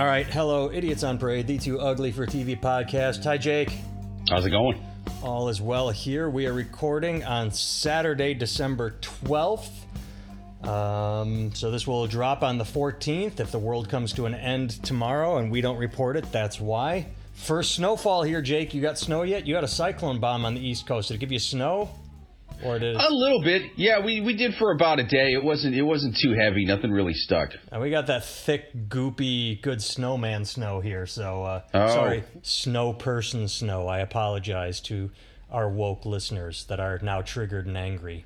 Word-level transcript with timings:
All 0.00 0.06
right, 0.06 0.24
hello, 0.24 0.70
Idiots 0.72 1.02
on 1.02 1.18
Parade, 1.18 1.46
the 1.46 1.58
Too 1.58 1.78
Ugly 1.78 2.12
for 2.12 2.24
TV 2.24 2.58
podcast. 2.58 3.22
Hi, 3.24 3.36
Jake. 3.36 3.70
How's 4.30 4.46
it 4.46 4.50
going? 4.50 4.82
All 5.22 5.50
is 5.50 5.60
well 5.60 5.90
here. 5.90 6.30
We 6.30 6.46
are 6.46 6.54
recording 6.54 7.22
on 7.22 7.50
Saturday, 7.50 8.32
December 8.32 8.94
12th. 9.02 9.68
Um, 10.66 11.54
so 11.54 11.70
this 11.70 11.86
will 11.86 12.06
drop 12.06 12.42
on 12.42 12.56
the 12.56 12.64
14th. 12.64 13.40
If 13.40 13.50
the 13.50 13.58
world 13.58 13.90
comes 13.90 14.14
to 14.14 14.24
an 14.24 14.34
end 14.34 14.82
tomorrow 14.82 15.36
and 15.36 15.52
we 15.52 15.60
don't 15.60 15.76
report 15.76 16.16
it, 16.16 16.32
that's 16.32 16.58
why. 16.58 17.04
First 17.34 17.74
snowfall 17.74 18.22
here, 18.22 18.40
Jake. 18.40 18.72
You 18.72 18.80
got 18.80 18.98
snow 18.98 19.22
yet? 19.24 19.46
You 19.46 19.52
got 19.52 19.64
a 19.64 19.68
cyclone 19.68 20.18
bomb 20.18 20.46
on 20.46 20.54
the 20.54 20.66
East 20.66 20.86
Coast. 20.86 21.08
Did 21.08 21.16
it 21.16 21.18
give 21.18 21.30
you 21.30 21.38
snow? 21.38 21.90
Or 22.64 22.78
did 22.78 22.94
it... 22.94 23.00
A 23.00 23.12
little 23.14 23.42
bit. 23.42 23.72
Yeah, 23.76 24.04
we, 24.04 24.20
we 24.20 24.36
did 24.36 24.54
for 24.54 24.72
about 24.72 24.98
a 25.00 25.04
day. 25.04 25.32
It 25.32 25.42
wasn't 25.42 25.74
it 25.74 25.82
wasn't 25.82 26.16
too 26.22 26.34
heavy. 26.38 26.64
Nothing 26.64 26.90
really 26.90 27.14
stuck. 27.14 27.50
And 27.72 27.80
we 27.80 27.90
got 27.90 28.06
that 28.08 28.24
thick, 28.24 28.88
goopy, 28.88 29.60
good 29.62 29.80
snowman 29.82 30.44
snow 30.44 30.80
here. 30.80 31.06
So 31.06 31.42
uh, 31.44 31.62
Oh. 31.72 31.88
sorry, 31.88 32.24
snow 32.42 32.92
person 32.92 33.48
snow. 33.48 33.86
I 33.86 34.00
apologize 34.00 34.80
to 34.82 35.10
our 35.50 35.68
woke 35.70 36.04
listeners 36.04 36.64
that 36.68 36.80
are 36.80 36.98
now 37.02 37.22
triggered 37.22 37.66
and 37.66 37.76
angry. 37.76 38.24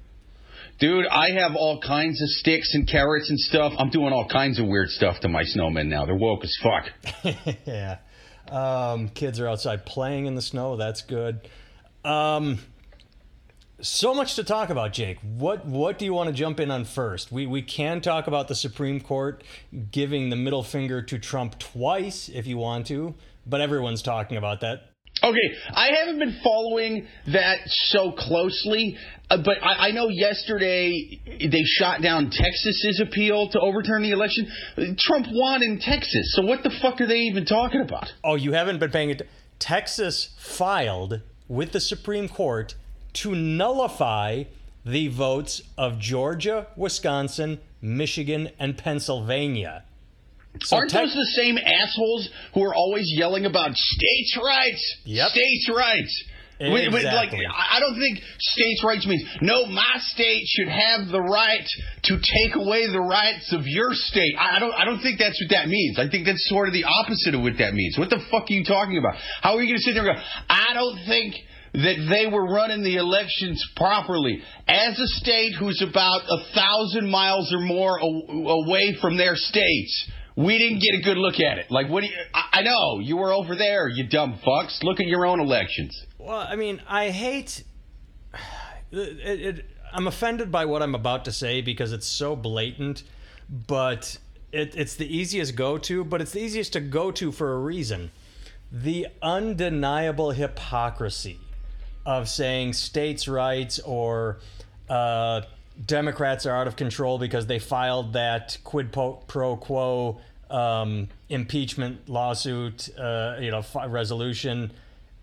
Dude, 0.81 1.07
I 1.07 1.31
have 1.31 1.55
all 1.57 1.81
kinds 1.81 2.21
of 2.21 2.29
sticks 2.29 2.75
and 2.75 2.89
carrots 2.89 3.31
and 3.31 3.39
stuff. 3.39 3.73
I'm 3.79 3.91
doing 3.91 4.13
all 4.13 4.27
kinds 4.29 4.59
of 4.59 4.67
weird 4.67 4.89
stuff 4.89 5.21
to 5.21 5.29
my 5.29 5.43
snowmen 5.45 5.87
now. 5.87 6.05
They're 6.07 6.17
woke 6.17 6.43
as 6.45 6.57
fuck. 6.63 7.25
yeah. 7.67 7.99
Um, 8.51 9.09
kids 9.09 9.39
are 9.41 9.49
outside 9.49 9.87
playing 9.87 10.27
in 10.27 10.35
the 10.35 10.43
snow. 10.43 10.77
That's 10.77 11.03
good. 11.03 11.49
Um, 12.05 12.59
so 13.85 14.15
much 14.15 14.35
to 14.37 14.45
talk 14.45 14.71
about, 14.71 14.93
Jake. 14.93 15.19
What 15.21 15.67
what 15.67 15.99
do 15.99 16.05
you 16.05 16.15
want 16.15 16.29
to 16.29 16.33
jump 16.33 16.59
in 16.59 16.71
on 16.71 16.85
first? 16.85 17.31
We 17.31 17.47
we 17.47 17.63
can 17.63 18.01
talk 18.01 18.27
about 18.27 18.49
the 18.49 18.55
Supreme 18.55 19.01
Court 19.01 19.45
giving 19.91 20.31
the 20.31 20.37
middle 20.37 20.63
finger 20.63 21.03
to 21.03 21.19
Trump 21.19 21.59
twice 21.59 22.31
if 22.33 22.47
you 22.47 22.57
want 22.57 22.87
to, 22.89 23.15
but 23.47 23.61
everyone's 23.61 24.03
talking 24.03 24.37
about 24.37 24.61
that. 24.61 24.91
Okay, 25.23 25.55
I 25.73 25.91
haven't 25.93 26.19
been 26.19 26.41
following 26.43 27.07
that 27.29 27.59
so 27.67 28.11
closely, 28.13 28.99
uh, 29.31 29.37
but 29.37 29.63
I, 29.63 29.89
I 29.89 29.91
know 29.93 30.09
yesterday 30.09 31.21
they 31.41 31.63
shot 31.63 32.03
down 32.03 32.31
Texas's 32.31 33.01
appeal 33.01 33.49
to 33.51 33.61
overturn 33.61 34.03
the 34.03 34.11
election. 34.11 34.49
Trump 34.99 35.27
won 35.31 35.63
in 35.63 35.79
Texas, 35.79 36.35
so 36.35 36.43
what 36.43 36.63
the 36.63 36.71
fuck 36.83 37.01
are 37.01 37.07
they 37.07 37.21
even 37.21 37.45
talking 37.45 37.81
about? 37.81 38.13
Oh, 38.25 38.35
you 38.35 38.53
haven't 38.53 38.81
been 38.81 38.91
paying 38.91 39.11
it. 39.11 39.29
Texas 39.61 40.35
filed 40.39 41.21
with 41.49 41.73
the 41.73 41.81
Supreme 41.81 42.29
Court 42.29 42.75
to 43.15 43.35
nullify 43.35 44.45
the 44.85 45.09
votes 45.09 45.63
of 45.79 45.99
Georgia, 45.99 46.67
Wisconsin, 46.77 47.61
Michigan, 47.81 48.51
and 48.59 48.77
Pennsylvania. 48.77 49.85
So 50.63 50.77
Aren't 50.77 50.91
Tex- 50.91 51.15
those 51.15 51.15
the 51.15 51.43
same 51.43 51.59
assholes 51.59 52.29
who 52.53 52.63
are 52.63 52.75
always 52.75 53.11
yelling 53.17 53.45
about 53.45 53.75
states' 53.75 54.39
rights? 54.43 54.97
Yep. 55.05 55.31
States' 55.31 55.71
rights. 55.75 56.25
Wait, 56.61 56.71
wait, 56.71 56.93
like, 56.93 57.03
Exactly. 57.03 57.41
I 57.47 57.77
I 57.77 57.81
don't 57.81 57.99
think 57.99 58.21
states' 58.39 58.85
rights 58.85 59.07
means 59.07 59.25
no. 59.41 59.67
My 59.67 59.97
state 59.99 60.45
should 60.47 60.69
have 60.69 61.09
the 61.09 61.21
right 61.21 61.67
to 62.05 62.15
take 62.17 62.55
away 62.55 62.87
the 62.87 63.01
rights 63.01 63.53
of 63.53 63.67
your 63.67 63.91
state. 63.93 64.35
I 64.39 64.57
I 64.57 64.59
don't. 64.61 64.73
I 64.73 64.85
don't 64.85 65.01
think 65.01 65.19
that's 65.19 65.41
what 65.43 65.51
that 65.51 65.67
means. 65.69 65.99
I 65.99 66.09
think 66.09 66.27
that's 66.27 66.49
sort 66.49 66.69
of 66.69 66.75
the 66.75 66.85
opposite 66.85 67.35
of 67.35 67.43
what 67.43 67.59
that 67.59 67.75
means. 67.75 67.99
What 67.99 68.09
the 68.09 68.21
fuck 68.31 68.49
are 68.49 68.53
you 68.53 68.65
talking 68.65 68.99
about? 68.99 69.17
How 69.43 69.57
are 69.57 69.61
you 69.61 69.67
going 69.67 69.79
to 69.79 69.83
sit 69.83 69.95
there 69.95 70.07
and 70.07 70.17
go? 70.17 70.23
I 70.49 70.75
don't 70.75 71.05
think 71.07 71.35
that 71.75 72.07
they 72.09 72.31
were 72.31 72.47
running 72.47 72.83
the 72.85 72.97
elections 72.97 73.63
properly. 73.77 74.41
As 74.69 74.99
a 74.99 75.07
state 75.07 75.55
who's 75.59 75.83
about 75.83 76.23
a 76.23 76.55
thousand 76.55 77.11
miles 77.11 77.53
or 77.53 77.61
more 77.61 77.99
away 77.99 78.97
from 79.01 79.17
their 79.17 79.35
states, 79.35 80.11
we 80.37 80.57
didn't 80.59 80.79
get 80.81 80.95
a 81.01 81.03
good 81.03 81.17
look 81.17 81.35
at 81.35 81.59
it. 81.59 81.67
Like, 81.71 81.89
what 81.89 82.03
do 82.03 82.07
you? 82.07 82.15
I, 82.33 82.63
know 82.63 83.01
you 83.01 83.17
were 83.17 83.33
over 83.33 83.57
there, 83.57 83.89
you 83.89 84.07
dumb 84.09 84.39
fucks. 84.47 84.83
Look 84.83 85.01
at 85.01 85.07
your 85.07 85.27
own 85.27 85.41
elections. 85.41 86.01
Well, 86.19 86.39
I 86.39 86.57
mean, 86.57 86.81
I 86.89 87.11
hate. 87.11 87.65
It, 88.97 89.41
it, 89.59 89.65
I'm 89.93 90.07
offended 90.07 90.53
by 90.53 90.67
what 90.67 90.81
I'm 90.81 90.95
about 90.95 91.25
to 91.25 91.33
say 91.33 91.63
because 91.63 91.93
it's 91.93 92.07
so 92.07 92.37
blatant, 92.37 93.03
but 93.51 94.19
it, 94.53 94.77
it's 94.77 94.95
the 94.95 95.17
easiest 95.17 95.57
go 95.57 95.79
to, 95.79 96.05
but 96.05 96.21
it's 96.21 96.31
the 96.31 96.39
easiest 96.39 96.75
to 96.75 96.81
go 96.81 97.11
to 97.11 97.33
for 97.33 97.55
a 97.55 97.59
reason. 97.59 98.13
The 98.71 99.09
undeniable 99.21 100.31
hypocrisy 100.31 101.41
of 102.07 102.29
saying 102.29 102.73
states' 102.75 103.29
rights 103.29 103.79
or 103.81 104.39
uh, 104.89 105.43
Democrats 105.85 106.47
are 106.47 106.57
out 106.57 106.67
of 106.67 106.77
control 106.77 107.19
because 107.19 107.47
they 107.47 107.59
filed 107.59 108.13
that 108.13 108.59
quid 108.65 108.93
pro 108.93 109.57
quo 109.57 110.21
um, 110.51 111.09
impeachment 111.29 112.09
lawsuit, 112.09 112.89
uh, 112.99 113.37
you 113.41 113.51
know, 113.51 113.65
resolution, 113.89 114.71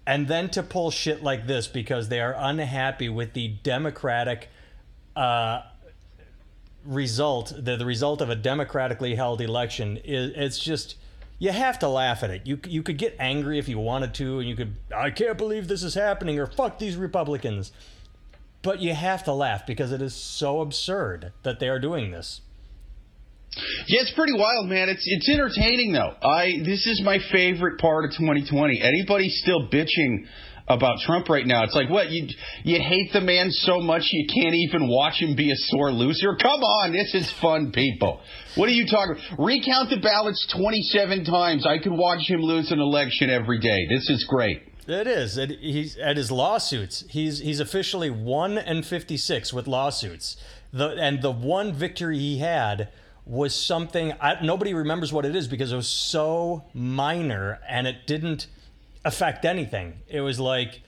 and 0.06 0.28
then 0.28 0.50
to 0.50 0.64
pull 0.64 0.92
shit 0.92 1.24
like 1.24 1.47
this 1.47 1.68
because 1.68 2.09
they 2.09 2.19
are 2.19 2.36
unhappy 2.38 3.08
with 3.08 3.34
the 3.34 3.50
Democratic 3.63 4.50
uh, 5.16 5.62
result, 6.86 7.53
the, 7.58 7.78
the 7.78 7.86
result 7.86 8.22
of 8.22 8.30
a 8.30 8.36
democratically 8.36 9.16
held 9.16 9.42
election. 9.42 9.98
Is 10.03 10.34
it's 10.36 10.59
just 10.59 10.96
you 11.41 11.52
have 11.52 11.79
to 11.79 11.88
laugh 11.88 12.22
at 12.22 12.29
it. 12.29 12.44
You 12.46 12.59
you 12.68 12.84
could 12.84 13.00
get 13.00 13.16
angry 13.19 13.57
if 13.57 13.68
you 13.68 13.79
wanted 13.79 14.13
to, 14.16 14.38
and 14.40 14.47
you 14.47 14.56
could 14.56 14.75
I 14.96 15.09
can't 15.09 15.40
believe 15.40 15.68
this 15.68 15.81
is 15.81 15.96
happening 15.96 16.38
or 16.38 16.46
fuck 16.46 16.78
these 16.78 16.96
Republicans. 16.96 17.72
But 18.62 18.79
you 18.79 18.94
have 18.94 19.24
to 19.24 19.34
laugh 19.34 19.66
because 19.66 19.91
it 19.91 20.03
is 20.03 20.13
so 20.13 20.62
absurd 20.62 21.34
that 21.41 21.59
they 21.59 21.68
are 21.68 21.80
doing 21.80 22.12
this. 22.12 22.41
Yeah, 23.88 24.01
it's 24.01 24.13
pretty 24.13 24.38
wild, 24.38 24.69
man. 24.69 24.88
It's 24.88 25.03
it's 25.03 25.28
entertaining 25.30 25.94
though. 25.94 26.13
I 26.22 26.62
this 26.63 26.85
is 26.85 27.01
my 27.03 27.18
favorite 27.31 27.80
part 27.80 28.06
of 28.06 28.12
2020. 28.12 28.80
Anybody 28.80 29.30
still 29.30 29.68
bitching 29.68 30.28
about 30.72 31.00
Trump 31.00 31.30
right 31.30 31.46
now? 31.46 31.64
It's 31.64 31.76
like 31.76 31.90
what 31.90 32.09
you 32.09 32.28
you 32.64 32.80
hate 32.82 33.14
the 33.14 33.22
man 33.22 33.52
so 33.52 33.80
much 33.80 34.04
you 34.12 34.28
can't 34.28 34.56
even 34.56 34.88
watch 34.88 35.22
him 35.22 35.36
be 35.36 35.52
a 35.52 35.56
sore 35.56 35.92
loser. 35.92 36.36
Come 36.36 36.62
on, 36.62 36.92
this 36.92 37.14
is 37.14 37.32
fun, 37.42 37.72
people. 37.72 38.22
What 38.56 38.68
are 38.70 38.74
you 38.74 38.88
talking? 38.88 39.16
Recount 39.38 39.90
the 39.90 40.00
ballots 40.02 40.48
27 40.56 41.26
times. 41.26 41.66
I 41.66 41.78
could 41.78 41.94
watch 41.94 42.30
him 42.30 42.42
lose 42.42 42.72
an 42.72 42.80
election 42.80 43.30
every 43.30 43.60
day. 43.60 43.88
This 43.90 44.10
is 44.10 44.26
great. 44.28 44.64
It 44.88 45.08
is. 45.08 45.38
It, 45.38 45.52
he's 45.60 45.98
at 45.98 46.18
his 46.18 46.31
lawsuits. 46.31 47.06
He's 47.10 47.40
he's 47.40 47.60
officially 47.60 48.10
one 48.10 48.58
and 48.58 48.86
fifty 48.86 49.18
six 49.18 49.54
with 49.54 49.68
lawsuits. 49.68 50.38
The 50.74 50.90
and 50.90 51.22
the 51.22 51.31
one 51.31 51.74
victory 51.74 52.18
he 52.18 52.40
had 52.40 52.90
was 53.26 53.54
something 53.56 54.14
I, 54.20 54.44
nobody 54.44 54.74
remembers 54.74 55.14
what 55.14 55.26
it 55.26 55.36
is 55.36 55.48
because 55.48 55.72
it 55.72 55.76
was 55.76 55.88
so 55.88 56.64
minor 56.74 57.60
and 57.70 57.86
it 57.88 58.08
didn't 58.08 58.48
affect 59.03 59.45
anything. 59.45 60.01
It 60.07 60.22
was 60.22 60.39
like 60.39 60.81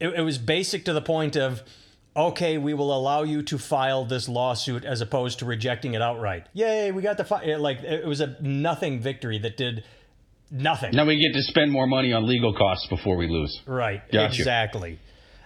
it, 0.00 0.08
it 0.08 0.22
was 0.22 0.38
basic 0.38 0.84
to 0.86 0.92
the 0.92 1.02
point 1.02 1.36
of 1.36 1.62
okay, 2.14 2.58
we 2.58 2.74
will 2.74 2.94
allow 2.94 3.22
you 3.22 3.42
to 3.42 3.58
file 3.58 4.04
this 4.04 4.28
lawsuit 4.28 4.84
as 4.84 5.00
opposed 5.00 5.38
to 5.38 5.46
rejecting 5.46 5.94
it 5.94 6.02
outright. 6.02 6.46
Yay, 6.52 6.92
we 6.92 7.02
got 7.02 7.16
the 7.16 7.24
fi-. 7.24 7.56
like 7.56 7.82
it 7.82 8.06
was 8.06 8.20
a 8.20 8.36
nothing 8.40 9.00
victory 9.00 9.38
that 9.38 9.56
did 9.56 9.84
nothing. 10.50 10.94
Now 10.94 11.06
we 11.06 11.18
get 11.18 11.32
to 11.34 11.42
spend 11.42 11.72
more 11.72 11.86
money 11.86 12.12
on 12.12 12.26
legal 12.26 12.54
costs 12.54 12.86
before 12.88 13.16
we 13.16 13.28
lose. 13.28 13.60
Right. 13.66 14.02
Gotcha. 14.12 14.36
Exactly. 14.36 14.98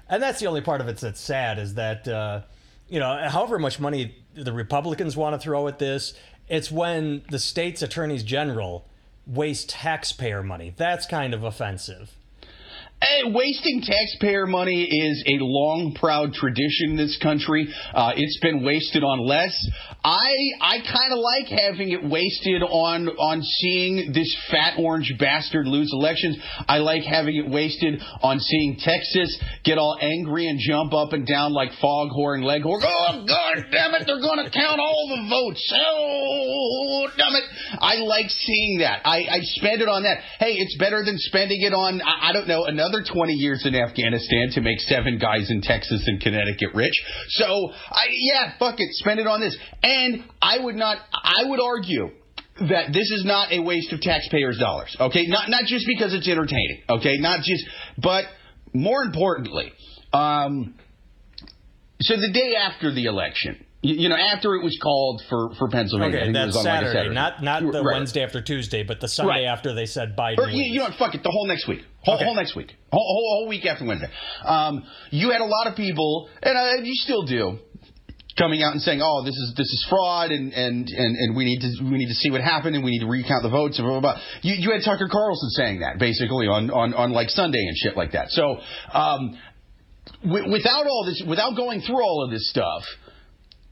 And 0.09 0.22
that's 0.22 0.41
the 0.41 0.47
only 0.47 0.60
part 0.60 0.81
of 0.81 0.88
it 0.88 0.98
that's 0.98 1.21
sad 1.21 1.59
is 1.59 1.75
that, 1.75 2.06
uh, 2.06 2.43
you 2.88 3.00
know, 3.00 3.28
however 3.28 3.59
much 3.59 3.81
money 3.81 4.16
the 4.34 4.53
Republicans 4.53 5.16
want 5.16 5.34
to 5.34 5.38
throw 5.38 5.69
at 5.69 5.78
this, 5.78 6.15
it's 6.48 6.71
when 6.71 7.22
the 7.31 7.38
state's 7.38 7.83
attorneys 7.83 8.22
general 8.22 8.87
waste 9.27 9.71
taxpayer 9.71 10.43
money. 10.43 10.75
That's 10.77 11.07
kind 11.07 11.35
of 11.35 11.43
offensive. 11.43 12.09
Hey, 13.03 13.31
wasting 13.31 13.83
taxpayer 13.83 14.47
money 14.47 14.85
is 14.85 15.23
a 15.27 15.37
long, 15.39 15.95
proud 15.95 16.33
tradition 16.33 16.91
in 16.91 16.97
this 16.97 17.19
country. 17.23 17.69
Uh, 17.93 18.13
it's 18.17 18.39
been 18.41 18.65
wasted 18.65 19.05
on 19.05 19.21
less. 19.21 19.55
I 20.07 20.55
I 20.61 20.79
kind 20.87 21.11
of 21.11 21.19
like 21.19 21.49
having 21.51 21.91
it 21.91 21.99
wasted 21.99 22.63
on 22.63 23.09
on 23.09 23.43
seeing 23.43 24.13
this 24.15 24.31
fat 24.53 24.79
orange 24.79 25.13
bastard 25.19 25.67
lose 25.67 25.91
elections. 25.93 26.39
I 26.69 26.79
like 26.79 27.03
having 27.03 27.35
it 27.35 27.51
wasted 27.51 28.01
on 28.23 28.39
seeing 28.39 28.79
Texas 28.79 29.37
get 29.65 29.79
all 29.79 29.99
angry 30.01 30.47
and 30.47 30.61
jump 30.63 30.95
up 30.95 31.13
and 31.13 31.27
down 31.27 31.53
like 31.53 31.71
foghorn 31.83 32.43
leghorn. 32.43 32.83
Oh 32.87 33.27
God 33.27 33.67
damn 33.73 33.95
it! 33.99 34.07
They're 34.07 34.23
going 34.23 34.47
to 34.47 34.51
count 34.55 34.79
all 34.79 35.11
the 35.11 35.27
votes. 35.27 35.75
Oh 35.75 37.09
damn 37.19 37.35
it! 37.35 37.45
I 37.83 37.97
like 37.97 38.31
seeing 38.31 38.79
that. 38.87 39.03
I, 39.05 39.27
I 39.27 39.39
spend 39.59 39.83
it 39.83 39.89
on 39.89 40.05
that. 40.05 40.19
Hey, 40.39 40.55
it's 40.55 40.79
better 40.79 41.03
than 41.05 41.19
spending 41.19 41.63
it 41.63 41.75
on 41.75 42.01
I, 42.01 42.31
I 42.31 42.33
don't 42.33 42.47
know 42.47 42.67
another 42.67 43.03
20 43.03 43.33
years 43.33 43.67
in 43.67 43.75
Afghanistan 43.75 44.51
to 44.53 44.61
make 44.61 44.79
seven 44.87 45.19
guys 45.19 45.51
in 45.51 45.63
Texas 45.63 46.05
and 46.07 46.21
Connecticut 46.21 46.75
rich. 46.75 46.95
So 47.31 47.73
I 47.91 48.07
yeah, 48.11 48.53
fuck 48.61 48.77
it, 48.79 48.95
spend 49.03 49.19
it 49.19 49.27
on 49.27 49.41
this. 49.41 49.59
And 49.83 49.96
I 50.43 50.59
would 50.59 50.77
not. 50.77 50.98
I 51.13 51.45
would 51.45 51.60
argue 51.60 52.10
that 52.60 52.93
this 52.93 53.10
is 53.10 53.25
not 53.25 53.53
a 53.53 53.60
waste 53.60 53.93
of 53.93 54.01
taxpayers' 54.01 54.59
dollars. 54.59 54.97
Okay, 54.98 55.27
not 55.27 55.51
not 55.51 55.65
just 55.66 55.87
because 55.87 56.15
it's 56.15 56.28
entertaining. 56.28 56.83
Okay, 56.89 57.19
not 57.19 57.41
just, 57.41 57.65
but 57.98 58.25
more 58.72 59.03
importantly, 59.03 59.72
um, 60.13 60.75
so 62.01 62.16
the 62.16 62.33
day 62.33 62.54
after 62.57 62.93
the 62.93 63.07
election, 63.07 63.65
You, 63.83 64.09
know, 64.09 64.16
after 64.16 64.54
it 64.54 64.65
was 64.65 64.77
called 64.83 65.22
for, 65.28 65.54
for 65.59 65.69
Pennsylvania. 65.69 66.19
Okay, 66.19 66.33
that's 66.33 66.60
Saturday, 66.60 66.93
Saturday, 66.93 67.15
not 67.15 67.43
not 67.43 67.63
the 67.63 67.83
right. 67.83 67.98
Wednesday 67.98 68.22
after 68.22 68.43
Tuesday, 68.43 68.83
but 68.83 69.01
the 69.01 69.09
Sunday 69.09 69.45
right. 69.45 69.45
after 69.45 69.75
they 69.75 69.87
said 69.87 70.16
Biden. 70.16 70.39
Or, 70.39 70.48
you, 70.48 70.65
you, 70.65 70.78
know? 70.81 70.91
Fuck 70.98 71.15
it. 71.15 71.22
The 71.22 71.31
whole 71.31 71.47
next 71.47 71.69
week. 71.69 71.83
Whole, 72.01 72.16
okay. 72.16 72.25
whole 72.25 72.34
next 72.34 72.57
week. 72.57 72.75
Whole, 72.93 73.07
whole, 73.07 73.39
whole, 73.39 73.48
week 73.48 73.65
after 73.65 73.84
Wednesday. 73.84 74.10
Um, 74.45 74.83
you 75.10 75.31
had 75.31 75.41
a 75.41 75.45
lot 75.47 75.66
of 75.69 75.77
people, 75.77 76.28
and 76.43 76.57
uh, 76.57 76.83
you 76.83 76.95
still 76.95 77.25
do, 77.25 77.59
coming 78.38 78.62
out 78.62 78.72
and 78.72 78.83
saying, 78.83 79.00
"Oh, 79.03 79.24
this 79.24 79.34
is 79.34 79.54
this 79.56 79.66
is 79.66 79.86
fraud, 79.88 80.30
and 80.30 80.53
and 80.53 80.88
and, 80.88 81.16
and 81.16 81.36
we 81.36 81.44
need 81.44 81.60
to 81.60 81.84
we 81.84 81.98
need 81.98 82.09
to 82.09 82.15
see 82.15 82.30
what 82.30 82.41
happened, 82.41 82.77
and 82.77 82.84
we 82.84 82.92
need 82.92 83.00
to 83.00 83.06
recount 83.06 83.42
the 83.42 83.50
votes." 83.50 83.78
And 83.78 83.86
blah 83.86 84.00
blah 84.00 84.15
blah. 84.15 84.22
You, 84.42 84.54
you 84.59 84.72
had 84.72 84.83
Tucker 84.84 85.09
Carlson 85.10 85.50
saying 85.50 85.80
that 85.80 85.98
basically 85.98 86.47
on 86.47 86.71
on 86.71 86.94
on 86.94 87.12
like 87.12 87.30
Sunday 87.30 87.66
and 87.66 87.77
shit 87.77 87.97
like 87.97 88.12
that. 88.12 88.30
So. 88.30 88.59
Um, 88.92 89.38
w- 90.22 90.53
without 90.53 90.86
all 90.86 91.04
this, 91.04 91.22
without 91.27 91.56
going 91.56 91.80
through 91.80 92.03
all 92.03 92.24
of 92.24 92.30
this 92.30 92.48
stuff, 92.50 92.84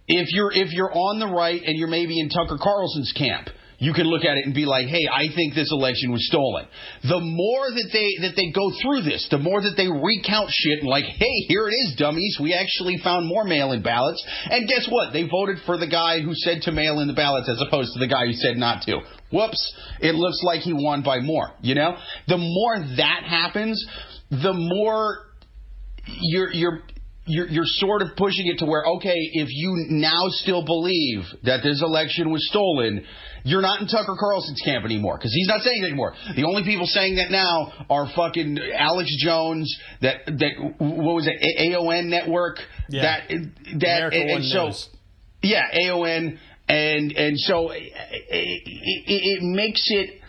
if 0.07 0.29
you're 0.33 0.53
if 0.53 0.73
you're 0.73 0.93
on 0.93 1.19
the 1.19 1.27
right 1.27 1.61
and 1.65 1.79
you're 1.79 1.89
maybe 1.89 2.21
in 2.21 2.29
Tucker 2.29 2.59
Carlson's 2.61 3.13
camp, 3.17 3.49
you 3.85 3.93
can 3.93 4.07
look 4.07 4.25
at 4.25 4.39
it 4.39 4.47
and 4.47 4.55
be 4.55 4.65
like, 4.65 4.87
"Hey, 4.87 5.07
I 5.13 5.29
think 5.29 5.55
this 5.55 5.71
election 5.71 6.11
was 6.11 6.27
stolen." 6.27 6.67
The 7.03 7.21
more 7.21 7.71
that 7.71 7.91
they 7.93 8.27
that 8.27 8.35
they 8.35 8.51
go 8.51 8.71
through 8.81 9.03
this, 9.03 9.29
the 9.31 9.37
more 9.39 9.61
that 9.61 9.77
they 9.77 9.89
recount 9.89 10.51
shit 10.51 10.81
and 10.81 10.89
like, 10.89 11.05
"Hey, 11.05 11.37
here 11.49 11.69
it 11.69 11.75
is, 11.85 11.97
dummies. 11.97 12.39
We 12.41 12.55
actually 12.55 12.97
found 12.99 13.27
more 13.27 13.45
mail-in 13.45 13.83
ballots." 13.83 14.25
And 14.51 14.67
guess 14.67 14.89
what? 14.89 15.13
They 15.13 15.25
voted 15.25 15.59
for 15.67 15.77
the 15.77 15.87
guy 15.87 16.21
who 16.21 16.35
said 16.35 16.63
to 16.63 16.73
mail 16.73 17.01
in 17.01 17.09
the 17.09 17.13
ballots 17.13 17.49
as 17.51 17.61
opposed 17.61 17.93
to 17.93 17.99
the 17.99 18.07
guy 18.07 18.25
who 18.25 18.33
said 18.33 18.57
not 18.57 18.83
to. 18.85 19.01
Whoops! 19.31 19.75
It 20.01 20.15
looks 20.15 20.43
like 20.43 20.61
he 20.63 20.73
won 20.73 21.03
by 21.03 21.21
more. 21.21 21.53
You 21.61 21.75
know, 21.75 21.97
the 22.27 22.39
more 22.39 22.79
that 22.97 23.25
happens, 23.25 23.85
the 24.31 24.55
more 24.55 25.27
you're 26.07 26.53
you're 26.53 26.83
you're, 27.27 27.49
you're 27.49 27.65
sort 27.67 28.03
of 28.03 28.17
pushing 28.17 28.47
it 28.49 28.59
to 28.59 28.67
where, 28.67 28.85
okay, 28.97 29.17
if 29.33 29.49
you 29.51 29.87
now 29.89 30.29
still 30.29 30.65
believe 30.65 31.25
that 31.45 31.63
this 31.63 31.83
election 31.83 32.31
was 32.31 32.47
stolen, 32.49 33.05
you're 33.45 33.63
not 33.63 33.81
in 33.81 33.87
Tucker 33.87 34.17
Carlson's 34.19 34.61
camp 34.63 34.85
anymore 34.85 35.17
because 35.17 35.33
he's 35.33 35.49
not 35.49 35.61
saying 35.63 35.83
it 35.83 35.87
anymore. 35.87 36.15
The 36.37 36.45
only 36.45 36.65
people 36.65 36.87
saying 36.87 37.17
that 37.17 37.31
now 37.31 37.87
are 37.89 38.11
fucking 38.15 38.59
Alex 38.75 39.15
Jones, 39.19 39.75
that 40.03 40.27
that 40.27 40.75
what 40.79 41.15
was 41.15 41.27
it, 41.27 41.75
AON 41.75 42.11
network, 42.11 42.59
yeah. 42.89 43.03
that 43.03 43.29
that 43.81 43.97
America 43.97 44.17
and, 44.17 44.31
and 44.31 44.45
so 44.45 44.65
News. 44.67 44.89
yeah, 45.43 45.67
AON, 45.89 46.39
and 46.69 47.13
and 47.13 47.39
so 47.39 47.71
it, 47.71 47.83
it, 47.83 48.63
it 49.07 49.43
makes 49.43 49.83
it 49.89 50.21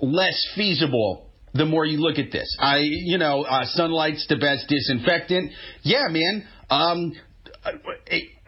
less 0.00 0.48
feasible 0.56 1.27
the 1.54 1.64
more 1.64 1.84
you 1.84 1.98
look 1.98 2.18
at 2.18 2.30
this. 2.32 2.56
I, 2.60 2.78
you 2.80 3.18
know, 3.18 3.42
uh, 3.42 3.64
sunlight's 3.66 4.26
the 4.28 4.36
best 4.36 4.68
disinfectant. 4.68 5.52
Yeah, 5.82 6.06
man. 6.08 6.46
Um, 6.70 7.12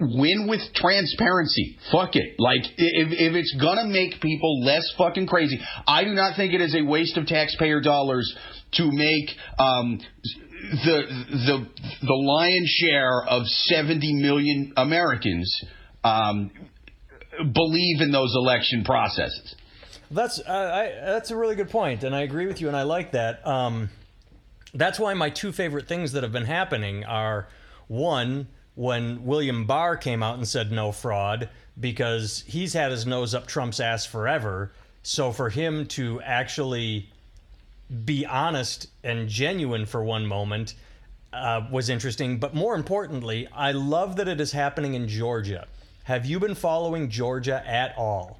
win 0.00 0.46
with 0.48 0.60
transparency. 0.74 1.76
Fuck 1.92 2.16
it. 2.16 2.36
Like 2.38 2.62
if 2.76 3.12
if 3.12 3.34
it's 3.34 3.54
gonna 3.60 3.86
make 3.86 4.20
people 4.20 4.64
less 4.64 4.92
fucking 4.96 5.26
crazy, 5.26 5.60
I 5.86 6.04
do 6.04 6.10
not 6.10 6.36
think 6.36 6.54
it 6.54 6.60
is 6.60 6.74
a 6.74 6.82
waste 6.82 7.16
of 7.16 7.26
taxpayer 7.26 7.80
dollars 7.80 8.34
to 8.74 8.90
make 8.90 9.30
um, 9.58 10.00
the 10.84 11.02
the 11.30 11.66
the 12.02 12.14
lion's 12.14 12.68
share 12.68 13.24
of 13.24 13.46
70 13.46 14.14
million 14.14 14.72
Americans 14.76 15.52
um, 16.04 16.50
believe 17.52 18.00
in 18.00 18.12
those 18.12 18.34
election 18.36 18.84
processes. 18.84 19.54
That's 20.10 20.40
I, 20.46 20.92
that's 21.04 21.30
a 21.30 21.36
really 21.36 21.54
good 21.54 21.70
point, 21.70 22.02
and 22.02 22.14
I 22.14 22.22
agree 22.22 22.46
with 22.46 22.60
you, 22.60 22.68
and 22.68 22.76
I 22.76 22.82
like 22.82 23.12
that. 23.12 23.46
Um, 23.46 23.90
that's 24.74 24.98
why 24.98 25.14
my 25.14 25.30
two 25.30 25.52
favorite 25.52 25.86
things 25.86 26.12
that 26.12 26.22
have 26.22 26.32
been 26.32 26.46
happening 26.46 27.04
are 27.04 27.48
one 27.86 28.48
when 28.74 29.24
William 29.24 29.66
Barr 29.66 29.96
came 29.96 30.22
out 30.22 30.36
and 30.36 30.46
said 30.46 30.72
no 30.72 30.92
fraud 30.92 31.48
because 31.78 32.44
he's 32.46 32.72
had 32.72 32.90
his 32.90 33.06
nose 33.06 33.34
up 33.34 33.46
Trump's 33.46 33.80
ass 33.80 34.06
forever. 34.06 34.72
So 35.02 35.32
for 35.32 35.48
him 35.48 35.86
to 35.88 36.20
actually 36.22 37.08
be 38.04 38.26
honest 38.26 38.88
and 39.02 39.28
genuine 39.28 39.86
for 39.86 40.04
one 40.04 40.26
moment 40.26 40.74
uh, 41.32 41.66
was 41.70 41.88
interesting. 41.88 42.38
But 42.38 42.54
more 42.54 42.74
importantly, 42.74 43.48
I 43.52 43.72
love 43.72 44.16
that 44.16 44.28
it 44.28 44.40
is 44.40 44.52
happening 44.52 44.94
in 44.94 45.08
Georgia. 45.08 45.66
Have 46.04 46.26
you 46.26 46.40
been 46.40 46.54
following 46.54 47.08
Georgia 47.08 47.66
at 47.66 47.96
all? 47.96 48.39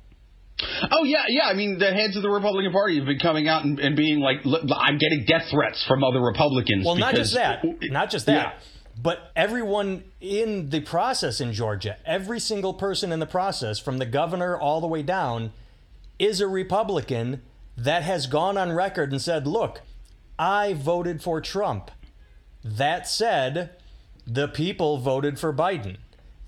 Oh 0.91 1.05
yeah, 1.05 1.25
yeah. 1.29 1.47
I 1.47 1.55
mean, 1.55 1.79
the 1.79 1.93
heads 1.93 2.17
of 2.17 2.23
the 2.23 2.31
Republican 2.31 2.73
Party 2.73 2.97
have 2.97 3.07
been 3.07 3.19
coming 3.19 3.49
out 3.49 3.65
and, 3.65 3.79
and 3.79 3.97
being 3.97 4.21
like, 4.21 4.39
"I'm 4.45 4.99
getting 4.99 5.25
death 5.27 5.49
threats 5.51 5.85
from 5.87 6.05
other 6.05 6.21
Republicans." 6.21 6.85
Well, 6.85 6.97
not 6.97 7.15
just 7.15 7.35
that, 7.35 7.65
not 7.83 8.11
just 8.11 8.27
that, 8.27 8.55
yeah. 8.55 8.61
but 9.01 9.31
everyone 9.37 10.05
in 10.21 10.71
the 10.71 10.81
process 10.81 11.41
in 11.41 11.53
Georgia, 11.53 11.97
every 12.05 12.41
single 12.41 12.75
person 12.75 13.13
in 13.13 13.21
the 13.21 13.27
process, 13.27 13.79
from 13.79 13.99
the 13.99 14.07
governor 14.07 14.59
all 14.59 14.81
the 14.81 14.87
way 14.87 15.03
down, 15.03 15.53
is 16.19 16.41
a 16.41 16.49
Republican 16.49 17.43
that 17.77 18.03
has 18.03 18.27
gone 18.27 18.57
on 18.57 18.73
record 18.73 19.13
and 19.13 19.21
said, 19.21 19.47
"Look, 19.47 19.83
I 20.39 20.73
voted 20.75 21.23
for 21.23 21.41
Trump." 21.41 21.91
That 22.63 23.09
said, 23.09 23.71
the 24.27 24.47
people 24.47 24.99
voted 24.99 25.39
for 25.39 25.53
Biden 25.53 25.97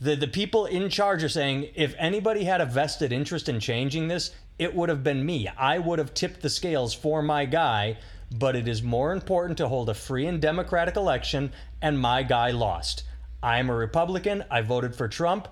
the 0.02 0.16
the 0.16 0.26
people 0.26 0.66
in 0.66 0.88
charge 0.88 1.22
are 1.22 1.28
saying 1.28 1.68
if 1.74 1.94
anybody 1.96 2.44
had 2.44 2.60
a 2.60 2.66
vested 2.66 3.12
interest 3.12 3.48
in 3.48 3.60
changing 3.60 4.08
this, 4.08 4.32
it 4.58 4.74
would 4.74 4.88
have 4.88 5.04
been 5.04 5.24
me. 5.24 5.48
I 5.56 5.78
would 5.78 5.98
have 5.98 6.12
tipped 6.12 6.42
the 6.42 6.50
scales 6.50 6.92
for 6.92 7.22
my 7.22 7.44
guy, 7.44 7.98
but 8.36 8.56
it 8.56 8.66
is 8.66 8.82
more 8.82 9.12
important 9.12 9.58
to 9.58 9.68
hold 9.68 9.88
a 9.88 9.94
free 9.94 10.26
and 10.26 10.40
democratic 10.40 10.96
election 10.96 11.52
and 11.80 11.98
my 11.98 12.24
guy 12.24 12.50
lost. 12.50 13.04
I'm 13.42 13.70
a 13.70 13.74
Republican. 13.74 14.44
I 14.50 14.62
voted 14.62 14.96
for 14.96 15.08
Trump. 15.08 15.48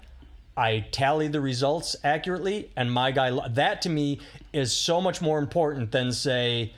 I 0.56 0.80
tallied 0.90 1.32
the 1.32 1.40
results 1.40 1.94
accurately 2.02 2.70
and 2.76 2.92
my 2.92 3.12
guy 3.12 3.28
lo- 3.28 3.48
that 3.50 3.82
to 3.82 3.88
me 3.88 4.20
is 4.52 4.72
so 4.72 5.00
much 5.00 5.22
more 5.22 5.38
important 5.38 5.92
than 5.92 6.12
say 6.12 6.72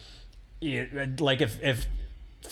like 1.19 1.41
if 1.41 1.61
if 1.63 1.87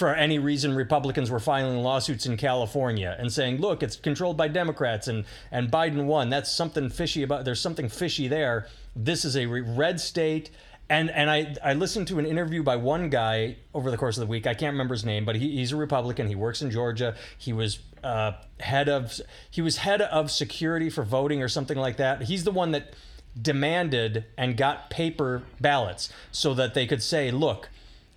for 0.01 0.15
any 0.15 0.39
reason 0.39 0.75
Republicans 0.75 1.31
were 1.31 1.39
filing 1.39 1.83
lawsuits 1.83 2.25
in 2.25 2.39
California 2.39 3.15
and 3.19 3.31
saying, 3.31 3.61
"Look, 3.61 3.83
it's 3.83 3.97
controlled 3.97 4.35
by 4.35 4.49
Democrats 4.49 5.09
and 5.09 5.27
and 5.53 5.71
Biden 5.71 6.07
won." 6.07 6.31
That's 6.31 6.51
something 6.51 6.89
fishy 6.89 7.23
about. 7.23 7.45
There's 7.45 7.61
something 7.61 7.91
fishy 7.91 8.27
there. 8.27 8.67
This 8.97 9.27
is 9.27 9.37
a 9.37 9.45
red 9.45 10.01
state. 10.01 10.49
And 10.89 11.11
and 11.11 11.31
I 11.31 11.55
I 11.63 11.75
listened 11.75 12.09
to 12.09 12.19
an 12.19 12.25
interview 12.25 12.63
by 12.63 12.77
one 12.77 13.11
guy 13.11 13.57
over 13.75 13.91
the 13.91 13.99
course 13.99 14.17
of 14.17 14.23
the 14.23 14.27
week. 14.27 14.47
I 14.47 14.55
can't 14.55 14.73
remember 14.73 14.95
his 14.95 15.05
name, 15.05 15.27
but 15.27 15.37
he, 15.37 15.57
he's 15.57 15.73
a 15.73 15.77
Republican. 15.77 16.29
He 16.29 16.35
works 16.35 16.63
in 16.63 16.71
Georgia. 16.71 17.15
He 17.37 17.53
was 17.53 17.81
uh, 18.03 18.33
head 18.59 18.89
of 18.89 19.21
he 19.51 19.61
was 19.61 19.77
head 19.77 20.01
of 20.01 20.31
security 20.31 20.89
for 20.89 21.03
voting 21.03 21.43
or 21.43 21.49
something 21.49 21.77
like 21.77 21.99
that. 21.99 22.23
He's 22.23 22.45
the 22.45 22.53
one 22.53 22.71
that 22.71 22.95
demanded 23.41 24.25
and 24.39 24.57
got 24.57 24.89
paper 24.89 25.43
ballots 25.61 26.11
so 26.33 26.55
that 26.55 26.73
they 26.73 26.87
could 26.87 27.03
say, 27.03 27.31
"Look, 27.31 27.69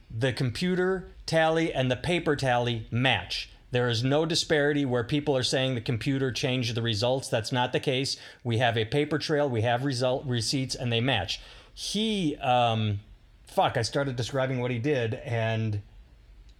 the 0.09 0.31
computer 0.31 1.09
tally 1.25 1.73
and 1.73 1.89
the 1.89 1.95
paper 1.95 2.35
tally 2.35 2.87
match. 2.91 3.49
There 3.71 3.89
is 3.89 4.03
no 4.03 4.25
disparity 4.25 4.85
where 4.85 5.03
people 5.03 5.35
are 5.35 5.43
saying 5.43 5.73
the 5.73 5.81
computer 5.81 6.31
changed 6.31 6.75
the 6.75 6.81
results. 6.83 7.27
That's 7.27 7.51
not 7.51 7.71
the 7.73 7.79
case. 7.79 8.17
We 8.43 8.59
have 8.59 8.77
a 8.77 8.85
paper 8.85 9.17
trail, 9.17 9.49
we 9.49 9.61
have 9.61 9.83
result 9.83 10.25
receipts, 10.27 10.75
and 10.75 10.93
they 10.93 11.01
match. 11.01 11.39
He, 11.73 12.35
um, 12.37 12.99
fuck, 13.47 13.75
I 13.75 13.81
started 13.81 14.15
describing 14.15 14.59
what 14.59 14.69
he 14.69 14.77
did, 14.77 15.15
and 15.15 15.81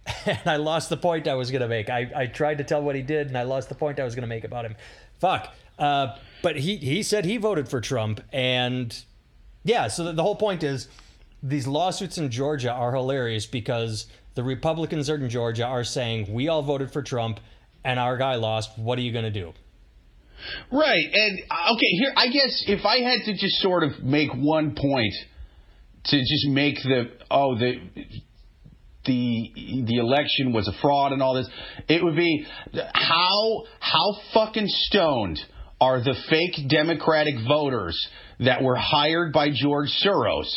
and 0.26 0.40
I 0.44 0.56
lost 0.56 0.90
the 0.90 0.96
point 0.96 1.28
I 1.28 1.34
was 1.34 1.52
gonna 1.52 1.68
make. 1.68 1.88
I, 1.88 2.10
I 2.14 2.26
tried 2.26 2.58
to 2.58 2.64
tell 2.64 2.82
what 2.82 2.96
he 2.96 3.02
did, 3.02 3.28
and 3.28 3.38
I 3.38 3.44
lost 3.44 3.68
the 3.68 3.76
point 3.76 4.00
I 4.00 4.04
was 4.04 4.16
gonna 4.16 4.26
make 4.26 4.42
about 4.42 4.64
him. 4.64 4.74
Fuck. 5.20 5.54
Uh, 5.78 6.16
but 6.42 6.56
he 6.56 6.76
he 6.76 7.02
said 7.02 7.24
he 7.24 7.36
voted 7.36 7.68
for 7.68 7.80
Trump, 7.80 8.20
and 8.32 9.04
yeah. 9.62 9.88
So 9.88 10.12
the 10.12 10.22
whole 10.22 10.36
point 10.36 10.62
is 10.62 10.88
these 11.42 11.66
lawsuits 11.66 12.18
in 12.18 12.30
Georgia 12.30 12.72
are 12.72 12.92
hilarious 12.92 13.46
because 13.46 14.06
the 14.34 14.42
Republicans 14.42 15.08
in 15.08 15.28
Georgia 15.28 15.64
are 15.64 15.84
saying, 15.84 16.32
we 16.32 16.48
all 16.48 16.62
voted 16.62 16.90
for 16.90 17.02
Trump 17.02 17.38
and 17.84 17.98
our 17.98 18.16
guy 18.16 18.36
lost. 18.36 18.70
What 18.76 18.98
are 18.98 19.02
you 19.02 19.12
going 19.12 19.24
to 19.24 19.30
do? 19.30 19.52
Right. 20.70 21.06
And 21.12 21.40
uh, 21.50 21.74
okay, 21.74 21.86
here, 21.98 22.12
I 22.16 22.28
guess 22.28 22.64
if 22.66 22.84
I 22.84 22.98
had 22.98 23.24
to 23.26 23.32
just 23.32 23.56
sort 23.60 23.82
of 23.82 24.02
make 24.02 24.30
one 24.34 24.74
point 24.74 25.14
to 26.06 26.18
just 26.18 26.48
make 26.48 26.76
the, 26.82 27.10
oh, 27.30 27.56
the, 27.56 27.80
the 29.06 29.84
the 29.86 29.96
election 29.98 30.52
was 30.52 30.66
a 30.66 30.72
fraud 30.80 31.12
and 31.12 31.22
all 31.22 31.34
this, 31.34 31.48
it 31.88 32.02
would 32.02 32.16
be 32.16 32.46
how 32.94 33.64
how 33.78 34.16
fucking 34.32 34.66
stoned 34.66 35.38
are 35.80 36.00
the 36.00 36.14
fake 36.30 36.68
Democratic 36.68 37.34
voters 37.46 38.08
that 38.40 38.62
were 38.62 38.76
hired 38.76 39.32
by 39.32 39.50
George 39.50 39.90
Soros 40.04 40.50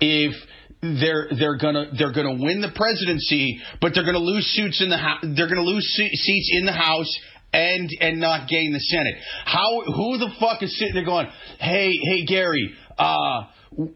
if 0.00 0.34
they're 0.82 1.28
they're 1.38 1.58
gonna 1.58 1.86
they're 1.96 2.12
gonna 2.12 2.34
win 2.34 2.60
the 2.60 2.72
presidency, 2.74 3.60
but 3.80 3.92
they're 3.94 4.04
gonna 4.04 4.18
lose 4.18 4.46
suits 4.54 4.82
in 4.82 4.90
the 4.90 4.98
they're 5.36 5.48
gonna 5.48 5.62
lose 5.62 5.86
seats 5.86 6.50
in 6.52 6.66
the 6.66 6.72
House 6.72 7.18
and 7.52 7.88
and 8.00 8.18
not 8.18 8.48
gain 8.48 8.72
the 8.72 8.80
Senate. 8.80 9.14
How 9.44 9.82
who 9.86 10.18
the 10.18 10.30
fuck 10.40 10.62
is 10.62 10.76
sitting 10.78 10.94
there 10.94 11.04
going, 11.04 11.28
hey 11.60 11.92
hey 12.02 12.24
Gary, 12.26 12.74
uh, 12.98 13.44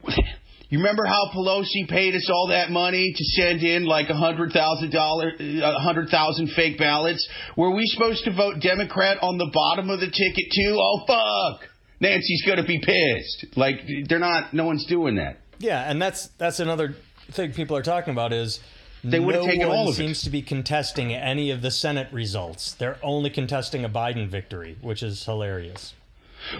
You 0.68 0.78
remember 0.78 1.04
how 1.06 1.30
Pelosi 1.32 1.88
paid 1.88 2.16
us 2.16 2.28
all 2.28 2.48
that 2.48 2.70
money 2.70 3.12
to 3.14 3.24
send 3.24 3.62
in 3.62 3.84
like 3.84 4.08
a 4.10 4.14
hundred 4.14 4.52
thousand 4.52 4.90
dollar, 4.90 5.30
a 5.38 5.78
hundred 5.78 6.08
thousand 6.08 6.50
fake 6.56 6.76
ballots? 6.76 7.26
Were 7.56 7.70
we 7.70 7.86
supposed 7.86 8.24
to 8.24 8.34
vote 8.34 8.60
Democrat 8.60 9.18
on 9.22 9.38
the 9.38 9.48
bottom 9.54 9.90
of 9.90 10.00
the 10.00 10.06
ticket 10.06 10.52
too? 10.52 10.76
Oh 10.76 11.04
fuck! 11.06 11.68
Nancy's 12.00 12.42
gonna 12.44 12.66
be 12.66 12.80
pissed. 12.80 13.56
Like 13.56 13.76
they're 14.08 14.18
not. 14.18 14.54
No 14.54 14.64
one's 14.64 14.86
doing 14.86 15.16
that. 15.16 15.38
Yeah, 15.58 15.88
and 15.90 16.00
that's 16.00 16.28
that's 16.38 16.60
another 16.60 16.96
thing 17.32 17.52
people 17.52 17.76
are 17.76 17.82
talking 17.82 18.12
about 18.12 18.32
is 18.32 18.60
They 19.02 19.20
would've 19.20 19.42
no 19.42 19.46
taken 19.46 19.68
one 19.68 19.76
all 19.76 19.88
of 19.88 19.94
it. 19.94 19.96
seems 19.96 20.22
to 20.22 20.30
be 20.30 20.42
contesting 20.42 21.12
any 21.14 21.50
of 21.50 21.62
the 21.62 21.70
Senate 21.70 22.08
results. 22.12 22.72
They're 22.74 22.98
only 23.02 23.30
contesting 23.30 23.84
a 23.84 23.88
Biden 23.88 24.28
victory, 24.28 24.76
which 24.80 25.02
is 25.02 25.24
hilarious. 25.24 25.94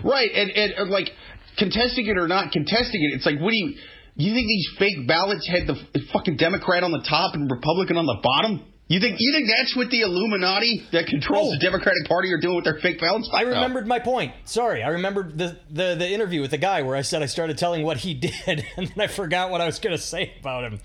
Right, 0.02 0.30
and, 0.34 0.50
and 0.50 0.74
uh, 0.78 0.86
like 0.86 1.10
contesting 1.58 2.06
it 2.06 2.16
or 2.18 2.26
not 2.26 2.52
contesting 2.52 3.02
it, 3.02 3.14
it's 3.16 3.26
like, 3.26 3.38
what 3.40 3.50
do 3.50 3.56
you? 3.56 3.76
You 4.18 4.32
think 4.32 4.46
these 4.46 4.68
fake 4.78 5.06
ballots 5.06 5.46
had 5.46 5.66
the 5.66 5.76
fucking 6.12 6.38
Democrat 6.38 6.82
on 6.82 6.90
the 6.90 7.04
top 7.06 7.34
and 7.34 7.50
Republican 7.50 7.98
on 7.98 8.06
the 8.06 8.18
bottom? 8.22 8.64
You 8.88 9.00
think 9.00 9.16
you 9.19 9.33
think 9.33 9.49
that's 9.49 9.75
what 9.75 9.90
the 9.90 10.02
Illuminati 10.02 10.87
that 10.93 11.07
controls 11.09 11.49
Oh. 11.49 11.50
the 11.55 11.59
Democratic 11.59 12.07
Party 12.07 12.33
are 12.33 12.38
doing 12.38 12.55
with 12.55 12.64
their 12.64 12.78
fake 12.78 13.00
ballots? 13.00 13.28
I 13.33 13.38
Fuck 13.40 13.47
no. 13.49 13.55
remembered 13.57 13.87
my 13.88 13.99
point. 13.99 14.33
Sorry, 14.45 14.83
I 14.85 14.88
remembered 14.90 15.37
the, 15.37 15.59
the 15.69 15.97
the 15.99 16.09
interview 16.09 16.40
with 16.40 16.52
the 16.52 16.59
guy 16.59 16.83
where 16.83 16.95
I 16.95 17.02
said 17.02 17.21
I 17.21 17.26
started 17.26 17.59
telling 17.59 17.83
what 17.85 17.97
he 17.97 18.14
did, 18.28 18.64
and 18.76 18.87
then 18.87 19.00
I 19.00 19.09
forgot 19.09 19.50
what 19.50 19.61
I 19.61 19.66
was 19.66 19.81
going 19.81 19.97
to 19.97 20.00
say 20.02 20.35
about 20.38 20.64
him. 20.64 20.78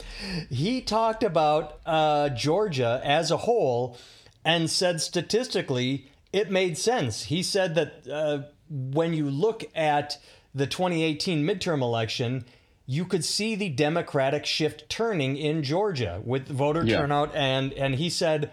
He 0.50 0.82
talked 0.82 1.22
about 1.24 1.80
uh, 1.86 2.30
Georgia 2.30 3.00
as 3.04 3.30
a 3.30 3.38
whole, 3.38 3.98
and 4.44 4.68
said 4.70 5.00
statistically 5.00 6.08
it 6.34 6.50
made 6.50 6.78
sense. 6.80 7.24
He 7.26 7.44
said 7.44 7.76
that 7.76 8.08
uh, 8.12 8.44
when 8.70 9.14
you 9.14 9.30
look 9.30 9.64
at 9.76 10.18
the 10.56 10.66
2018 10.66 11.46
midterm 11.46 11.82
election. 11.82 12.46
You 12.92 13.06
could 13.06 13.24
see 13.24 13.56
the 13.56 13.70
Democratic 13.70 14.46
shift 14.46 14.90
turning 14.90 15.38
in 15.38 15.64
Georgia 15.64 16.22
with 16.26 16.50
voter 16.50 16.84
Yeah. 16.84 16.98
turnout, 16.98 17.34
and 17.34 17.72
and 17.74 17.96
he 17.96 18.10
said 18.10 18.52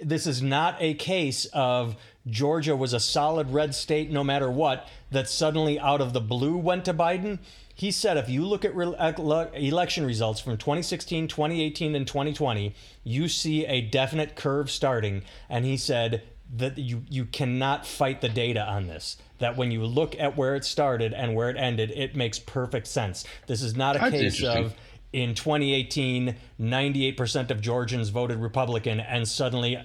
this 0.00 0.28
is 0.28 0.40
not 0.40 0.76
a 0.78 0.94
case 0.94 1.46
of 1.52 1.96
Georgia 2.24 2.76
was 2.76 2.92
a 2.92 3.00
solid 3.00 3.50
red 3.50 3.74
state 3.74 4.12
no 4.12 4.22
matter 4.22 4.48
what 4.48 4.88
that 5.10 5.28
suddenly 5.28 5.76
out 5.80 6.00
of 6.00 6.12
the 6.12 6.20
blue 6.20 6.56
went 6.56 6.84
to 6.84 6.94
Biden. 6.94 7.40
He 7.74 7.90
said 7.90 8.16
if 8.16 8.28
you 8.28 8.44
look 8.46 8.64
at 8.64 8.76
re- 8.76 8.94
uh, 8.96 9.46
election 9.54 10.06
results 10.06 10.38
from 10.38 10.56
2016, 10.56 11.26
2018, 11.26 11.96
and 11.96 12.06
2020, 12.06 12.74
you 13.02 13.26
see 13.26 13.66
a 13.66 13.80
definite 13.80 14.36
curve 14.36 14.70
starting. 14.70 15.22
And 15.48 15.64
he 15.64 15.76
said 15.76 16.22
that 16.54 16.78
you, 16.78 17.02
you 17.08 17.24
cannot 17.24 17.86
fight 17.86 18.20
the 18.20 18.28
data 18.28 18.62
on 18.64 18.86
this. 18.86 19.16
That 19.42 19.56
when 19.56 19.70
you 19.70 19.84
look 19.84 20.18
at 20.18 20.36
where 20.36 20.54
it 20.54 20.64
started 20.64 21.12
and 21.12 21.34
where 21.34 21.50
it 21.50 21.56
ended, 21.56 21.90
it 21.90 22.16
makes 22.16 22.38
perfect 22.38 22.86
sense. 22.86 23.24
This 23.46 23.60
is 23.60 23.76
not 23.76 23.96
a 23.96 23.98
That's 23.98 24.12
case 24.12 24.42
of 24.42 24.74
in 25.12 25.34
2018, 25.34 26.36
98% 26.58 27.50
of 27.50 27.60
Georgians 27.60 28.08
voted 28.08 28.38
Republican, 28.38 28.98
and 28.98 29.28
suddenly, 29.28 29.76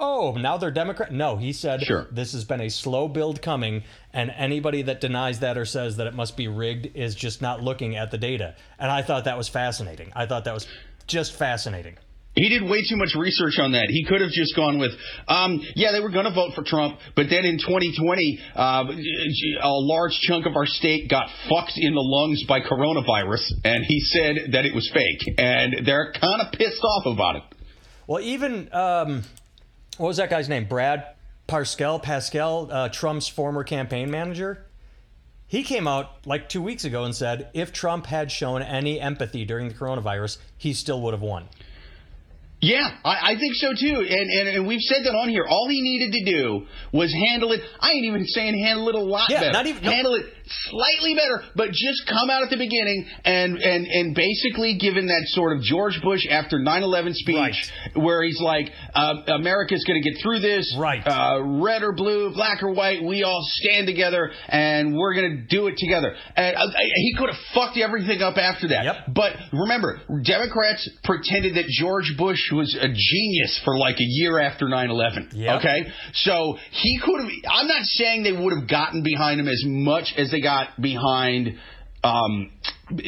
oh, 0.00 0.32
now 0.32 0.56
they're 0.56 0.72
Democrat. 0.72 1.12
No, 1.12 1.36
he 1.36 1.52
said 1.52 1.82
Sure. 1.82 2.08
this 2.10 2.32
has 2.32 2.44
been 2.44 2.60
a 2.60 2.68
slow 2.68 3.06
build 3.06 3.40
coming, 3.40 3.84
and 4.12 4.32
anybody 4.36 4.82
that 4.82 5.00
denies 5.00 5.40
that 5.40 5.56
or 5.56 5.64
says 5.64 5.96
that 5.96 6.06
it 6.06 6.14
must 6.14 6.36
be 6.36 6.48
rigged 6.48 6.88
is 6.96 7.14
just 7.14 7.40
not 7.40 7.62
looking 7.62 7.94
at 7.94 8.10
the 8.10 8.18
data. 8.18 8.56
And 8.78 8.90
I 8.90 9.02
thought 9.02 9.24
that 9.24 9.38
was 9.38 9.48
fascinating. 9.48 10.12
I 10.16 10.26
thought 10.26 10.44
that 10.44 10.54
was 10.54 10.66
just 11.06 11.34
fascinating. 11.34 11.96
He 12.34 12.48
did 12.48 12.68
way 12.68 12.82
too 12.82 12.96
much 12.96 13.14
research 13.14 13.58
on 13.60 13.72
that. 13.72 13.86
He 13.88 14.04
could 14.04 14.20
have 14.20 14.30
just 14.30 14.56
gone 14.56 14.78
with, 14.78 14.90
um, 15.28 15.60
yeah, 15.76 15.92
they 15.92 16.00
were 16.00 16.10
going 16.10 16.24
to 16.24 16.34
vote 16.34 16.52
for 16.54 16.64
Trump, 16.64 16.98
but 17.14 17.26
then 17.30 17.44
in 17.44 17.58
2020, 17.58 18.40
uh, 18.56 18.84
a 19.62 19.70
large 19.70 20.18
chunk 20.22 20.44
of 20.46 20.56
our 20.56 20.66
state 20.66 21.08
got 21.08 21.28
fucked 21.48 21.74
in 21.76 21.94
the 21.94 22.00
lungs 22.00 22.42
by 22.48 22.60
coronavirus, 22.60 23.52
and 23.64 23.84
he 23.86 24.00
said 24.00 24.52
that 24.52 24.64
it 24.64 24.74
was 24.74 24.90
fake, 24.92 25.34
and 25.38 25.86
they're 25.86 26.12
kind 26.12 26.40
of 26.40 26.52
pissed 26.52 26.82
off 26.82 27.06
about 27.06 27.36
it. 27.36 27.42
Well, 28.06 28.20
even 28.20 28.68
um, 28.72 29.22
what 29.96 30.08
was 30.08 30.16
that 30.16 30.28
guy's 30.28 30.48
name? 30.48 30.66
Brad 30.66 31.14
Parscale, 31.48 32.02
Parscale, 32.02 32.68
uh, 32.70 32.88
Trump's 32.88 33.28
former 33.28 33.62
campaign 33.64 34.10
manager. 34.10 34.66
He 35.46 35.62
came 35.62 35.86
out 35.86 36.26
like 36.26 36.48
two 36.48 36.62
weeks 36.62 36.84
ago 36.84 37.04
and 37.04 37.14
said 37.14 37.50
if 37.54 37.72
Trump 37.72 38.06
had 38.06 38.32
shown 38.32 38.62
any 38.62 39.00
empathy 39.00 39.44
during 39.44 39.68
the 39.68 39.74
coronavirus, 39.74 40.38
he 40.56 40.72
still 40.72 41.00
would 41.02 41.14
have 41.14 41.22
won. 41.22 41.48
Yeah, 42.64 42.88
I, 43.04 43.32
I 43.32 43.38
think 43.38 43.54
so 43.56 43.68
too. 43.78 43.96
And, 44.08 44.30
and 44.30 44.48
and 44.56 44.66
we've 44.66 44.80
said 44.80 45.04
that 45.04 45.14
on 45.14 45.28
here. 45.28 45.44
All 45.48 45.68
he 45.68 45.80
needed 45.82 46.12
to 46.12 46.24
do 46.24 46.66
was 46.92 47.12
handle 47.12 47.52
it. 47.52 47.60
I 47.80 47.92
ain't 47.92 48.06
even 48.06 48.24
saying 48.26 48.58
handle 48.58 48.88
it 48.88 48.94
a 48.94 48.98
lot 49.00 49.28
Yeah, 49.28 49.40
better. 49.40 49.52
not 49.52 49.66
even- 49.66 49.82
no. 49.84 49.90
handle 49.90 50.14
it 50.14 50.26
slightly 50.46 51.14
better, 51.14 51.42
but 51.56 51.70
just 51.72 52.06
come 52.08 52.30
out 52.30 52.42
at 52.42 52.50
the 52.50 52.56
beginning 52.56 53.06
and 53.24 53.56
and 53.58 53.86
and 53.86 54.14
basically 54.14 54.76
given 54.78 55.06
that 55.06 55.22
sort 55.28 55.56
of 55.56 55.62
George 55.62 56.00
Bush 56.02 56.26
after 56.28 56.58
9/11 56.58 57.14
speech 57.14 57.34
Right. 57.36 57.54
where 57.94 58.22
he's 58.22 58.40
like, 58.40 58.70
uh, 58.94 59.14
America's 59.28 59.84
going 59.84 60.02
to 60.02 60.10
get 60.10 60.20
through 60.22 60.40
this. 60.40 60.76
Right. 60.78 61.02
Uh, 61.06 61.40
red 61.42 61.82
or 61.82 61.92
blue, 61.92 62.32
black 62.34 62.62
or 62.62 62.72
white, 62.72 63.02
we 63.02 63.22
all 63.22 63.40
stand 63.42 63.86
together 63.86 64.30
and 64.48 64.94
we're 64.96 65.14
going 65.14 65.36
to 65.36 65.42
do 65.46 65.66
it 65.68 65.76
together. 65.78 66.14
And 66.36 66.56
uh, 66.56 66.66
he 66.96 67.14
could 67.16 67.28
have 67.30 67.38
fucked 67.54 67.78
everything 67.78 68.20
up 68.22 68.36
after 68.36 68.68
that. 68.68 68.84
Yep. 68.84 68.96
But 69.14 69.32
remember, 69.52 70.00
Democrats 70.24 70.88
pretended 71.04 71.56
that 71.56 71.66
George 71.68 72.12
Bush 72.18 72.40
was 72.52 72.74
a 72.74 72.88
genius 72.88 73.60
for 73.64 73.76
like 73.78 73.96
a 74.00 74.06
year 74.06 74.38
after 74.38 74.68
9 74.68 74.90
11. 74.90 75.30
Yep. 75.34 75.58
Okay? 75.60 75.86
So 76.14 76.56
he 76.70 76.98
could 77.02 77.20
have, 77.20 77.30
I'm 77.50 77.68
not 77.68 77.82
saying 77.84 78.22
they 78.22 78.32
would 78.32 78.52
have 78.58 78.68
gotten 78.68 79.02
behind 79.02 79.40
him 79.40 79.48
as 79.48 79.62
much 79.64 80.12
as 80.16 80.33
they 80.34 80.40
got 80.42 80.80
behind. 80.80 81.54
Um, 82.02 82.50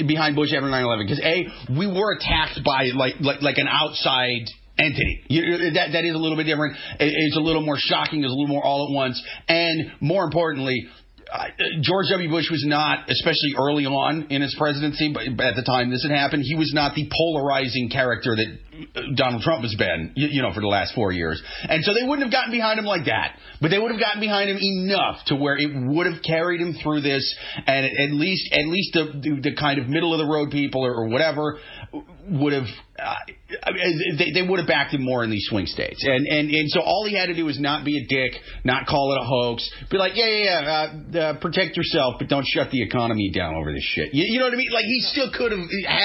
behind 0.06 0.36
Bush 0.36 0.54
after 0.54 0.68
9/11, 0.68 1.04
because 1.06 1.20
a 1.20 1.46
we 1.78 1.86
were 1.86 2.16
attacked 2.16 2.64
by 2.64 2.84
like 2.94 3.16
like 3.20 3.42
like 3.42 3.58
an 3.58 3.68
outside 3.68 4.48
entity. 4.78 5.22
You, 5.28 5.72
that 5.74 5.92
that 5.92 6.04
is 6.06 6.14
a 6.14 6.18
little 6.18 6.36
bit 6.38 6.44
different. 6.44 6.76
It- 6.98 7.12
it's 7.14 7.36
a 7.36 7.40
little 7.40 7.60
more 7.60 7.76
shocking. 7.78 8.24
It's 8.24 8.32
a 8.32 8.34
little 8.34 8.46
more 8.48 8.64
all 8.64 8.88
at 8.88 8.94
once, 8.94 9.22
and 9.48 9.92
more 10.00 10.24
importantly, 10.24 10.86
George 11.80 12.06
W. 12.10 12.30
Bush 12.30 12.50
was 12.50 12.64
not, 12.64 13.10
especially 13.10 13.54
early 13.58 13.84
on 13.84 14.28
in 14.30 14.42
his 14.42 14.54
presidency, 14.56 15.12
but 15.12 15.44
at 15.44 15.56
the 15.56 15.62
time 15.62 15.90
this 15.90 16.04
had 16.06 16.14
happened, 16.14 16.44
he 16.46 16.54
was 16.54 16.72
not 16.72 16.94
the 16.94 17.10
polarizing 17.10 17.90
character 17.90 18.36
that 18.36 18.46
uh, 18.94 19.00
Donald 19.16 19.42
Trump 19.42 19.62
has 19.62 19.74
been, 19.74 20.12
you, 20.14 20.40
know, 20.40 20.52
for 20.52 20.60
the 20.60 20.68
last 20.68 20.94
four 20.94 21.10
years. 21.10 21.42
And 21.68 21.82
so 21.82 21.94
they 21.94 22.06
wouldn't 22.06 22.22
have 22.22 22.32
gotten 22.32 22.52
behind 22.52 22.78
him 22.78 22.84
like 22.84 23.06
that, 23.06 23.36
but 23.60 23.70
they 23.70 23.78
would 23.78 23.90
have 23.90 24.00
gotten 24.00 24.20
behind 24.20 24.50
him 24.50 24.58
enough 24.60 25.24
to 25.26 25.34
where 25.34 25.56
it 25.58 25.70
would 25.74 26.06
have 26.06 26.22
carried 26.22 26.60
him 26.60 26.74
through 26.80 27.00
this, 27.00 27.34
and 27.66 27.86
at 27.86 28.10
least, 28.12 28.52
at 28.52 28.66
least 28.66 28.94
the 28.94 29.04
the, 29.18 29.50
the 29.50 29.56
kind 29.56 29.80
of 29.80 29.88
middle 29.88 30.14
of 30.14 30.18
the 30.18 30.32
road 30.32 30.50
people 30.52 30.84
or, 30.84 30.94
or 30.94 31.08
whatever 31.08 31.58
would 32.28 32.52
have. 32.52 32.66
Uh, 32.98 33.14
they, 34.18 34.32
they 34.32 34.42
would 34.42 34.58
have 34.58 34.66
backed 34.66 34.94
him 34.94 35.02
more 35.02 35.22
in 35.22 35.30
these 35.30 35.46
swing 35.48 35.66
states, 35.66 36.02
and 36.02 36.26
and 36.26 36.50
and 36.50 36.70
so 36.70 36.80
all 36.80 37.04
he 37.06 37.14
had 37.14 37.26
to 37.26 37.34
do 37.34 37.44
was 37.44 37.60
not 37.60 37.84
be 37.84 37.98
a 37.98 38.06
dick, 38.06 38.40
not 38.64 38.86
call 38.86 39.12
it 39.12 39.20
a 39.20 39.24
hoax, 39.24 39.68
be 39.90 39.98
like, 39.98 40.12
yeah, 40.14 40.26
yeah, 40.26 40.44
yeah, 40.44 40.70
uh, 40.70 41.18
uh, 41.18 41.40
protect 41.40 41.76
yourself, 41.76 42.14
but 42.18 42.28
don't 42.28 42.46
shut 42.46 42.70
the 42.70 42.82
economy 42.82 43.30
down 43.34 43.54
over 43.54 43.72
this 43.72 43.82
shit. 43.82 44.14
You, 44.14 44.24
you 44.26 44.38
know 44.38 44.46
what 44.46 44.54
I 44.54 44.56
mean? 44.56 44.70
Like 44.72 44.84
he 44.86 45.00
still 45.00 45.30
could 45.30 45.52
have 45.52 45.60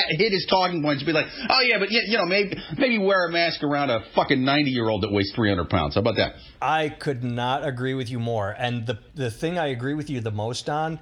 hit 0.09 0.31
his 0.33 0.45
talking 0.49 0.81
points, 0.81 1.01
and 1.01 1.07
be 1.07 1.13
like, 1.13 1.27
oh 1.49 1.61
yeah, 1.61 1.79
but 1.79 1.91
yeah, 1.91 2.01
you 2.05 2.17
know, 2.17 2.25
maybe 2.25 2.57
maybe 2.77 2.97
wear 2.97 3.27
a 3.27 3.31
mask 3.31 3.63
around 3.63 3.89
a 3.89 4.01
fucking 4.13 4.43
ninety 4.43 4.71
year 4.71 4.89
old 4.89 5.03
that 5.03 5.11
weighs 5.11 5.31
three 5.35 5.49
hundred 5.49 5.69
pounds. 5.69 5.95
How 5.95 6.01
about 6.01 6.17
that? 6.17 6.33
I 6.61 6.89
could 6.89 7.23
not 7.23 7.65
agree 7.65 7.93
with 7.93 8.09
you 8.09 8.19
more. 8.19 8.51
And 8.51 8.85
the 8.85 8.99
the 9.15 9.31
thing 9.31 9.57
I 9.57 9.67
agree 9.67 9.93
with 9.93 10.09
you 10.09 10.19
the 10.19 10.31
most 10.31 10.67
on 10.69 10.99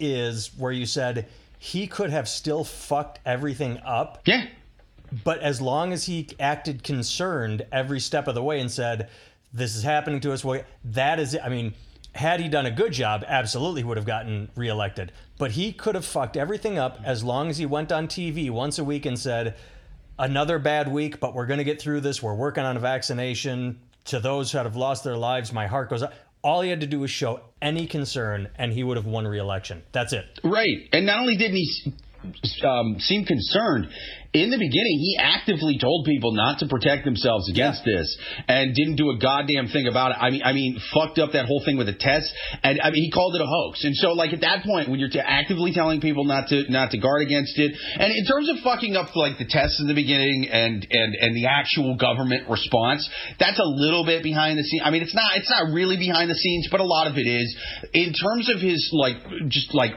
is 0.00 0.50
where 0.58 0.72
you 0.72 0.86
said 0.86 1.26
he 1.58 1.86
could 1.86 2.10
have 2.10 2.28
still 2.28 2.64
fucked 2.64 3.18
everything 3.26 3.78
up, 3.84 4.22
Yeah. 4.24 4.44
But 5.24 5.40
as 5.40 5.60
long 5.60 5.92
as 5.92 6.04
he 6.04 6.28
acted 6.38 6.82
concerned 6.82 7.66
every 7.72 8.00
step 8.00 8.28
of 8.28 8.34
the 8.34 8.42
way 8.42 8.60
and 8.60 8.70
said, 8.70 9.08
"This 9.52 9.76
is 9.76 9.82
happening 9.82 10.20
to 10.20 10.32
us," 10.32 10.44
well, 10.44 10.62
that 10.84 11.20
is, 11.20 11.36
I 11.42 11.48
mean. 11.48 11.74
Had 12.14 12.40
he 12.40 12.48
done 12.48 12.66
a 12.66 12.70
good 12.70 12.92
job, 12.92 13.22
absolutely 13.28 13.84
would 13.84 13.96
have 13.96 14.06
gotten 14.06 14.48
reelected. 14.56 15.12
But 15.38 15.52
he 15.52 15.72
could 15.72 15.94
have 15.94 16.06
fucked 16.06 16.36
everything 16.36 16.76
up 16.76 16.98
as 17.04 17.22
long 17.22 17.48
as 17.48 17.58
he 17.58 17.66
went 17.66 17.92
on 17.92 18.08
TV 18.08 18.50
once 18.50 18.78
a 18.78 18.82
week 18.82 19.06
and 19.06 19.16
said, 19.16 19.54
another 20.18 20.58
bad 20.58 20.90
week, 20.90 21.20
but 21.20 21.34
we're 21.34 21.46
going 21.46 21.58
to 21.58 21.64
get 21.64 21.80
through 21.80 22.00
this. 22.00 22.22
We're 22.22 22.34
working 22.34 22.64
on 22.64 22.76
a 22.76 22.80
vaccination. 22.80 23.78
To 24.06 24.18
those 24.18 24.52
that 24.52 24.64
have 24.64 24.74
lost 24.74 25.04
their 25.04 25.16
lives, 25.16 25.52
my 25.52 25.66
heart 25.66 25.90
goes 25.90 26.02
up. 26.02 26.14
All 26.42 26.62
he 26.62 26.70
had 26.70 26.80
to 26.80 26.86
do 26.86 27.00
was 27.00 27.10
show 27.10 27.40
any 27.60 27.86
concern, 27.86 28.48
and 28.56 28.72
he 28.72 28.82
would 28.82 28.96
have 28.96 29.06
won 29.06 29.26
re-election. 29.26 29.82
That's 29.92 30.12
it. 30.12 30.24
Right. 30.42 30.88
And 30.92 31.06
not 31.06 31.20
only 31.20 31.36
didn't 31.36 31.56
he 31.56 31.92
um, 32.64 32.96
seem 32.98 33.24
concerned, 33.24 33.88
in 34.34 34.50
the 34.50 34.60
beginning, 34.60 35.00
he 35.00 35.16
actively 35.16 35.78
told 35.80 36.04
people 36.04 36.32
not 36.32 36.58
to 36.60 36.68
protect 36.68 37.06
themselves 37.06 37.48
against 37.48 37.80
this 37.82 38.04
and 38.46 38.74
didn't 38.74 38.96
do 38.96 39.08
a 39.08 39.16
goddamn 39.16 39.68
thing 39.68 39.88
about 39.88 40.12
it. 40.12 40.18
I 40.20 40.28
mean, 40.28 40.42
I 40.44 40.52
mean, 40.52 40.76
fucked 40.92 41.18
up 41.18 41.32
that 41.32 41.46
whole 41.46 41.64
thing 41.64 41.78
with 41.78 41.86
the 41.86 41.96
test. 41.96 42.28
And 42.62 42.78
I 42.82 42.90
mean, 42.90 43.08
he 43.08 43.10
called 43.10 43.34
it 43.36 43.40
a 43.40 43.48
hoax. 43.48 43.84
And 43.84 43.96
so, 43.96 44.12
like, 44.12 44.34
at 44.34 44.42
that 44.42 44.64
point, 44.64 44.90
when 44.90 45.00
you're 45.00 45.08
t- 45.08 45.18
actively 45.18 45.72
telling 45.72 46.02
people 46.02 46.24
not 46.24 46.48
to, 46.48 46.68
not 46.68 46.90
to 46.90 46.98
guard 46.98 47.22
against 47.22 47.56
it, 47.56 47.72
and 47.72 48.12
in 48.12 48.26
terms 48.26 48.50
of 48.50 48.60
fucking 48.60 48.96
up, 48.96 49.16
like, 49.16 49.38
the 49.38 49.48
tests 49.48 49.80
in 49.80 49.88
the 49.88 49.96
beginning 49.96 50.46
and, 50.52 50.86
and, 50.90 51.14
and 51.16 51.34
the 51.34 51.46
actual 51.48 51.96
government 51.96 52.50
response, 52.50 53.08
that's 53.40 53.58
a 53.58 53.64
little 53.64 54.04
bit 54.04 54.22
behind 54.22 54.58
the 54.58 54.62
scenes. 54.62 54.82
I 54.84 54.90
mean, 54.90 55.00
it's 55.00 55.14
not, 55.14 55.40
it's 55.40 55.50
not 55.50 55.72
really 55.72 55.96
behind 55.96 56.28
the 56.28 56.36
scenes, 56.36 56.68
but 56.70 56.80
a 56.80 56.84
lot 56.84 57.06
of 57.08 57.16
it 57.16 57.26
is. 57.26 57.48
In 57.94 58.12
terms 58.12 58.52
of 58.54 58.60
his, 58.60 58.90
like, 58.92 59.16
just 59.48 59.72
like, 59.72 59.92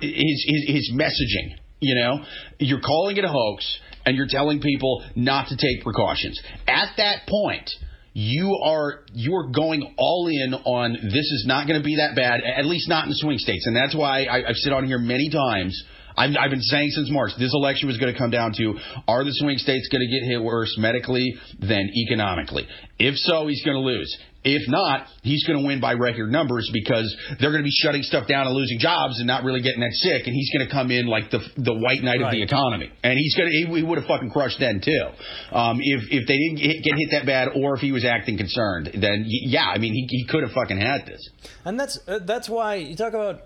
his, 0.00 0.44
his 0.46 0.64
his 0.66 0.92
messaging. 0.94 1.56
You 1.80 1.94
know, 1.94 2.24
you're 2.58 2.80
calling 2.80 3.16
it 3.16 3.24
a 3.24 3.28
hoax 3.28 3.78
and 4.04 4.16
you're 4.16 4.28
telling 4.28 4.60
people 4.60 5.04
not 5.14 5.48
to 5.48 5.56
take 5.56 5.82
precautions. 5.82 6.40
At 6.66 6.90
that 6.98 7.26
point, 7.26 7.70
you 8.12 8.58
are 8.64 9.04
you're 9.12 9.50
going 9.50 9.94
all 9.96 10.28
in 10.28 10.54
on 10.54 10.92
this 10.92 11.14
is 11.14 11.44
not 11.46 11.66
going 11.66 11.80
to 11.80 11.84
be 11.84 11.96
that 11.96 12.16
bad, 12.16 12.40
at 12.42 12.66
least 12.66 12.88
not 12.88 13.04
in 13.04 13.10
the 13.10 13.16
swing 13.16 13.38
states, 13.38 13.66
and 13.66 13.76
that's 13.76 13.94
why 13.94 14.24
I, 14.24 14.48
I've 14.48 14.56
said 14.56 14.72
on 14.72 14.86
here 14.86 14.98
many 14.98 15.30
times. 15.30 15.80
I've, 16.16 16.30
I've 16.38 16.50
been 16.50 16.60
saying 16.60 16.90
since 16.90 17.08
March 17.10 17.30
this 17.38 17.54
election 17.54 17.86
was 17.86 17.96
going 17.96 18.12
to 18.12 18.18
come 18.18 18.30
down 18.30 18.52
to 18.54 18.74
are 19.06 19.24
the 19.24 19.32
swing 19.32 19.58
states 19.58 19.88
going 19.88 20.02
to 20.02 20.10
get 20.10 20.26
hit 20.28 20.42
worse 20.42 20.74
medically 20.76 21.34
than 21.60 21.88
economically? 21.96 22.66
If 22.98 23.14
so, 23.14 23.46
he's 23.46 23.64
going 23.64 23.76
to 23.76 23.80
lose. 23.80 24.18
If 24.42 24.68
not, 24.68 25.06
he's 25.22 25.44
going 25.46 25.60
to 25.60 25.66
win 25.66 25.80
by 25.80 25.92
record 25.94 26.32
numbers 26.32 26.70
because 26.72 27.14
they're 27.38 27.50
going 27.50 27.62
to 27.62 27.68
be 27.68 27.76
shutting 27.82 28.02
stuff 28.02 28.26
down 28.26 28.46
and 28.46 28.56
losing 28.56 28.78
jobs 28.78 29.18
and 29.18 29.26
not 29.26 29.44
really 29.44 29.60
getting 29.60 29.80
that 29.80 29.92
sick, 29.92 30.26
and 30.26 30.34
he's 30.34 30.50
going 30.50 30.66
to 30.66 30.72
come 30.72 30.90
in 30.90 31.06
like 31.06 31.30
the 31.30 31.40
the 31.56 31.74
white 31.74 32.02
knight 32.02 32.20
right. 32.20 32.28
of 32.28 32.32
the 32.32 32.42
economy, 32.42 32.90
and 33.02 33.18
he's 33.18 33.36
going 33.36 33.50
to 33.50 33.54
he, 33.54 33.80
he 33.80 33.82
would 33.82 33.98
have 33.98 34.06
fucking 34.06 34.30
crushed 34.30 34.58
then 34.58 34.80
too. 34.80 35.04
Um, 35.52 35.80
if 35.82 36.04
if 36.10 36.26
they 36.26 36.38
didn't 36.38 36.56
get, 36.56 36.82
get 36.82 36.98
hit 36.98 37.10
that 37.12 37.26
bad, 37.26 37.48
or 37.54 37.74
if 37.74 37.80
he 37.80 37.92
was 37.92 38.04
acting 38.04 38.38
concerned, 38.38 38.90
then 38.94 39.24
yeah, 39.26 39.66
I 39.66 39.78
mean 39.78 39.92
he 39.92 40.06
he 40.08 40.26
could 40.26 40.42
have 40.42 40.52
fucking 40.52 40.78
had 40.78 41.04
this. 41.04 41.28
And 41.66 41.78
that's 41.78 41.98
uh, 42.08 42.20
that's 42.24 42.48
why 42.48 42.76
you 42.76 42.96
talk 42.96 43.12
about 43.12 43.42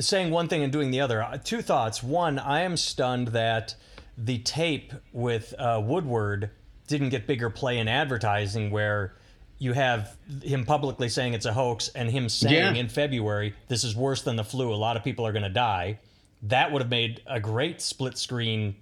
saying 0.00 0.30
one 0.32 0.48
thing 0.48 0.62
and 0.62 0.72
doing 0.72 0.90
the 0.90 1.00
other. 1.00 1.22
Uh, 1.22 1.38
two 1.38 1.62
thoughts. 1.62 2.02
One, 2.02 2.38
I 2.38 2.62
am 2.62 2.76
stunned 2.76 3.28
that 3.28 3.74
the 4.18 4.38
tape 4.38 4.92
with 5.12 5.54
uh, 5.58 5.80
Woodward 5.84 6.50
didn't 6.88 7.10
get 7.10 7.26
bigger 7.26 7.50
play 7.50 7.78
in 7.78 7.88
advertising 7.88 8.70
where 8.70 9.14
you 9.58 9.72
have 9.72 10.16
him 10.42 10.64
publicly 10.64 11.08
saying 11.08 11.34
it's 11.34 11.46
a 11.46 11.52
hoax 11.52 11.88
and 11.88 12.10
him 12.10 12.28
saying 12.28 12.74
yeah. 12.74 12.80
in 12.80 12.88
February, 12.88 13.54
this 13.68 13.84
is 13.84 13.96
worse 13.96 14.22
than 14.22 14.36
the 14.36 14.44
flu. 14.44 14.72
A 14.72 14.76
lot 14.76 14.96
of 14.96 15.04
people 15.04 15.26
are 15.26 15.32
going 15.32 15.42
to 15.42 15.48
die. 15.48 15.98
That 16.42 16.72
would 16.72 16.82
have 16.82 16.90
made 16.90 17.22
a 17.26 17.40
great 17.40 17.80
split 17.80 18.18
screen 18.18 18.76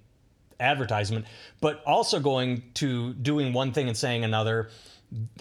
advertisement. 0.58 1.26
But 1.60 1.82
also 1.84 2.18
going 2.18 2.62
to 2.74 3.14
doing 3.14 3.52
one 3.52 3.72
thing 3.72 3.88
and 3.88 3.96
saying 3.96 4.24
another 4.24 4.70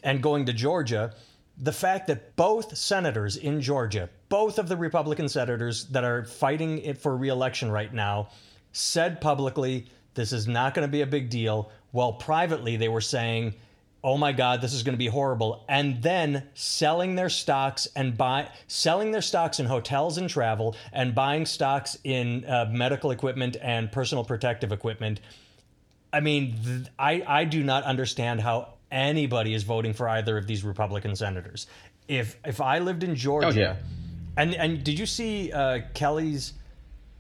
and 0.03 0.21
going 0.21 0.45
to 0.45 0.53
Georgia, 0.53 1.13
the 1.57 1.71
fact 1.71 2.07
that 2.07 2.35
both 2.35 2.77
senators 2.77 3.37
in 3.37 3.61
Georgia, 3.61 4.09
both 4.29 4.59
of 4.59 4.67
the 4.67 4.77
Republican 4.77 5.29
senators 5.29 5.85
that 5.87 6.03
are 6.03 6.25
fighting 6.25 6.79
it 6.79 6.97
for 6.97 7.15
reelection 7.15 7.71
right 7.71 7.93
now, 7.93 8.29
said 8.71 9.21
publicly, 9.21 9.87
this 10.13 10.31
is 10.31 10.47
not 10.47 10.73
going 10.73 10.87
to 10.87 10.91
be 10.91 11.01
a 11.01 11.07
big 11.07 11.29
deal. 11.29 11.71
While 11.91 12.13
privately, 12.13 12.75
they 12.75 12.89
were 12.89 13.01
saying, 13.01 13.53
oh 14.03 14.17
my 14.17 14.31
god 14.31 14.61
this 14.61 14.73
is 14.73 14.83
going 14.83 14.93
to 14.93 14.99
be 14.99 15.07
horrible. 15.07 15.63
And 15.69 16.01
then 16.01 16.43
selling 16.53 17.15
their 17.15 17.29
stocks 17.29 17.87
and 17.95 18.17
buy 18.17 18.49
selling 18.67 19.11
their 19.11 19.21
stocks 19.21 19.59
in 19.59 19.65
hotels 19.65 20.17
and 20.17 20.29
travel 20.29 20.75
and 20.91 21.15
buying 21.15 21.45
stocks 21.45 21.97
in 22.03 22.45
uh, 22.45 22.69
medical 22.71 23.11
equipment 23.11 23.57
and 23.61 23.91
personal 23.91 24.23
protective 24.23 24.71
equipment. 24.71 25.19
I 26.11 26.19
mean 26.19 26.57
th- 26.63 26.87
i 26.99 27.23
i 27.27 27.43
do 27.45 27.63
not 27.63 27.83
understand 27.83 28.41
how 28.41 28.73
anybody 28.91 29.53
is 29.53 29.63
voting 29.63 29.93
for 29.93 30.07
either 30.09 30.37
of 30.37 30.47
these 30.47 30.63
republican 30.63 31.15
senators. 31.15 31.67
If 32.07 32.37
if 32.45 32.59
i 32.61 32.79
lived 32.79 33.03
in 33.03 33.15
georgia 33.15 33.47
oh, 33.47 33.51
yeah. 33.51 33.75
and 34.37 34.53
and 34.55 34.83
did 34.83 34.99
you 34.99 35.05
see 35.05 35.51
uh, 35.51 35.79
kelly's 35.93 36.53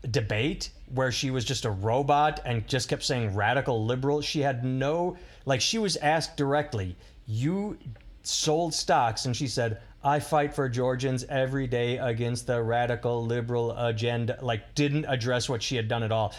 debate 0.09 0.69
where 0.93 1.11
she 1.11 1.31
was 1.31 1.45
just 1.45 1.65
a 1.65 1.71
robot 1.71 2.39
and 2.45 2.67
just 2.67 2.89
kept 2.89 3.03
saying 3.03 3.33
radical 3.35 3.85
liberal? 3.85 4.21
She 4.21 4.41
had 4.41 4.63
no 4.63 5.17
like 5.45 5.61
she 5.61 5.77
was 5.77 5.97
asked 5.97 6.37
directly, 6.37 6.95
"You 7.25 7.77
sold 8.23 8.73
stocks," 8.73 9.25
and 9.25 9.35
she 9.35 9.47
said, 9.47 9.79
"I 10.03 10.19
fight 10.19 10.53
for 10.53 10.69
Georgians 10.69 11.23
every 11.29 11.67
day 11.67 11.97
against 11.97 12.47
the 12.47 12.61
radical 12.61 13.25
liberal 13.25 13.71
agenda." 13.77 14.37
Like 14.41 14.75
didn't 14.75 15.05
address 15.05 15.49
what 15.49 15.63
she 15.63 15.75
had 15.75 15.87
done 15.87 16.03
at 16.03 16.11
all. 16.11 16.33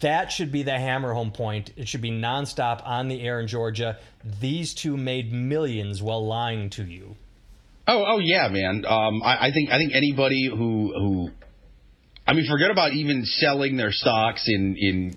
That 0.00 0.30
should 0.30 0.52
be 0.52 0.62
the 0.62 0.78
hammer 0.78 1.12
home 1.12 1.32
point. 1.32 1.72
It 1.76 1.88
should 1.88 2.00
be 2.00 2.10
nonstop 2.10 2.86
on 2.86 3.08
the 3.08 3.20
air 3.22 3.40
in 3.40 3.48
Georgia. 3.48 3.98
These 4.40 4.74
two 4.74 4.96
made 4.96 5.32
millions 5.32 6.00
while 6.00 6.24
lying 6.24 6.70
to 6.70 6.84
you. 6.84 7.16
Oh, 7.86 8.04
oh 8.06 8.18
yeah, 8.18 8.48
man. 8.48 8.84
Um, 8.86 9.22
I, 9.22 9.48
I 9.48 9.50
think 9.52 9.70
I 9.70 9.78
think 9.78 9.94
anybody 9.94 10.48
who 10.48 10.92
who 10.96 11.30
I 12.26 12.32
mean, 12.32 12.46
forget 12.48 12.70
about 12.70 12.92
even 12.94 13.24
selling 13.24 13.76
their 13.76 13.92
stocks 13.92 14.44
in 14.48 14.76
in 14.78 15.16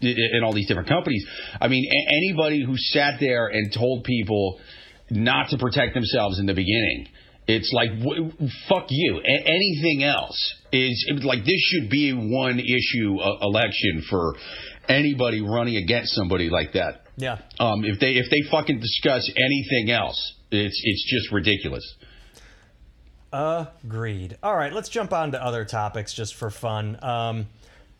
in 0.00 0.42
all 0.44 0.52
these 0.52 0.68
different 0.68 0.88
companies. 0.88 1.24
I 1.60 1.68
mean, 1.68 1.90
anybody 2.08 2.64
who 2.64 2.74
sat 2.76 3.14
there 3.20 3.46
and 3.46 3.72
told 3.72 4.04
people 4.04 4.60
not 5.10 5.50
to 5.50 5.58
protect 5.58 5.94
themselves 5.94 6.38
in 6.38 6.46
the 6.46 6.54
beginning, 6.54 7.08
it's 7.46 7.72
like 7.72 7.90
fuck 8.68 8.86
you. 8.90 9.18
A- 9.18 9.48
anything 9.48 10.04
else 10.04 10.54
is 10.72 11.22
like 11.22 11.44
this 11.44 11.60
should 11.70 11.88
be 11.90 12.12
one 12.12 12.58
issue 12.58 13.18
uh, 13.18 13.38
election 13.42 14.02
for 14.10 14.34
anybody 14.88 15.40
running 15.40 15.76
against 15.76 16.14
somebody 16.14 16.50
like 16.50 16.72
that. 16.72 17.02
Yeah. 17.16 17.38
Um, 17.58 17.84
if 17.84 17.98
they 18.00 18.12
if 18.14 18.26
they 18.30 18.42
fucking 18.50 18.80
discuss 18.80 19.30
anything 19.36 19.90
else, 19.90 20.34
it's 20.50 20.80
it's 20.84 21.10
just 21.10 21.32
ridiculous. 21.32 21.96
Agreed. 23.32 24.38
All 24.42 24.56
right, 24.56 24.72
let's 24.72 24.88
jump 24.88 25.12
on 25.12 25.32
to 25.32 25.42
other 25.42 25.64
topics 25.64 26.14
just 26.14 26.34
for 26.34 26.50
fun. 26.50 26.98
Um, 27.02 27.46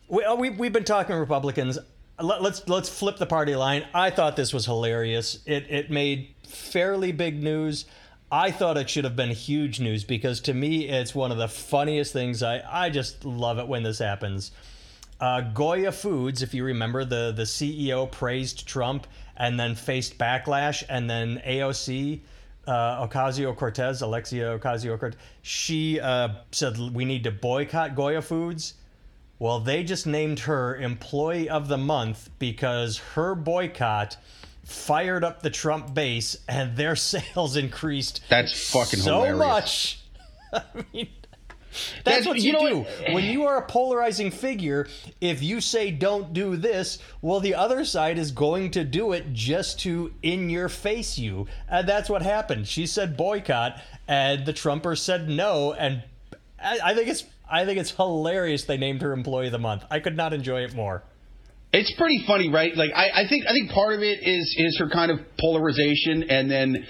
we, 0.07 0.23
uh, 0.23 0.35
we, 0.35 0.49
we've 0.49 0.73
been 0.73 0.83
talking 0.83 1.15
Republicans. 1.15 1.77
Let, 2.19 2.41
let's 2.41 2.67
let's 2.67 2.89
flip 2.89 3.17
the 3.17 3.25
party 3.25 3.55
line. 3.55 3.85
I 3.93 4.09
thought 4.09 4.35
this 4.35 4.53
was 4.53 4.65
hilarious. 4.65 5.39
It 5.45 5.67
it 5.69 5.91
made 5.91 6.33
fairly 6.47 7.11
big 7.11 7.41
news. 7.41 7.85
I 8.31 8.51
thought 8.51 8.77
it 8.77 8.89
should 8.89 9.03
have 9.03 9.15
been 9.15 9.29
huge 9.29 9.79
news 9.79 10.03
because 10.03 10.41
to 10.41 10.53
me 10.53 10.89
it's 10.89 11.13
one 11.13 11.31
of 11.31 11.37
the 11.37 11.47
funniest 11.47 12.13
things. 12.13 12.41
I 12.41 12.63
I 12.67 12.89
just 12.89 13.23
love 13.23 13.59
it 13.59 13.67
when 13.67 13.83
this 13.83 13.99
happens. 13.99 14.51
Uh, 15.19 15.41
Goya 15.41 15.91
Foods, 15.91 16.43
if 16.43 16.53
you 16.53 16.63
remember, 16.63 17.05
the 17.05 17.33
the 17.35 17.43
CEO 17.43 18.11
praised 18.11 18.67
Trump 18.67 19.07
and 19.35 19.59
then 19.59 19.75
faced 19.75 20.17
backlash, 20.17 20.83
and 20.89 21.09
then 21.09 21.41
AOC. 21.45 22.21
Uh, 22.65 23.07
Ocasio 23.07 23.55
Cortez, 23.55 24.01
Alexia 24.01 24.59
Ocasio 24.59 24.99
Cortez, 24.99 25.17
she 25.41 26.01
uh, 26.01 26.27
said 26.51 26.77
we 26.77 27.05
need 27.05 27.23
to 27.23 27.31
boycott 27.31 27.95
Goya 27.95 28.21
Foods. 28.21 28.73
Well, 29.39 29.59
they 29.59 29.83
just 29.83 30.07
named 30.07 30.39
her 30.39 30.75
Employee 30.75 31.49
of 31.49 31.67
the 31.67 31.77
Month 31.77 32.29
because 32.39 32.97
her 33.15 33.35
boycott 33.35 34.17
fired 34.63 35.23
up 35.23 35.41
the 35.41 35.49
Trump 35.49 35.93
base 35.93 36.37
and 36.47 36.75
their 36.75 36.95
sales 36.95 37.55
increased. 37.55 38.21
That's 38.29 38.71
fucking 38.71 38.99
so 38.99 39.23
hilarious. 39.23 39.37
much. 39.37 39.99
I 40.53 40.85
mean, 40.93 41.09
that's, 42.03 42.17
that's, 42.17 42.27
what 42.27 42.37
you, 42.37 42.43
you 42.43 42.53
know 42.53 42.83
do. 42.83 43.13
When 43.13 43.25
you 43.25 43.45
are 43.45 43.57
a 43.57 43.65
polarizing 43.65 44.31
figure, 44.31 44.87
if 45.21 45.43
you 45.43 45.61
say 45.61 45.91
don't 45.91 46.33
do 46.33 46.55
this, 46.55 46.99
well, 47.21 47.39
the 47.39 47.55
other 47.55 47.85
side 47.85 48.17
is 48.17 48.31
going 48.31 48.71
to 48.71 48.83
do 48.83 49.11
it 49.11 49.33
just 49.33 49.79
to 49.81 50.13
in 50.23 50.49
your 50.49 50.69
face 50.69 51.17
you. 51.17 51.47
And 51.69 51.87
that's 51.87 52.09
what 52.09 52.21
happened. 52.21 52.67
She 52.67 52.87
said 52.87 53.17
boycott, 53.17 53.81
and 54.07 54.45
the 54.45 54.53
Trumpers 54.53 54.99
said 54.99 55.29
no. 55.29 55.73
And 55.73 56.03
I, 56.59 56.79
I 56.83 56.93
think 56.95 57.09
it's 57.09 57.25
I 57.49 57.65
think 57.65 57.79
it's 57.79 57.91
hilarious 57.91 58.65
they 58.65 58.77
named 58.77 59.01
her 59.01 59.13
Employee 59.13 59.47
of 59.47 59.51
the 59.51 59.59
Month. 59.59 59.83
I 59.89 59.99
could 59.99 60.17
not 60.17 60.33
enjoy 60.33 60.61
it 60.61 60.75
more. 60.75 61.03
It's 61.73 61.93
pretty 61.97 62.23
funny, 62.25 62.49
right? 62.49 62.75
Like 62.75 62.91
I, 62.95 63.23
I 63.23 63.27
think 63.27 63.45
I 63.45 63.51
think 63.51 63.71
part 63.71 63.93
of 63.93 64.01
it 64.01 64.19
is 64.23 64.55
is 64.57 64.77
her 64.79 64.89
kind 64.89 65.11
of 65.11 65.19
polarization, 65.39 66.23
and 66.29 66.49
then 66.49 66.87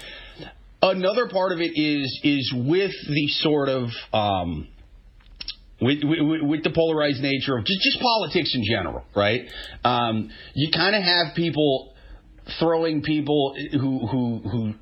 another 0.80 1.28
part 1.28 1.52
of 1.52 1.60
it 1.60 1.72
is 1.74 2.20
is 2.22 2.52
with 2.56 2.92
the 3.08 3.26
sort 3.28 3.68
of 3.68 3.88
um, 4.12 4.68
with, 5.80 5.98
with, 6.02 6.42
with, 6.42 6.64
the 6.64 6.70
polarized 6.70 7.22
nature 7.22 7.56
of 7.56 7.64
just, 7.64 7.80
just 7.82 8.00
politics 8.00 8.52
in 8.54 8.64
general, 8.64 9.04
right? 9.14 9.42
Um, 9.84 10.30
you 10.54 10.70
kind 10.72 10.96
of 10.96 11.02
have 11.02 11.36
people 11.36 11.94
throwing 12.58 13.02
people 13.02 13.54
who 13.72 14.06
who 14.06 14.38
who 14.48 14.74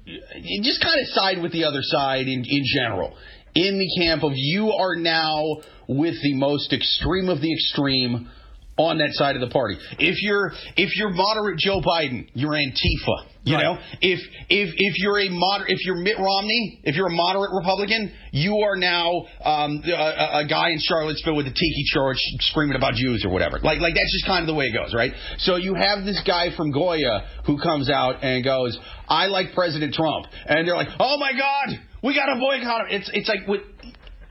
just 0.63 0.81
kind 0.81 1.01
of 1.01 1.07
side 1.09 1.43
with 1.43 1.53
the 1.53 1.65
other 1.65 1.81
side 1.83 2.29
in 2.29 2.45
in 2.47 2.63
general 2.65 3.17
in 3.57 3.79
the 3.79 4.05
camp 4.05 4.23
of 4.23 4.33
you 4.35 4.71
are 4.71 4.97
now 4.97 5.43
with 5.89 6.15
the 6.23 6.35
most 6.35 6.73
extreme 6.73 7.29
of 7.29 7.41
the 7.41 7.53
extreme 7.53 8.29
on 8.77 8.99
that 8.99 9.13
side 9.13 9.35
of 9.35 9.41
the 9.41 9.49
party. 9.49 9.79
If 9.99 10.21
you're 10.21 10.53
if 10.77 10.91
you're 10.97 11.11
moderate 11.11 11.59
Joe 11.59 11.81
Biden, 11.81 12.29
you're 12.35 12.53
Antifa. 12.53 13.33
You 13.45 13.55
right. 13.55 13.63
know, 13.63 13.79
if 14.03 14.19
if 14.51 14.75
if 14.77 14.95
you're 14.99 15.21
a 15.21 15.29
moderate, 15.31 15.71
if 15.71 15.87
you're 15.87 15.97
Mitt 15.97 16.19
Romney, 16.19 16.81
if 16.83 16.97
you're 16.97 17.07
a 17.07 17.15
moderate 17.15 17.53
Republican, 17.55 18.13
you 18.33 18.59
are 18.59 18.77
now 18.77 19.25
um, 19.43 19.83
a, 19.87 20.41
a, 20.43 20.47
guy 20.49 20.71
in 20.71 20.79
Charlottesville 20.81 21.37
with 21.37 21.47
a 21.47 21.55
tiki 21.55 21.85
torch 21.95 22.19
screaming 22.41 22.77
about 22.77 22.95
Jews 22.95 23.25
or 23.25 23.31
whatever. 23.31 23.61
Like 23.61 23.79
like 23.79 23.95
that's 23.95 24.13
just 24.13 24.27
kind 24.27 24.43
of 24.43 24.49
the 24.49 24.55
way 24.55 24.67
it 24.67 24.75
goes, 24.75 24.93
right? 24.93 25.13
So 25.39 25.57
you 25.57 25.75
have 25.75 26.05
this 26.05 26.21
guy 26.27 26.55
from 26.57 26.73
Goya 26.73 27.25
who 27.47 27.57
comes 27.57 27.89
out 27.89 28.25
and 28.25 28.45
goes, 28.45 28.77
"I 29.09 29.27
like 29.27 29.55
President 29.55 29.95
Trump," 29.95 30.27
and 30.45 30.67
they're 30.67 30.77
like, 30.77 30.91
"Oh 30.99 31.17
my 31.17 31.33
God, 31.33 31.79
we 32.07 32.15
got 32.15 32.33
to 32.33 32.39
boycott 32.39 32.83
him." 32.83 33.01
It's 33.01 33.11
it's 33.13 33.29
like 33.29 33.47
with 33.47 33.63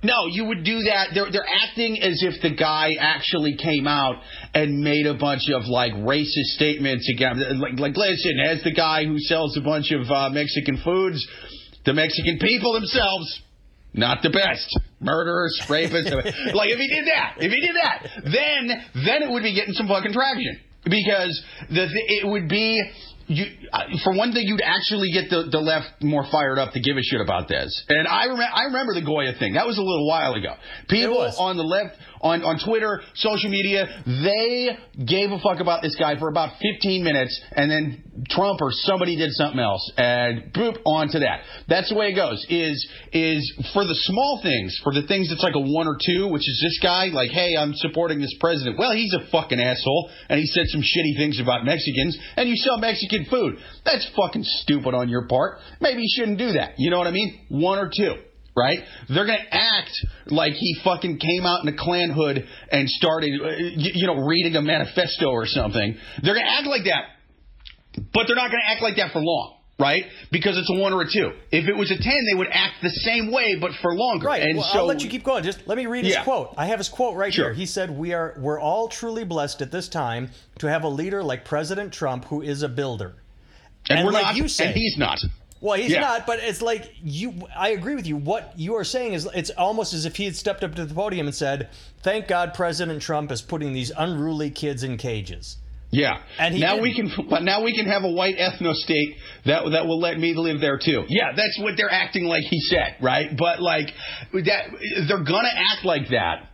no, 0.04 0.28
you 0.30 0.46
would 0.46 0.64
do 0.64 0.80
that. 0.84 1.10
They're 1.14 1.32
they're 1.32 1.48
acting 1.48 2.02
as 2.02 2.22
if 2.22 2.42
the 2.42 2.56
guy 2.56 2.94
actually 3.00 3.58
came 3.58 3.88
out 3.88 4.22
and 4.54 4.80
made 4.80 5.08
a 5.08 5.16
bunch 5.16 5.50
of 5.54 5.64
like 5.66 5.94
racist 5.94 6.56
statements 6.56 7.10
again. 7.10 7.60
Like 7.60 7.80
like 7.80 7.98
listen, 7.98 8.40
as 8.46 8.64
the 8.64 8.74
guy 8.74 9.06
who 9.06 9.20
sells 9.20 9.58
a 9.58 9.62
bunch 9.62 9.92
of 9.92 10.10
uh, 10.10 10.30
Mexican 10.30 10.78
foods, 10.84 11.26
the 11.86 11.94
Mexican 11.94 12.40
people 12.40 12.74
themselves 12.74 13.42
not 13.94 14.22
the 14.22 14.30
best. 14.30 14.68
Murderers, 15.00 15.60
rapists. 15.68 16.12
like 16.54 16.70
if 16.70 16.80
he 16.80 16.88
did 16.88 17.08
that, 17.08 17.36
if 17.38 17.52
he 17.52 17.62
did 17.62 17.76
that, 17.76 18.08
then 18.26 19.04
then 19.06 19.24
it 19.24 19.32
would 19.32 19.44
be 19.44 19.56
getting 19.56 19.74
some 19.74 19.88
fucking 19.88 20.14
traction 20.14 20.60
because 20.84 21.42
the 21.70 21.88
it 21.92 22.28
would 22.28 22.48
be 22.48 22.84
you, 23.28 23.46
uh, 23.74 23.84
for 24.04 24.14
one 24.14 24.34
thing, 24.34 24.44
you'd 24.46 24.62
actually 24.62 25.12
get 25.12 25.30
the, 25.30 25.50
the 25.50 25.60
left 25.60 26.02
more 26.02 26.26
fired 26.32 26.60
up 26.60 26.74
to 26.74 26.80
give 26.80 26.96
a 26.98 27.02
shit 27.02 27.22
about 27.22 27.48
this. 27.48 27.84
And 27.90 28.08
I, 28.08 28.28
rem- 28.28 28.54
I 28.54 28.64
remember 28.66 28.94
the 28.94 29.02
Goya 29.02 29.34
thing. 29.40 29.54
That 29.54 29.66
was 29.66 29.78
a 29.78 29.82
little 29.82 30.08
while 30.08 30.34
ago. 30.34 30.54
People 30.90 31.22
on 31.40 31.58
the 31.58 31.64
left, 31.64 31.96
on, 32.22 32.44
on 32.44 32.60
Twitter, 32.66 33.02
social 33.16 33.50
media, 33.50 33.86
they 34.06 34.78
gave 35.06 35.32
a 35.32 35.40
fuck 35.40 35.60
about 35.60 35.82
this 35.82 35.96
guy 35.96 36.18
for 36.18 36.30
about 36.30 36.54
15 36.62 37.04
minutes, 37.04 37.40
and 37.52 37.70
then 37.70 38.04
Trump 38.30 38.62
or 38.62 38.70
somebody 38.72 39.16
did 39.16 39.32
something 39.32 39.60
else, 39.60 39.92
and 39.98 40.54
boop, 40.54 40.78
on 40.86 41.10
to 41.10 41.20
that. 41.20 41.42
That's 41.68 41.90
the 41.90 41.96
way 41.96 42.10
it 42.10 42.16
goes. 42.16 42.46
Is 42.50 42.88
is 43.12 43.72
for 43.74 43.84
the 43.84 43.96
small 43.96 44.40
things, 44.42 44.80
for 44.84 44.94
the 44.94 45.06
things 45.08 45.30
that's 45.30 45.44
like 45.44 45.56
a 45.56 45.60
one 45.60 45.88
or 45.88 45.98
two, 46.00 46.28
which 46.28 46.48
is 46.48 46.60
this 46.64 46.80
guy, 46.82 47.08
like, 47.08 47.32
hey, 47.32 47.56
I'm 47.58 47.74
supporting 47.76 48.22
this 48.22 48.36
president. 48.40 48.78
Well, 48.78 48.94
he's 48.94 49.14
a 49.14 49.30
fucking 49.32 49.60
asshole, 49.60 50.10
and 50.30 50.40
he 50.40 50.46
said 50.46 50.68
some 50.68 50.82
shitty 50.82 51.18
things 51.18 51.40
about 51.40 51.66
Mexicans, 51.66 52.18
and 52.38 52.50
you 52.50 52.56
sell 52.56 52.78
Mexican 52.78 53.26
food. 53.26 53.58
That's 53.84 54.10
fucking 54.16 54.44
stupid 54.44 54.94
on 54.94 55.10
your 55.10 55.28
part. 55.28 55.60
Maybe 55.82 56.02
you 56.02 56.10
shouldn't 56.16 56.38
do 56.38 56.54
that. 56.54 56.74
You 56.78 56.90
know 56.90 56.98
what 56.98 57.08
I 57.08 57.12
mean? 57.12 57.46
One 57.50 57.80
or 57.80 57.90
two 57.96 58.16
right? 58.56 58.80
They're 59.10 59.26
going 59.26 59.40
to 59.40 59.54
act 59.56 59.92
like 60.28 60.54
he 60.54 60.76
fucking 60.84 61.18
came 61.20 61.46
out 61.46 61.62
in 61.64 61.68
a 61.68 61.78
Klan 61.78 62.10
hood 62.12 62.48
and 62.72 62.90
started, 62.90 63.42
uh, 63.42 63.50
you 63.58 64.08
know, 64.08 64.26
reading 64.26 64.56
a 64.56 64.62
manifesto 64.62 65.28
or 65.30 65.46
something. 65.46 65.98
They're 66.24 66.34
going 66.36 66.46
to 66.46 66.52
act 66.52 66.68
like 66.68 66.84
that 66.86 67.06
but 68.12 68.28
they're 68.28 68.36
not 68.36 68.52
going 68.52 68.62
to 68.62 68.70
act 68.70 68.82
like 68.82 68.98
that 68.98 69.14
for 69.14 69.22
long, 69.22 69.56
right? 69.80 70.04
Because 70.32 70.58
it's 70.58 70.70
a 70.70 70.74
one 70.82 70.92
or 70.92 71.04
a 71.04 71.06
two. 71.10 71.32
If 71.52 71.70
it 71.70 71.78
was 71.78 71.92
a 71.92 71.98
10, 71.98 72.04
they 72.30 72.38
would 72.38 72.50
act 72.52 72.76
the 72.82 72.90
same 72.90 73.32
way, 73.32 73.56
but 73.56 73.72
for 73.82 73.96
longer. 73.96 74.28
Right. 74.28 74.42
And 74.44 74.58
well, 74.58 74.68
so, 74.72 74.80
I'll 74.80 74.86
let 74.86 75.02
you 75.02 75.10
keep 75.10 75.24
going. 75.24 75.46
Just 75.46 75.66
let 75.66 75.78
me 75.78 75.86
read 75.86 76.04
his 76.04 76.14
Yeah. 76.14 76.24
quote. 76.26 76.54
I 76.58 76.66
have 76.66 76.78
his 76.80 76.90
quote 76.90 77.16
right 77.16 77.34
Sure. 77.34 77.46
here. 77.46 77.54
He 77.54 77.66
said, 77.66 77.90
"We 77.98 78.12
are 78.14 78.36
we're 78.38 78.60
all 78.60 78.90
truly 78.90 79.24
blessed 79.24 79.62
at 79.62 79.72
this 79.72 79.88
time 79.88 80.30
to 80.60 80.68
have 80.70 80.84
a 80.84 80.90
leader 80.90 81.24
like 81.24 81.46
President 81.46 81.94
Trump 81.94 82.26
who 82.26 82.42
is 82.42 82.64
a 82.64 82.68
builder." 82.70 83.16
and, 83.90 84.00
and 84.00 84.06
we're 84.06 84.12
like 84.12 84.24
not, 84.24 84.36
you 84.36 84.48
say- 84.50 84.66
and 84.68 84.76
he's 84.76 84.98
not. 84.98 85.20
Well, 85.66 85.80
he's 85.80 85.92
Yeah. 85.92 86.02
not, 86.02 86.28
but 86.28 86.38
it's 86.40 86.62
like 86.62 86.94
you. 87.04 87.34
I 87.58 87.70
agree 87.70 87.96
with 87.96 88.06
you. 88.06 88.18
What 88.18 88.54
you 88.56 88.76
are 88.76 88.84
saying 88.84 89.14
is, 89.14 89.28
it's 89.34 89.50
almost 89.50 89.94
as 89.96 90.06
if 90.06 90.16
he 90.16 90.26
had 90.26 90.36
stepped 90.36 90.64
up 90.64 90.76
to 90.76 90.86
the 90.86 90.94
podium 90.94 91.26
and 91.26 91.36
said, 91.36 91.70
"Thank 92.04 92.28
God 92.28 92.54
President 92.54 93.02
Trump 93.02 93.32
is 93.32 93.42
putting 93.42 93.74
these 93.74 93.92
unruly 93.98 94.52
kids 94.52 94.84
in 94.84 94.98
cages." 94.98 95.58
Yeah. 95.90 96.20
And 96.38 96.54
he 96.54 96.62
now 96.62 96.76
didn't. 96.76 96.84
we 96.84 96.94
can, 96.94 97.28
but 97.30 97.42
now 97.42 97.64
we 97.64 97.74
can 97.74 97.88
have 97.88 98.04
a 98.04 98.12
white 98.12 98.38
ethno 98.38 98.76
state 98.76 99.16
that 99.46 99.64
that 99.72 99.88
will 99.88 100.00
let 100.00 100.20
me 100.20 100.36
live 100.36 100.62
there 100.62 100.78
too. 100.78 101.04
Yeah, 101.08 101.32
that's 101.36 101.58
what 101.60 101.78
they're 101.78 101.92
acting 101.92 102.26
like 102.26 102.44
he 102.44 102.60
said, 102.60 102.98
right? 103.02 103.36
But 103.36 103.60
like 103.60 103.92
that, 104.34 104.66
they're 105.08 105.24
gonna 105.24 105.50
act 105.74 105.84
like 105.84 106.10
that. 106.10 106.50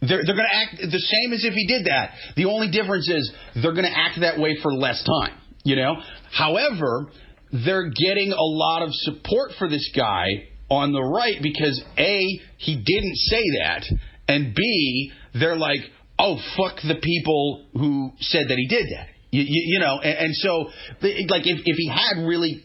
They're, 0.00 0.22
they're 0.24 0.36
going 0.36 0.48
to 0.50 0.56
act 0.56 0.76
the 0.92 0.98
same 0.98 1.32
as 1.32 1.44
if 1.46 1.54
he 1.54 1.66
did 1.66 1.86
that. 1.86 2.10
The 2.36 2.44
only 2.44 2.68
difference 2.70 3.08
is 3.08 3.32
they're 3.54 3.72
going 3.72 3.86
to 3.90 3.98
act 3.98 4.20
that 4.20 4.38
way 4.38 4.54
for 4.62 4.70
less 4.74 5.02
time, 5.02 5.32
you 5.64 5.76
know? 5.76 5.94
However, 6.30 7.06
they're 7.64 7.90
getting 7.90 8.32
a 8.32 8.42
lot 8.42 8.82
of 8.82 8.88
support 8.92 9.52
for 9.58 9.68
this 9.68 9.92
guy 9.96 10.48
on 10.68 10.92
the 10.92 11.02
right 11.02 11.36
because 11.40 11.82
A, 11.96 12.40
he 12.56 12.82
didn't 12.84 13.16
say 13.16 13.42
that, 13.62 13.84
and 14.26 14.54
B, 14.54 15.12
they're 15.34 15.56
like, 15.56 15.80
oh, 16.18 16.38
fuck 16.56 16.76
the 16.82 16.96
people 17.00 17.66
who 17.74 18.12
said 18.18 18.48
that 18.48 18.58
he 18.58 18.66
did 18.66 18.86
that. 18.86 19.08
You, 19.30 19.42
you, 19.42 19.74
you 19.74 19.78
know, 19.80 20.00
and, 20.00 20.26
and 20.26 20.34
so, 20.34 20.70
like, 21.02 21.46
if, 21.46 21.60
if 21.64 21.76
he 21.76 21.88
had 21.88 22.26
really 22.26 22.64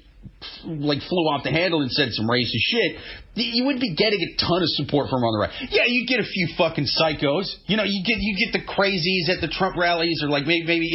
like 0.65 1.01
flew 1.09 1.25
off 1.31 1.43
the 1.43 1.51
handle 1.51 1.81
and 1.81 1.91
said 1.91 2.09
some 2.11 2.27
racist 2.27 2.63
shit, 2.71 2.95
you 3.35 3.65
wouldn't 3.65 3.81
be 3.81 3.95
getting 3.95 4.19
a 4.19 4.39
ton 4.39 4.63
of 4.63 4.69
support 4.69 5.09
from 5.09 5.23
on 5.23 5.31
the 5.33 5.39
right. 5.39 5.53
Yeah, 5.69 5.83
you 5.87 6.07
get 6.07 6.19
a 6.19 6.27
few 6.27 6.47
fucking 6.57 6.87
psychos. 6.87 7.51
You 7.67 7.77
know, 7.77 7.83
you 7.83 8.03
get 8.03 8.17
you 8.19 8.35
get 8.39 8.53
the 8.53 8.63
crazies 8.65 9.33
at 9.33 9.41
the 9.41 9.47
Trump 9.47 9.75
rallies, 9.77 10.21
or 10.23 10.29
like 10.29 10.45
maybe 10.45 10.65
maybe 10.65 10.87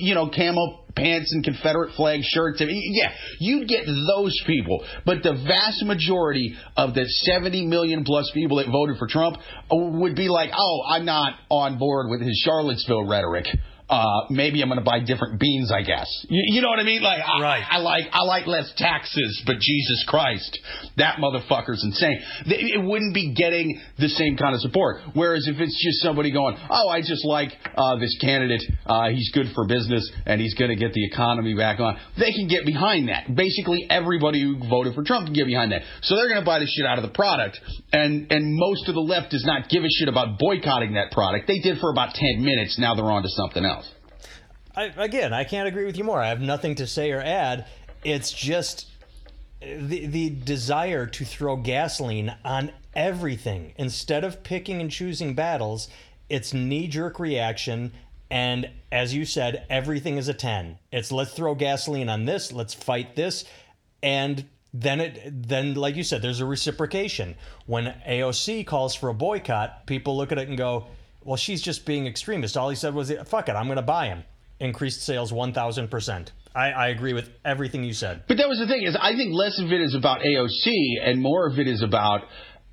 you 0.00 0.14
know 0.14 0.30
camo 0.30 0.82
pants 0.94 1.32
and 1.32 1.42
Confederate 1.42 1.94
flag 1.94 2.20
shirts. 2.22 2.60
I 2.60 2.66
mean, 2.66 2.82
yeah, 2.94 3.12
you'd 3.38 3.68
get 3.68 3.86
those 3.86 4.40
people. 4.46 4.84
But 5.04 5.22
the 5.22 5.32
vast 5.32 5.84
majority 5.84 6.54
of 6.76 6.94
the 6.94 7.06
70 7.06 7.66
million 7.66 8.04
plus 8.04 8.30
people 8.34 8.58
that 8.58 8.66
voted 8.70 8.98
for 8.98 9.06
Trump 9.06 9.38
uh, 9.38 9.76
would 9.76 10.14
be 10.14 10.28
like, 10.28 10.50
oh, 10.56 10.82
I'm 10.86 11.04
not 11.04 11.34
on 11.50 11.78
board 11.78 12.10
with 12.10 12.20
his 12.20 12.40
Charlottesville 12.44 13.08
rhetoric 13.08 13.46
uh, 13.92 14.24
maybe 14.30 14.62
I'm 14.62 14.68
going 14.68 14.80
to 14.80 14.84
buy 14.84 15.00
different 15.00 15.38
beans, 15.38 15.70
I 15.70 15.82
guess. 15.82 16.08
You, 16.30 16.56
you 16.56 16.62
know 16.62 16.68
what 16.68 16.80
I 16.80 16.82
mean? 16.82 17.02
Like, 17.02 17.20
I, 17.20 17.42
Right. 17.42 17.64
I 17.68 17.78
like 17.78 18.04
I 18.12 18.22
like 18.24 18.46
less 18.46 18.72
taxes, 18.76 19.42
but 19.44 19.58
Jesus 19.60 20.04
Christ, 20.08 20.58
that 20.96 21.18
motherfucker's 21.18 21.84
insane. 21.84 22.18
It 22.46 22.82
wouldn't 22.82 23.12
be 23.12 23.34
getting 23.34 23.80
the 23.98 24.08
same 24.08 24.38
kind 24.38 24.54
of 24.54 24.60
support. 24.60 25.02
Whereas 25.12 25.46
if 25.46 25.60
it's 25.60 25.76
just 25.84 26.00
somebody 26.00 26.32
going, 26.32 26.56
oh, 26.70 26.88
I 26.88 27.00
just 27.00 27.24
like 27.26 27.50
uh, 27.76 27.98
this 27.98 28.16
candidate, 28.20 28.62
uh, 28.86 29.10
he's 29.10 29.30
good 29.32 29.48
for 29.54 29.66
business 29.66 30.10
and 30.24 30.40
he's 30.40 30.54
going 30.54 30.70
to 30.70 30.76
get 30.76 30.94
the 30.94 31.04
economy 31.04 31.54
back 31.54 31.80
on, 31.80 31.98
they 32.18 32.32
can 32.32 32.48
get 32.48 32.64
behind 32.64 33.08
that. 33.08 33.34
Basically, 33.34 33.86
everybody 33.90 34.40
who 34.40 34.56
voted 34.70 34.94
for 34.94 35.04
Trump 35.04 35.26
can 35.26 35.34
get 35.34 35.46
behind 35.46 35.72
that. 35.72 35.82
So 36.02 36.16
they're 36.16 36.28
going 36.28 36.40
to 36.40 36.46
buy 36.46 36.60
the 36.60 36.66
shit 36.66 36.86
out 36.86 36.98
of 36.98 37.04
the 37.04 37.12
product, 37.12 37.60
and 37.92 38.32
and 38.32 38.56
most 38.56 38.88
of 38.88 38.94
the 38.94 39.04
left 39.04 39.32
does 39.32 39.44
not 39.44 39.68
give 39.68 39.84
a 39.84 39.90
shit 39.98 40.08
about 40.08 40.38
boycotting 40.38 40.94
that 40.94 41.12
product. 41.12 41.46
They 41.46 41.58
did 41.58 41.78
for 41.78 41.90
about 41.90 42.14
ten 42.14 42.44
minutes. 42.44 42.78
Now 42.78 42.94
they're 42.94 43.10
on 43.10 43.22
to 43.22 43.28
something 43.28 43.64
else. 43.64 43.81
I, 44.74 44.84
again, 44.96 45.32
I 45.32 45.44
can't 45.44 45.68
agree 45.68 45.84
with 45.84 45.96
you 45.96 46.04
more. 46.04 46.20
I 46.20 46.28
have 46.28 46.40
nothing 46.40 46.76
to 46.76 46.86
say 46.86 47.12
or 47.12 47.20
add. 47.20 47.66
It's 48.04 48.32
just 48.32 48.88
the 49.60 50.06
the 50.06 50.30
desire 50.30 51.06
to 51.06 51.24
throw 51.24 51.56
gasoline 51.56 52.34
on 52.44 52.72
everything 52.94 53.74
instead 53.76 54.24
of 54.24 54.42
picking 54.42 54.80
and 54.80 54.90
choosing 54.90 55.34
battles. 55.34 55.88
It's 56.28 56.54
knee 56.54 56.88
jerk 56.88 57.20
reaction, 57.20 57.92
and 58.30 58.70
as 58.90 59.14
you 59.14 59.24
said, 59.24 59.66
everything 59.68 60.16
is 60.16 60.28
a 60.28 60.34
ten. 60.34 60.78
It's 60.90 61.12
let's 61.12 61.32
throw 61.32 61.54
gasoline 61.54 62.08
on 62.08 62.24
this. 62.24 62.52
Let's 62.52 62.74
fight 62.74 63.14
this, 63.14 63.44
and 64.02 64.46
then 64.72 65.00
it 65.00 65.48
then 65.48 65.74
like 65.74 65.96
you 65.96 66.02
said, 66.02 66.22
there's 66.22 66.40
a 66.40 66.46
reciprocation. 66.46 67.36
When 67.66 67.94
AOC 68.08 68.66
calls 68.66 68.94
for 68.94 69.10
a 69.10 69.14
boycott, 69.14 69.86
people 69.86 70.16
look 70.16 70.32
at 70.32 70.38
it 70.38 70.48
and 70.48 70.56
go, 70.56 70.86
"Well, 71.22 71.36
she's 71.36 71.60
just 71.60 71.84
being 71.84 72.06
extremist." 72.06 72.56
All 72.56 72.70
he 72.70 72.76
said 72.76 72.94
was, 72.94 73.12
"Fuck 73.26 73.50
it, 73.50 73.52
I'm 73.52 73.66
going 73.66 73.76
to 73.76 73.82
buy 73.82 74.06
him." 74.06 74.24
Increased 74.62 75.02
sales 75.02 75.32
1,000%. 75.32 76.28
I, 76.54 76.70
I 76.70 76.88
agree 76.88 77.12
with 77.14 77.28
everything 77.44 77.82
you 77.82 77.94
said. 77.94 78.24
But 78.28 78.36
that 78.36 78.48
was 78.48 78.58
the 78.58 78.66
thing 78.66 78.82
is 78.84 78.96
I 79.00 79.16
think 79.16 79.32
less 79.32 79.58
of 79.58 79.72
it 79.72 79.80
is 79.80 79.94
about 79.94 80.20
AOC 80.20 80.70
and 81.02 81.20
more 81.20 81.46
of 81.48 81.58
it 81.58 81.66
is 81.66 81.82
about 81.82 82.22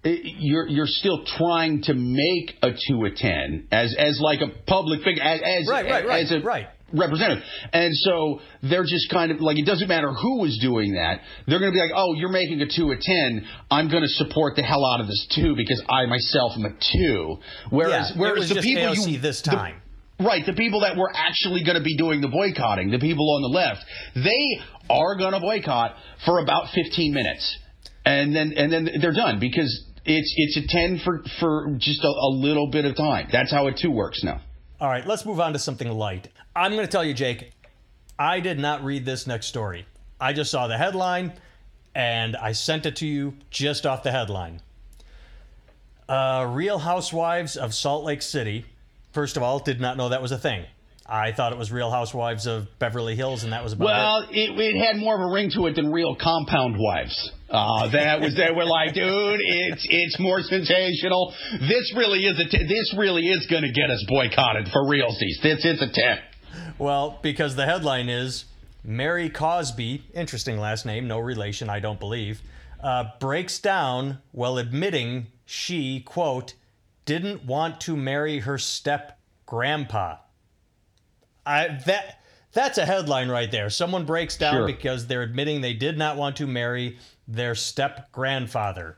uh, 0.06 0.10
you're 0.23 0.67
you're 0.67 0.86
still 0.88 1.23
trying 1.25 1.82
to 1.84 1.93
make 1.93 2.56
a 2.62 2.71
two 2.71 3.06
a 3.06 3.12
ten 3.15 3.67
as 3.71 3.95
as 3.97 4.19
like 4.21 4.39
a 4.41 4.49
public 4.67 5.02
figure 5.04 5.23
as 5.23 5.39
as, 5.41 5.67
Right, 5.67 5.86
right, 5.86 6.06
right, 6.06 6.23
as 6.25 6.32
a 6.32 6.39
right. 6.41 6.67
representative. 6.93 7.43
And 7.73 7.95
so 7.95 8.41
they're 8.63 8.84
just 8.84 9.10
kind 9.10 9.32
of 9.32 9.39
like 9.41 9.58
it 9.58 9.65
doesn't 9.65 9.88
matter 9.88 10.12
who 10.12 10.39
was 10.41 10.58
doing 10.62 10.93
that. 10.93 11.21
They're 11.47 11.60
going 11.60 11.71
to 11.71 11.75
be 11.75 11.82
like, 11.82 11.91
"Oh, 11.95 12.13
you're 12.15 12.30
making 12.32 12.62
a 12.62 12.67
2 12.67 12.91
a 12.91 12.97
10. 12.99 13.47
I'm 13.71 13.89
going 13.89 14.04
to 14.04 14.10
support 14.10 14.56
the 14.58 14.62
hell 14.63 14.86
out 14.86 14.99
of 15.02 15.08
this 15.08 15.25
2 15.36 15.56
because 15.56 15.82
I 15.89 16.06
myself 16.06 16.52
am 16.58 16.65
a 16.65 16.71
2." 16.71 17.38
Whereas 17.71 17.91
Yeah, 18.10 18.15
it 18.15 18.17
whereas 18.19 18.49
the 18.49 18.62
people 18.62 18.84
AOC 18.93 19.12
you 19.13 19.19
this 19.19 19.41
the- 19.41 19.52
time. 19.52 19.82
Right, 20.19 20.45
the 20.45 20.53
people 20.53 20.82
that 20.82 20.97
were 20.97 21.12
actually 21.15 21.63
going 21.63 21.77
to 21.77 21.84
be 21.84 21.95
doing 21.95 22.19
the 22.19 22.27
boycotting, 22.27 22.91
the 22.91 22.99
people 22.99 23.34
on 23.36 23.41
the 23.41 23.47
left, 23.47 23.86
they 24.15 24.62
are 24.89 25.15
going 25.17 25.32
to 25.32 25.39
boycott 25.39 25.95
for 26.25 26.39
about 26.39 26.69
15 26.73 27.13
minutes, 27.13 27.58
and 28.05 28.36
then 28.36 28.53
and 28.58 28.71
then 28.71 28.89
they're 28.99 29.13
done 29.13 29.39
because 29.39 29.86
it's 30.05 30.34
it's 30.36 30.58
a 30.58 30.67
10 30.67 30.99
for 31.05 31.23
for 31.39 31.75
just 31.77 32.03
a, 32.03 32.08
a 32.08 32.29
little 32.32 32.69
bit 32.69 32.84
of 32.84 32.97
time. 32.97 33.29
That's 33.32 33.51
how 33.51 33.67
it 33.67 33.77
too 33.77 33.91
works 33.91 34.21
now. 34.23 34.41
All 34.82 34.89
right, 34.89 35.05
let's 35.05 35.25
move 35.25 35.39
on 35.39 35.53
to 35.53 35.60
something 35.60 35.89
light. 35.89 36.27
I'm 36.55 36.71
going 36.71 36.86
to 36.86 36.91
tell 36.91 37.03
you, 37.03 37.13
Jake, 37.13 37.51
I 38.17 38.41
did 38.41 38.60
not 38.60 38.84
read 38.84 39.05
this 39.05 39.25
next 39.25 39.47
story. 39.47 39.86
I 40.19 40.34
just 40.34 40.51
saw 40.51 40.67
the 40.67 40.77
headline 40.77 41.34
and 41.95 42.36
I 42.36 42.51
sent 42.51 42.86
it 42.86 42.97
to 42.97 43.08
you 43.08 43.36
just 43.49 43.86
off 43.86 44.03
the 44.03 44.12
headline. 44.12 44.62
Uh, 46.08 46.47
Real 46.49 46.79
Housewives 46.79 47.55
of 47.55 47.73
Salt 47.73 48.03
Lake 48.03 48.21
City. 48.21 48.65
First 49.12 49.38
of 49.38 49.43
all, 49.43 49.60
did 49.60 49.82
not 49.82 49.98
know 49.98 50.10
that 50.10 50.22
was 50.22 50.32
a 50.32 50.38
thing. 50.38 50.65
I 51.12 51.32
thought 51.32 51.52
it 51.52 51.58
was 51.58 51.72
Real 51.72 51.89
Housewives 51.89 52.45
of 52.45 52.67
Beverly 52.78 53.15
Hills, 53.15 53.43
and 53.43 53.52
that 53.54 53.63
was 53.63 53.74
about 53.74 53.86
it. 53.86 53.88
Well, 53.88 54.28
it, 54.30 54.76
it 54.76 54.86
had 54.86 54.98
more 54.98 55.15
of 55.15 55.22
a 55.22 55.34
ring 55.34 55.50
to 55.56 55.65
it 55.65 55.76
than 55.76 55.91
real 55.91 56.15
compound 56.15 56.76
wives. 56.78 57.32
Uh, 57.50 57.89
that 57.89 58.22
was 58.22 58.36
that 58.36 58.56
we're 58.56 58.65
like, 58.65 58.93
dude, 58.93 59.39
it's 59.41 59.88
it's 59.89 60.19
more 60.19 60.41
sensational. 60.41 61.34
This 61.62 61.91
really 61.98 62.26
is 62.26 62.39
a 62.39 62.48
t- 62.48 62.63
this 62.67 62.93
really 62.95 63.28
is 63.28 63.48
going 63.48 63.63
to 63.63 63.72
get 63.72 63.89
us 63.89 64.06
boycotted 64.08 64.69
for 64.72 64.84
realsies. 64.84 65.41
This 65.41 65.65
is 65.65 65.82
a 65.82 65.91
ten. 65.91 66.19
Well, 66.78 67.17
because 67.24 67.56
the 67.56 67.65
headline 67.65 68.08
is 68.08 68.45
Mary 68.84 69.30
Cosby, 69.30 70.04
interesting 70.13 70.60
last 70.60 70.86
name, 70.86 71.08
no 71.08 71.17
relation, 71.17 71.72
I 71.72 71.80
don't 71.80 72.00
believe, 72.00 72.41
uh, 72.84 73.06
breaks 73.19 73.58
down 73.60 74.19
while 74.32 74.60
admitting 74.60 75.28
she, 75.45 76.02
quote, 76.02 76.54
didn't 77.10 77.43
want 77.43 77.82
to 77.82 77.98
marry 77.98 78.38
her 78.38 78.60
step 78.60 79.19
grandpa. 79.48 80.17
I 81.43 81.69
that 81.88 82.19
that's 82.54 82.78
a 82.78 82.86
headline 82.86 83.30
right 83.30 83.50
there. 83.50 83.72
Someone 83.72 84.06
breaks 84.06 84.38
down 84.38 84.54
Sure. 84.54 84.65
because 84.67 85.08
they're 85.08 85.24
admitting 85.24 85.62
they 85.62 85.74
did 85.74 85.98
not 85.98 86.17
want 86.17 86.36
to 86.38 86.45
marry 86.45 87.00
their 87.28 87.56
step 87.56 88.12
grandfather. 88.12 88.98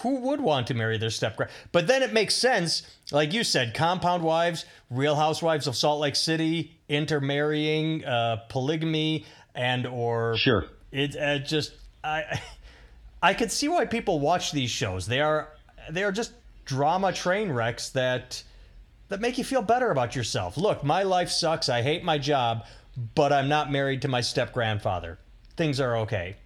who 0.00 0.20
would 0.20 0.40
want 0.40 0.66
to 0.68 0.74
marry 0.74 0.96
their 0.98 1.10
step 1.10 1.36
grand? 1.36 1.52
But 1.70 1.86
then 1.86 2.02
it 2.02 2.12
makes 2.14 2.34
sense, 2.34 2.82
like 3.12 3.32
you 3.34 3.44
said, 3.44 3.74
compound 3.74 4.22
wives, 4.24 4.64
Real 4.90 5.14
Housewives 5.16 5.66
of 5.66 5.76
Salt 5.76 6.00
Lake 6.00 6.16
City, 6.16 6.78
intermarrying, 6.88 8.02
uh, 8.04 8.36
polygamy, 8.48 9.26
and 9.54 9.86
or 9.86 10.34
Sure. 10.38 10.64
it 10.90 11.14
uh, 11.16 11.38
just 11.38 11.72
I 12.02 12.40
I 13.22 13.34
could 13.34 13.52
see 13.52 13.68
why 13.68 13.84
people 13.84 14.18
watch 14.18 14.50
these 14.52 14.70
shows. 14.70 15.06
They 15.06 15.20
are 15.20 15.48
they 15.90 16.02
are 16.04 16.12
just 16.12 16.32
drama 16.64 17.12
train 17.12 17.50
wrecks 17.50 17.90
that 17.90 18.42
that 19.08 19.20
make 19.20 19.36
you 19.36 19.44
feel 19.44 19.62
better 19.62 19.90
about 19.90 20.16
yourself. 20.16 20.56
Look, 20.56 20.82
my 20.84 21.02
life 21.02 21.28
sucks. 21.28 21.68
I 21.68 21.82
hate 21.82 22.02
my 22.02 22.16
job, 22.18 22.64
but 23.14 23.32
I'm 23.32 23.48
not 23.48 23.70
married 23.70 24.02
to 24.02 24.08
my 24.08 24.22
step 24.22 24.52
grandfather. 24.54 25.18
Things 25.56 25.80
are 25.80 25.98
okay. 25.98 26.36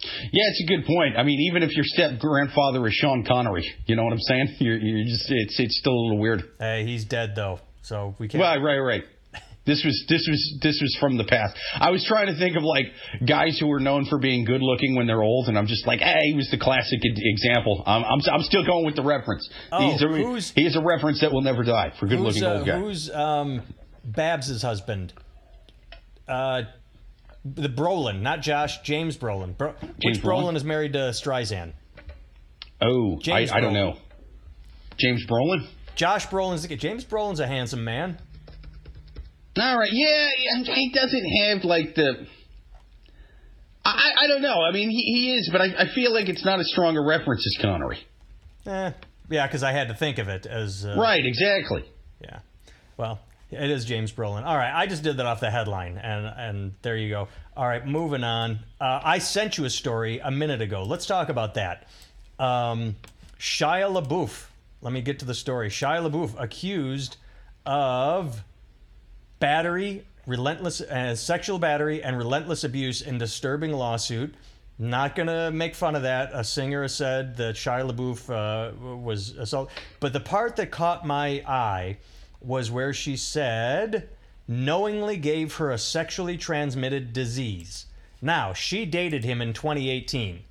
Yeah, 0.00 0.44
it's 0.50 0.62
a 0.62 0.66
good 0.66 0.86
point. 0.86 1.16
I 1.16 1.24
mean, 1.24 1.40
even 1.50 1.64
if 1.64 1.74
your 1.74 1.84
step 1.84 2.20
grandfather 2.20 2.86
is 2.86 2.94
Sean 2.94 3.24
Connery, 3.26 3.68
you 3.86 3.96
know 3.96 4.04
what 4.04 4.12
I'm 4.12 4.20
saying? 4.20 4.56
You're, 4.60 4.76
you're 4.76 5.04
just 5.04 5.24
it's 5.28 5.58
it's 5.58 5.78
still 5.78 5.92
a 5.92 6.02
little 6.02 6.18
weird. 6.18 6.44
Hey, 6.60 6.84
he's 6.84 7.04
dead 7.04 7.34
though, 7.34 7.58
so 7.82 8.14
we 8.18 8.28
can't. 8.28 8.40
Right, 8.40 8.58
right, 8.62 8.78
right. 8.78 9.04
This 9.68 9.84
was 9.84 10.02
this 10.08 10.26
was 10.26 10.58
this 10.62 10.80
was 10.80 10.96
from 10.98 11.18
the 11.18 11.24
past. 11.24 11.54
I 11.74 11.90
was 11.90 12.02
trying 12.02 12.28
to 12.28 12.38
think 12.38 12.56
of 12.56 12.62
like 12.62 12.86
guys 13.26 13.58
who 13.58 13.66
were 13.66 13.80
known 13.80 14.06
for 14.06 14.18
being 14.18 14.46
good 14.46 14.62
looking 14.62 14.96
when 14.96 15.06
they're 15.06 15.22
old, 15.22 15.48
and 15.48 15.58
I'm 15.58 15.66
just 15.66 15.86
like, 15.86 16.00
hey, 16.00 16.28
he 16.28 16.34
was 16.34 16.48
the 16.50 16.56
classic 16.56 16.98
example. 17.02 17.82
I'm 17.84 18.02
I'm, 18.02 18.20
I'm 18.32 18.42
still 18.44 18.64
going 18.64 18.86
with 18.86 18.96
the 18.96 19.02
reference. 19.02 19.46
Oh, 19.70 19.90
he's 19.90 20.02
a, 20.02 20.08
who's- 20.08 20.52
he 20.56 20.66
is 20.66 20.74
a 20.74 20.82
reference 20.82 21.20
that 21.20 21.32
will 21.32 21.42
never 21.42 21.64
die 21.64 21.92
for 22.00 22.06
good 22.06 22.18
looking 22.18 22.44
uh, 22.44 22.54
old 22.54 22.66
guy. 22.66 22.78
who's 22.78 23.10
um, 23.10 23.60
Babs's 24.02 24.62
husband? 24.62 25.12
Uh, 26.26 26.62
the 27.44 27.68
Brolin, 27.68 28.22
not 28.22 28.40
Josh. 28.40 28.80
James 28.82 29.18
Brolin. 29.18 29.56
Bro- 29.56 29.74
James 29.80 30.16
which 30.16 30.22
Brolin 30.22 30.52
Brolin? 30.52 30.56
is 30.56 30.64
married 30.64 30.94
to 30.94 31.10
Streisand? 31.10 31.74
oh, 32.80 33.16
I, 33.16 33.20
James 33.20 33.52
I 33.52 33.60
don't 33.60 33.74
know. 33.74 33.98
James 34.98 35.26
Brolin. 35.26 35.68
Josh 35.94 36.26
Brolin's 36.28 36.66
James 36.66 37.04
Brolin's 37.04 37.40
a 37.40 37.46
handsome 37.46 37.84
man. 37.84 38.18
All 39.60 39.78
right, 39.78 39.92
yeah, 39.92 40.28
he 40.64 40.92
doesn't 40.92 41.24
have 41.24 41.64
like 41.64 41.94
the. 41.94 42.26
I, 43.84 44.12
I 44.24 44.26
don't 44.26 44.42
know. 44.42 44.60
I 44.62 44.72
mean, 44.72 44.90
he, 44.90 45.02
he 45.02 45.34
is, 45.34 45.48
but 45.50 45.60
I, 45.60 45.84
I 45.84 45.94
feel 45.94 46.12
like 46.12 46.28
it's 46.28 46.44
not 46.44 46.60
as 46.60 46.70
strong 46.70 46.96
a 46.96 47.02
reference 47.02 47.46
as 47.46 47.62
Connery. 47.62 47.98
Eh, 48.66 48.92
yeah, 49.30 49.46
because 49.46 49.62
I 49.62 49.72
had 49.72 49.88
to 49.88 49.94
think 49.94 50.18
of 50.18 50.28
it 50.28 50.44
as 50.46 50.84
uh, 50.84 50.96
Right, 50.98 51.24
exactly. 51.24 51.84
Yeah. 52.20 52.40
Well, 52.98 53.20
it 53.50 53.70
is 53.70 53.84
James 53.86 54.12
Brolin. 54.12 54.44
All 54.44 54.56
right, 54.56 54.72
I 54.74 54.86
just 54.86 55.02
did 55.02 55.16
that 55.16 55.26
off 55.26 55.40
the 55.40 55.50
headline, 55.50 55.96
and 55.96 56.26
and 56.26 56.72
there 56.82 56.96
you 56.96 57.08
go. 57.08 57.28
All 57.56 57.66
right, 57.66 57.86
moving 57.86 58.24
on. 58.24 58.60
Uh, 58.80 59.00
I 59.02 59.18
sent 59.18 59.56
you 59.56 59.64
a 59.64 59.70
story 59.70 60.20
a 60.22 60.30
minute 60.30 60.60
ago. 60.60 60.82
Let's 60.82 61.06
talk 61.06 61.30
about 61.30 61.54
that. 61.54 61.88
Um, 62.38 62.96
Shia 63.38 63.90
LaBeouf. 63.90 64.46
Let 64.82 64.92
me 64.92 65.00
get 65.00 65.18
to 65.20 65.24
the 65.24 65.34
story. 65.34 65.70
Shia 65.70 66.08
LaBeouf 66.08 66.40
accused 66.40 67.16
of 67.64 68.42
battery, 69.38 70.04
relentless 70.26 70.80
uh, 70.80 71.14
sexual 71.14 71.58
battery, 71.58 72.02
and 72.02 72.16
relentless 72.16 72.64
abuse 72.64 73.02
in 73.02 73.18
disturbing 73.18 73.72
lawsuit. 73.72 74.34
Not 74.78 75.16
gonna 75.16 75.50
make 75.50 75.74
fun 75.74 75.96
of 75.96 76.02
that. 76.02 76.30
A 76.32 76.44
singer 76.44 76.86
said 76.86 77.36
that 77.38 77.56
Shia 77.56 77.90
LaBeouf 77.90 78.30
uh, 78.30 78.96
was 78.96 79.30
assaulted, 79.30 79.76
but 79.98 80.12
the 80.12 80.20
part 80.20 80.56
that 80.56 80.70
caught 80.70 81.04
my 81.04 81.42
eye 81.46 81.98
was 82.40 82.70
where 82.70 82.92
she 82.92 83.16
said 83.16 84.08
knowingly 84.46 85.16
gave 85.16 85.56
her 85.56 85.72
a 85.72 85.78
sexually 85.78 86.38
transmitted 86.38 87.12
disease. 87.12 87.86
Now 88.22 88.52
she 88.52 88.86
dated 88.86 89.24
him 89.24 89.42
in 89.42 89.52
2018. 89.52 90.44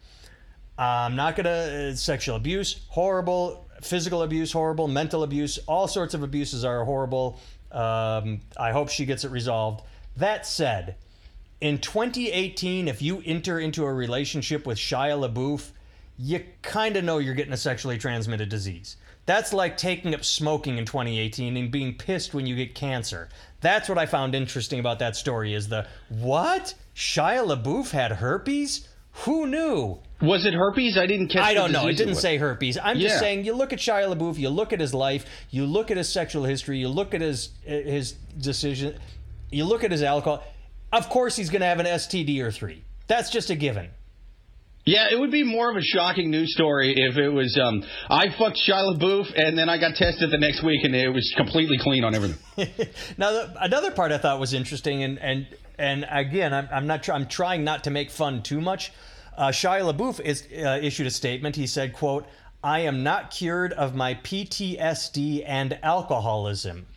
I'm 0.77 1.15
not 1.15 1.35
gonna 1.35 1.49
uh, 1.91 1.95
sexual 1.95 2.35
abuse, 2.35 2.81
horrible. 2.89 3.63
Physical 3.81 4.23
abuse, 4.23 4.51
horrible. 4.51 4.87
Mental 4.87 5.23
abuse, 5.23 5.59
all 5.67 5.87
sorts 5.87 6.13
of 6.13 6.23
abuses 6.23 6.65
are 6.65 6.83
horrible. 6.83 7.39
Um, 7.71 8.41
I 8.57 8.71
hope 8.71 8.89
she 8.89 9.05
gets 9.05 9.23
it 9.23 9.31
resolved. 9.31 9.83
That 10.15 10.45
said, 10.45 10.95
in 11.61 11.79
2018, 11.79 12.87
if 12.87 13.01
you 13.01 13.21
enter 13.25 13.59
into 13.59 13.83
a 13.85 13.93
relationship 13.93 14.65
with 14.65 14.77
Shia 14.77 15.29
LaBeouf, 15.29 15.71
you 16.17 16.43
kind 16.61 16.97
of 16.97 17.03
know 17.03 17.19
you're 17.19 17.35
getting 17.35 17.53
a 17.53 17.57
sexually 17.57 17.97
transmitted 17.97 18.49
disease. 18.49 18.97
That's 19.25 19.53
like 19.53 19.75
taking 19.75 20.15
up 20.15 20.23
smoking 20.23 20.77
in 20.77 20.85
2018 20.85 21.57
and 21.57 21.69
being 21.69 21.93
pissed 21.95 22.33
when 22.33 22.47
you 22.47 22.55
get 22.55 22.75
cancer. 22.75 23.27
That's 23.59 23.89
what 23.89 23.97
I 23.97 24.05
found 24.05 24.33
interesting 24.33 24.79
about 24.79 24.99
that 24.99 25.15
story 25.15 25.53
is 25.53 25.67
the 25.67 25.85
what? 26.09 26.73
Shia 26.95 27.45
LaBeouf 27.45 27.91
had 27.91 28.13
herpes? 28.13 28.87
Who 29.25 29.47
knew? 29.47 29.99
Was 30.21 30.45
it 30.45 30.53
herpes? 30.53 30.97
I 30.97 31.05
didn't 31.05 31.27
catch. 31.27 31.43
I 31.43 31.53
don't 31.53 31.71
know. 31.71 31.87
It 31.87 31.97
didn't 31.97 32.15
say 32.15 32.37
herpes. 32.37 32.77
I'm 32.81 32.99
just 32.99 33.19
saying 33.19 33.45
you 33.45 33.53
look 33.53 33.71
at 33.71 33.79
Shia 33.79 34.15
LaBeouf, 34.15 34.37
you 34.37 34.49
look 34.49 34.73
at 34.73 34.79
his 34.79 34.93
life, 34.93 35.25
you 35.51 35.65
look 35.65 35.91
at 35.91 35.97
his 35.97 36.09
sexual 36.09 36.43
history, 36.43 36.79
you 36.79 36.87
look 36.87 37.13
at 37.13 37.21
his 37.21 37.49
his 37.63 38.13
decision, 38.39 38.97
you 39.51 39.63
look 39.65 39.83
at 39.83 39.91
his 39.91 40.01
alcohol. 40.01 40.43
Of 40.91 41.09
course, 41.09 41.35
he's 41.35 41.49
going 41.49 41.61
to 41.61 41.67
have 41.67 41.79
an 41.79 41.85
STD 41.85 42.41
or 42.41 42.51
three. 42.51 42.83
That's 43.07 43.29
just 43.29 43.49
a 43.49 43.55
given. 43.55 43.89
Yeah, 44.85 45.07
it 45.11 45.19
would 45.19 45.31
be 45.31 45.43
more 45.43 45.69
of 45.69 45.75
a 45.75 45.81
shocking 45.81 46.31
news 46.31 46.53
story 46.53 46.93
if 46.95 47.17
it 47.17 47.27
was 47.27 47.59
um, 47.61 47.83
I 48.09 48.29
fucked 48.39 48.57
Shia 48.65 48.95
LaBeouf 48.95 49.33
and 49.35 49.57
then 49.57 49.67
I 49.67 49.77
got 49.77 49.95
tested 49.95 50.31
the 50.31 50.37
next 50.37 50.63
week 50.63 50.85
and 50.85 50.95
it 50.95 51.09
was 51.09 51.33
completely 51.35 51.77
clean 51.77 52.05
on 52.05 52.15
everything. 52.15 52.37
Now, 53.17 53.31
the, 53.31 53.53
another 53.59 53.91
part 53.91 54.13
I 54.13 54.17
thought 54.17 54.39
was 54.39 54.53
interesting, 54.53 55.03
and 55.03 55.19
and 55.19 55.47
and 55.77 56.07
again, 56.09 56.53
I'm, 56.53 56.67
I'm 56.71 56.87
not. 56.87 57.07
I'm 57.09 57.27
trying 57.27 57.63
not 57.63 57.83
to 57.85 57.89
make 57.89 58.09
fun 58.09 58.43
too 58.43 58.61
much. 58.61 58.91
Uh, 59.37 59.49
Shia 59.49 59.93
LaBeouf 59.93 60.19
is, 60.19 60.47
uh, 60.51 60.79
issued 60.81 61.07
a 61.07 61.11
statement. 61.11 61.55
He 61.55 61.67
said, 61.67 61.93
"quote 61.93 62.27
I 62.63 62.79
am 62.79 63.03
not 63.03 63.31
cured 63.31 63.73
of 63.73 63.95
my 63.95 64.15
PTSD 64.15 65.43
and 65.45 65.77
alcoholism, 65.83 66.87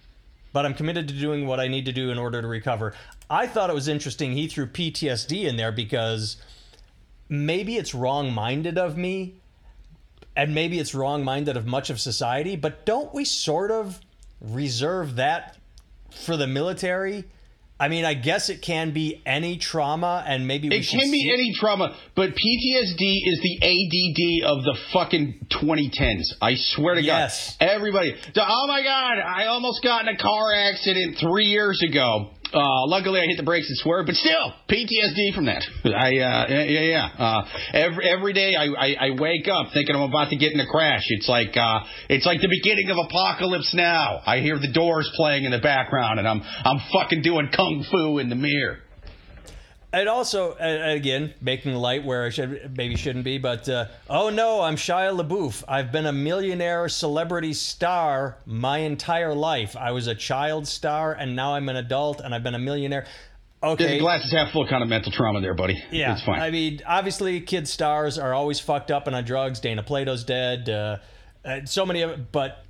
but 0.52 0.64
I'm 0.64 0.74
committed 0.74 1.08
to 1.08 1.14
doing 1.14 1.46
what 1.46 1.60
I 1.60 1.68
need 1.68 1.84
to 1.86 1.92
do 1.92 2.10
in 2.10 2.18
order 2.18 2.40
to 2.40 2.48
recover." 2.48 2.94
I 3.28 3.46
thought 3.46 3.70
it 3.70 3.74
was 3.74 3.86
interesting. 3.86 4.32
He 4.32 4.48
threw 4.48 4.66
PTSD 4.66 5.44
in 5.44 5.56
there 5.56 5.70
because 5.70 6.36
maybe 7.28 7.76
it's 7.76 7.94
wrong-minded 7.94 8.76
of 8.76 8.96
me 8.96 9.34
and 10.36 10.54
maybe 10.54 10.78
it's 10.78 10.94
wrong 10.94 11.24
minded 11.24 11.56
of 11.56 11.66
much 11.66 11.90
of 11.90 12.00
society, 12.00 12.56
but 12.56 12.84
don't 12.86 13.12
we 13.12 13.24
sort 13.24 13.70
of 13.70 14.00
reserve 14.40 15.16
that 15.16 15.56
for 16.10 16.36
the 16.36 16.46
military? 16.46 17.24
I 17.80 17.88
mean, 17.88 18.04
I 18.04 18.12
guess 18.12 18.50
it 18.50 18.60
can 18.60 18.92
be 18.92 19.22
any 19.24 19.56
trauma, 19.56 20.22
and 20.26 20.46
maybe 20.46 20.68
we 20.68 20.76
It 20.76 20.86
can 20.86 21.10
be 21.10 21.32
any 21.32 21.54
trauma, 21.58 21.96
but 22.14 22.30
PTSD 22.36 23.20
is 23.24 23.40
the 23.40 23.58
ADD 23.62 24.50
of 24.50 24.64
the 24.64 24.78
fucking 24.92 25.46
2010s. 25.50 26.34
I 26.42 26.56
swear 26.56 26.96
to 26.96 27.02
Yes. 27.02 27.56
God. 27.58 27.66
Everybody. 27.70 28.14
Oh 28.36 28.66
my 28.68 28.82
God, 28.82 29.18
I 29.18 29.46
almost 29.46 29.82
got 29.82 30.06
in 30.06 30.14
a 30.14 30.18
car 30.18 30.52
accident 30.54 31.16
three 31.18 31.46
years 31.46 31.82
ago. 31.82 32.32
Uh, 32.52 32.86
luckily, 32.86 33.20
I 33.20 33.26
hit 33.26 33.36
the 33.36 33.44
brakes 33.44 33.68
and 33.68 33.78
swerved, 33.78 34.06
but 34.06 34.16
still, 34.16 34.52
PTSD 34.68 35.34
from 35.34 35.46
that. 35.46 35.62
I, 35.84 36.18
uh, 36.18 36.46
yeah, 36.48 36.80
yeah. 36.80 37.06
Uh, 37.06 37.42
every, 37.72 38.08
every 38.10 38.32
day 38.32 38.54
I, 38.56 38.66
I, 38.66 38.94
I 39.06 39.10
wake 39.18 39.46
up 39.46 39.72
thinking 39.72 39.94
I'm 39.94 40.02
about 40.02 40.30
to 40.30 40.36
get 40.36 40.52
in 40.52 40.58
a 40.58 40.66
crash. 40.66 41.04
It's 41.08 41.28
like, 41.28 41.56
uh, 41.56 41.80
it's 42.08 42.26
like 42.26 42.40
the 42.40 42.48
beginning 42.48 42.90
of 42.90 42.96
Apocalypse 42.98 43.72
Now. 43.72 44.20
I 44.26 44.40
hear 44.40 44.58
the 44.58 44.72
doors 44.72 45.08
playing 45.14 45.44
in 45.44 45.52
the 45.52 45.60
background 45.60 46.18
and 46.18 46.26
I'm, 46.26 46.42
I'm 46.42 46.80
fucking 46.92 47.22
doing 47.22 47.50
kung 47.54 47.84
fu 47.90 48.18
in 48.18 48.28
the 48.28 48.36
mirror. 48.36 48.78
And 49.92 50.08
also, 50.08 50.54
again, 50.54 51.34
making 51.40 51.74
light 51.74 52.04
where 52.04 52.24
I 52.24 52.30
should 52.30 52.76
maybe 52.76 52.94
shouldn't 52.96 53.24
be, 53.24 53.38
but 53.38 53.68
uh, 53.68 53.86
oh 54.08 54.30
no, 54.30 54.60
I'm 54.60 54.76
Shia 54.76 55.20
LaBeouf. 55.20 55.64
I've 55.66 55.90
been 55.90 56.06
a 56.06 56.12
millionaire 56.12 56.88
celebrity 56.88 57.52
star 57.54 58.36
my 58.46 58.78
entire 58.78 59.34
life. 59.34 59.76
I 59.76 59.90
was 59.90 60.06
a 60.06 60.14
child 60.14 60.68
star, 60.68 61.12
and 61.12 61.34
now 61.34 61.54
I'm 61.54 61.68
an 61.68 61.76
adult, 61.76 62.20
and 62.20 62.32
I've 62.32 62.44
been 62.44 62.54
a 62.54 62.58
millionaire. 62.60 63.06
Okay 63.62 63.84
the 63.84 63.90
Okay, 63.90 63.98
glass 63.98 64.24
is 64.24 64.32
half 64.32 64.52
full 64.52 64.66
kind 64.66 64.82
of 64.82 64.88
mental 64.88 65.12
trauma 65.12 65.40
there, 65.40 65.54
buddy. 65.54 65.82
Yeah, 65.90 66.14
It's 66.14 66.24
fine. 66.24 66.40
I 66.40 66.50
mean, 66.50 66.80
obviously, 66.86 67.40
kid 67.40 67.66
stars 67.66 68.16
are 68.16 68.32
always 68.32 68.60
fucked 68.60 68.90
up 68.90 69.06
and 69.08 69.16
on 69.16 69.24
drugs. 69.24 69.60
Dana 69.60 69.82
Plato's 69.82 70.24
dead. 70.24 70.70
Uh, 70.70 70.98
uh, 71.44 71.60
so 71.64 71.84
many 71.84 72.02
of 72.02 72.30
but 72.32 72.64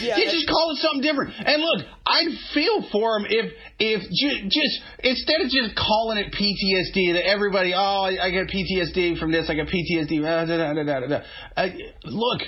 yeah, 0.00 0.16
Yeah, 0.16 0.30
just 0.30 0.48
call 0.48 0.72
it 0.72 0.78
something 0.82 1.02
different. 1.02 1.34
And 1.38 1.62
look, 1.62 1.86
I'd 2.06 2.28
feel 2.54 2.82
for 2.92 3.18
him 3.18 3.26
if 3.28 3.52
if 3.78 4.02
ju- 4.02 4.48
just 4.48 4.80
instead 5.04 5.40
of 5.42 5.50
just 5.50 5.74
calling 5.76 6.18
it 6.18 6.32
PTSD 6.32 7.14
that 7.14 7.26
everybody 7.26 7.72
oh 7.74 7.78
I, 8.08 8.26
I 8.26 8.30
got 8.30 8.46
PTSD 8.48 9.18
from 9.18 9.32
this 9.32 9.48
I 9.50 9.54
got 9.54 9.66
PTSD. 9.68 10.20
uh, 10.24 10.44
da, 10.44 10.56
da, 10.56 10.72
da, 10.74 10.82
da, 10.82 11.00
da, 11.00 11.06
da. 11.06 11.20
Uh, 11.56 11.68
look, 12.04 12.42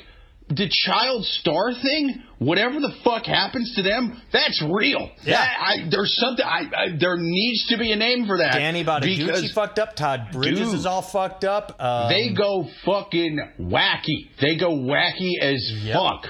the 0.50 0.66
child 0.86 1.26
star 1.26 1.74
thing, 1.74 2.22
whatever 2.38 2.80
the 2.80 2.90
fuck 3.04 3.26
happens 3.26 3.70
to 3.76 3.82
them, 3.82 4.18
that's 4.32 4.62
real. 4.62 5.10
Yeah. 5.22 5.32
That- 5.44 5.56
I, 5.60 5.88
there's 5.90 6.16
something. 6.16 6.42
I, 6.44 6.60
I, 6.74 6.96
there 6.98 7.16
needs 7.18 7.66
to 7.68 7.76
be 7.76 7.92
a 7.92 7.96
name 7.96 8.26
for 8.26 8.38
that. 8.38 8.52
Danny 8.54 8.82
Bonaduce 8.82 9.18
because 9.26 9.52
fucked 9.52 9.78
up. 9.78 9.94
Todd 9.94 10.28
Bridges 10.32 10.70
Dude. 10.70 10.74
is 10.74 10.86
all 10.86 11.02
fucked 11.02 11.44
up. 11.44 11.76
Um, 11.78 12.08
they 12.08 12.32
go 12.32 12.66
fucking 12.86 13.38
wacky. 13.60 14.30
They 14.40 14.56
go 14.56 14.70
wacky 14.70 15.32
as 15.42 15.70
Yep. 15.82 15.94
fuck. 15.94 16.26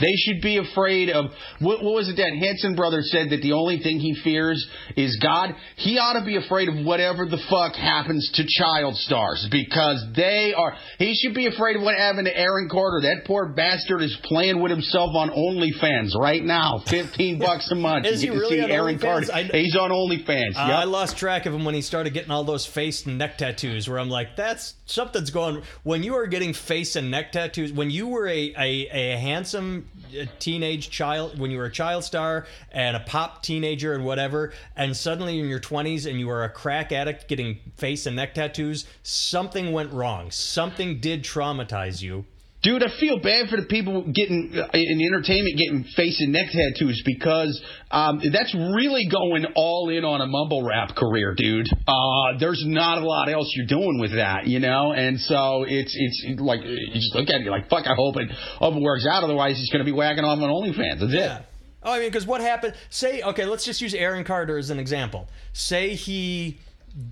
They 0.00 0.12
should 0.16 0.40
be 0.42 0.58
afraid 0.58 1.10
of 1.10 1.26
what, 1.60 1.82
what 1.82 1.94
was 1.94 2.08
it 2.08 2.16
that 2.16 2.32
Hanson 2.38 2.74
brother 2.74 3.00
said 3.02 3.30
that 3.30 3.42
the 3.42 3.52
only 3.52 3.78
thing 3.78 3.98
he 4.00 4.14
fears 4.24 4.64
is 4.96 5.16
God. 5.22 5.54
He 5.76 5.98
ought 5.98 6.18
to 6.18 6.24
be 6.24 6.36
afraid 6.36 6.68
of 6.68 6.84
whatever 6.84 7.26
the 7.26 7.38
fuck 7.48 7.74
happens 7.74 8.28
to 8.34 8.44
child 8.46 8.96
stars 8.96 9.46
because 9.50 10.04
they 10.16 10.52
are. 10.56 10.74
He 10.98 11.14
should 11.14 11.34
be 11.34 11.46
afraid 11.46 11.76
of 11.76 11.82
what 11.82 11.96
happened 11.96 12.26
to 12.26 12.36
Aaron 12.36 12.68
Carter. 12.70 13.02
That 13.02 13.22
poor 13.26 13.48
bastard 13.54 14.02
is 14.02 14.16
playing 14.24 14.60
with 14.62 14.70
himself 14.70 15.10
on 15.14 15.30
OnlyFans 15.30 16.14
right 16.18 16.42
now. 16.42 16.82
Fifteen 16.86 17.38
bucks 17.38 17.70
a 17.70 17.74
month. 17.74 18.06
Is 18.14 18.20
he 18.22 18.30
really 18.30 18.60
on 18.62 18.70
Aaron 18.70 18.98
OnlyFans? 18.98 19.30
I- 19.30 19.44
He's 19.44 19.76
on 19.76 19.90
OnlyFans. 19.90 20.56
Uh, 20.56 20.64
Yep. 20.64 20.76
I 20.76 20.84
lost 20.84 21.16
track 21.18 21.46
of 21.46 21.52
him 21.54 21.64
when 21.64 21.74
he 21.74 21.82
started 21.82 22.14
getting 22.14 22.30
all 22.30 22.44
those 22.44 22.66
face 22.66 23.06
and 23.06 23.18
neck 23.18 23.38
tattoos. 23.38 23.88
Where 23.88 23.98
I'm 23.98 24.08
like, 24.08 24.36
that's 24.36 24.74
something's 24.86 25.30
going. 25.30 25.62
When 25.82 26.02
you 26.02 26.14
are 26.16 26.26
getting 26.26 26.52
face 26.54 26.96
and 26.96 27.10
neck 27.10 27.32
tattoos, 27.32 27.72
when 27.72 27.90
you 27.90 28.08
were 28.08 28.26
a 28.26 28.54
a, 28.58 28.88
a 28.92 29.18
handsome 29.20 29.83
uh, 30.18 30.24
teenage 30.38 30.90
child, 30.90 31.38
when 31.38 31.50
you 31.50 31.58
were 31.58 31.66
a 31.66 31.72
child 31.72 32.04
star 32.04 32.46
and 32.72 32.96
a 32.96 33.00
pop 33.00 33.42
teenager 33.42 33.94
and 33.94 34.04
whatever, 34.04 34.52
and 34.76 34.96
suddenly 34.96 35.40
in 35.40 35.48
your 35.48 35.60
20s 35.60 36.08
and 36.08 36.18
you 36.18 36.30
are 36.30 36.44
a 36.44 36.48
crack 36.48 36.92
addict 36.92 37.28
getting 37.28 37.58
face 37.76 38.06
and 38.06 38.16
neck 38.16 38.34
tattoos, 38.34 38.86
something 39.02 39.72
went 39.72 39.92
wrong. 39.92 40.30
Something 40.30 41.00
did 41.00 41.22
traumatize 41.24 42.02
you. 42.02 42.24
Dude, 42.64 42.82
I 42.82 42.88
feel 42.98 43.20
bad 43.20 43.50
for 43.50 43.60
the 43.60 43.66
people 43.68 44.10
getting 44.10 44.50
uh, 44.56 44.68
in 44.72 45.00
entertainment 45.02 45.58
getting 45.58 45.84
face 45.94 46.18
and 46.20 46.32
neck 46.32 46.46
tattoos 46.50 47.02
because 47.04 47.60
um, 47.90 48.22
that's 48.32 48.54
really 48.54 49.06
going 49.06 49.44
all 49.54 49.90
in 49.90 50.02
on 50.02 50.22
a 50.22 50.26
mumble 50.26 50.66
rap 50.66 50.96
career, 50.96 51.34
dude. 51.36 51.68
Uh, 51.86 52.38
there's 52.40 52.64
not 52.66 53.02
a 53.02 53.06
lot 53.06 53.28
else 53.28 53.52
you're 53.54 53.66
doing 53.66 54.00
with 54.00 54.16
that, 54.16 54.46
you 54.46 54.60
know, 54.60 54.92
and 54.92 55.20
so 55.20 55.66
it's 55.68 55.94
it's 55.94 56.40
like 56.40 56.60
you 56.64 56.94
just 56.94 57.14
look 57.14 57.28
at 57.28 57.42
it 57.42 57.50
like 57.50 57.68
fuck. 57.68 57.86
I 57.86 57.94
hope 57.94 58.16
it 58.16 58.30
hope 58.58 58.74
it 58.74 58.82
works 58.82 59.06
out. 59.06 59.24
Otherwise, 59.24 59.58
he's 59.58 59.70
going 59.70 59.84
to 59.84 59.90
be 59.90 59.92
whacking 59.92 60.24
off 60.24 60.38
on 60.38 60.48
OnlyFans. 60.48 61.00
That's 61.00 61.12
it. 61.12 61.46
Oh, 61.82 61.92
I 61.92 61.98
mean, 61.98 62.08
because 62.08 62.26
what 62.26 62.40
happened? 62.40 62.74
Say, 62.88 63.20
okay, 63.20 63.44
let's 63.44 63.66
just 63.66 63.82
use 63.82 63.92
Aaron 63.92 64.24
Carter 64.24 64.56
as 64.56 64.70
an 64.70 64.78
example. 64.78 65.28
Say 65.52 65.94
he 65.96 66.60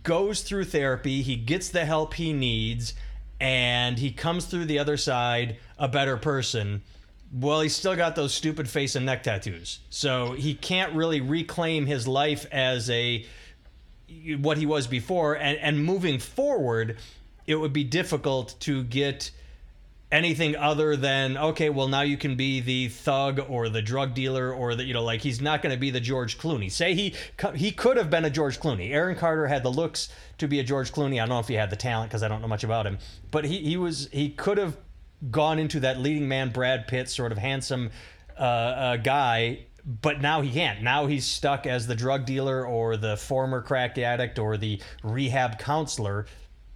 goes 0.02 0.42
through 0.42 0.64
therapy, 0.64 1.20
he 1.20 1.36
gets 1.36 1.68
the 1.68 1.84
help 1.84 2.14
he 2.14 2.32
needs, 2.32 2.94
and 3.42 3.98
he 3.98 4.12
comes 4.12 4.44
through 4.44 4.66
the 4.66 4.78
other 4.78 4.96
side 4.96 5.57
a 5.76 5.88
better 5.88 6.16
person. 6.16 6.81
Well, 7.33 7.61
he's 7.61 7.74
still 7.74 7.96
got 7.96 8.14
those 8.14 8.33
stupid 8.33 8.68
face 8.68 8.94
and 8.94 9.05
neck 9.05 9.24
tattoos, 9.24 9.81
so 9.90 10.33
he 10.33 10.55
can't 10.55 10.94
really 10.94 11.20
reclaim 11.20 11.87
his 11.87 12.07
life 12.07 12.46
as 12.52 12.88
a 12.88 13.26
what 14.38 14.59
he 14.59 14.66
was 14.66 14.87
before. 14.87 15.35
And 15.35 15.59
and 15.59 15.85
moving 15.85 16.20
forward, 16.20 16.98
it 17.46 17.57
would 17.57 17.72
be 17.72 17.83
difficult 17.83 18.55
to 18.61 18.85
get 18.85 19.33
anything 20.12 20.55
other 20.55 20.94
than 20.94 21.38
okay 21.38 21.70
well 21.70 21.88
now 21.88 22.03
you 22.03 22.18
can 22.18 22.37
be 22.37 22.61
the 22.61 22.88
thug 22.88 23.40
or 23.48 23.70
the 23.70 23.81
drug 23.81 24.14
dealer 24.14 24.53
or 24.53 24.75
the 24.75 24.85
you 24.85 24.92
know 24.92 25.03
like 25.03 25.22
he's 25.22 25.40
not 25.40 25.62
going 25.62 25.75
to 25.75 25.81
be 25.81 25.90
the 25.90 26.01
George 26.01 26.38
Clooney. 26.38 26.70
Say 26.70 26.94
he 26.94 27.14
he 27.57 27.72
could 27.72 27.96
have 27.96 28.11
been 28.11 28.25
a 28.25 28.31
George 28.31 28.61
Clooney. 28.61 28.90
Aaron 28.90 29.16
Carter 29.16 29.46
had 29.48 29.62
the 29.62 29.70
looks 29.70 30.11
to 30.38 30.46
be 30.46 30.61
a 30.61 30.62
George 30.62 30.92
Clooney. 30.92 31.14
I 31.14 31.27
don't 31.27 31.31
know 31.31 31.38
if 31.40 31.48
he 31.48 31.55
had 31.55 31.70
the 31.70 31.77
talent 31.77 32.11
because 32.11 32.22
I 32.22 32.29
don't 32.29 32.42
know 32.42 32.48
much 32.48 32.62
about 32.62 32.87
him 32.87 32.98
but 33.31 33.44
he 33.44 33.59
he 33.59 33.77
was 33.77 34.09
he 34.12 34.29
could 34.29 34.59
have 34.59 34.77
gone 35.31 35.59
into 35.59 35.81
that 35.81 35.98
leading 35.98 36.29
man 36.29 36.51
Brad 36.51 36.87
Pitt 36.87 37.09
sort 37.09 37.33
of 37.33 37.38
handsome 37.38 37.90
uh, 38.38 38.42
uh, 38.42 38.96
guy 38.98 39.66
but 39.85 40.20
now 40.20 40.42
he 40.42 40.53
can't. 40.53 40.83
Now 40.83 41.07
he's 41.07 41.27
stuck 41.27 41.66
as 41.66 41.87
the 41.87 41.96
drug 41.96 42.25
dealer 42.25 42.64
or 42.64 42.96
the 42.96 43.16
former 43.16 43.61
crack 43.62 43.98
addict 43.98 44.38
or 44.38 44.57
the 44.57 44.81
rehab 45.03 45.59
counselor 45.59 46.27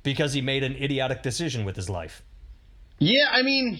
because 0.02 0.32
he 0.32 0.40
made 0.40 0.64
an 0.64 0.74
idiotic 0.74 1.22
decision 1.22 1.64
with 1.64 1.76
his 1.76 1.88
life 1.88 2.22
Yeah, 2.98 3.28
I 3.30 3.42
mean, 3.42 3.78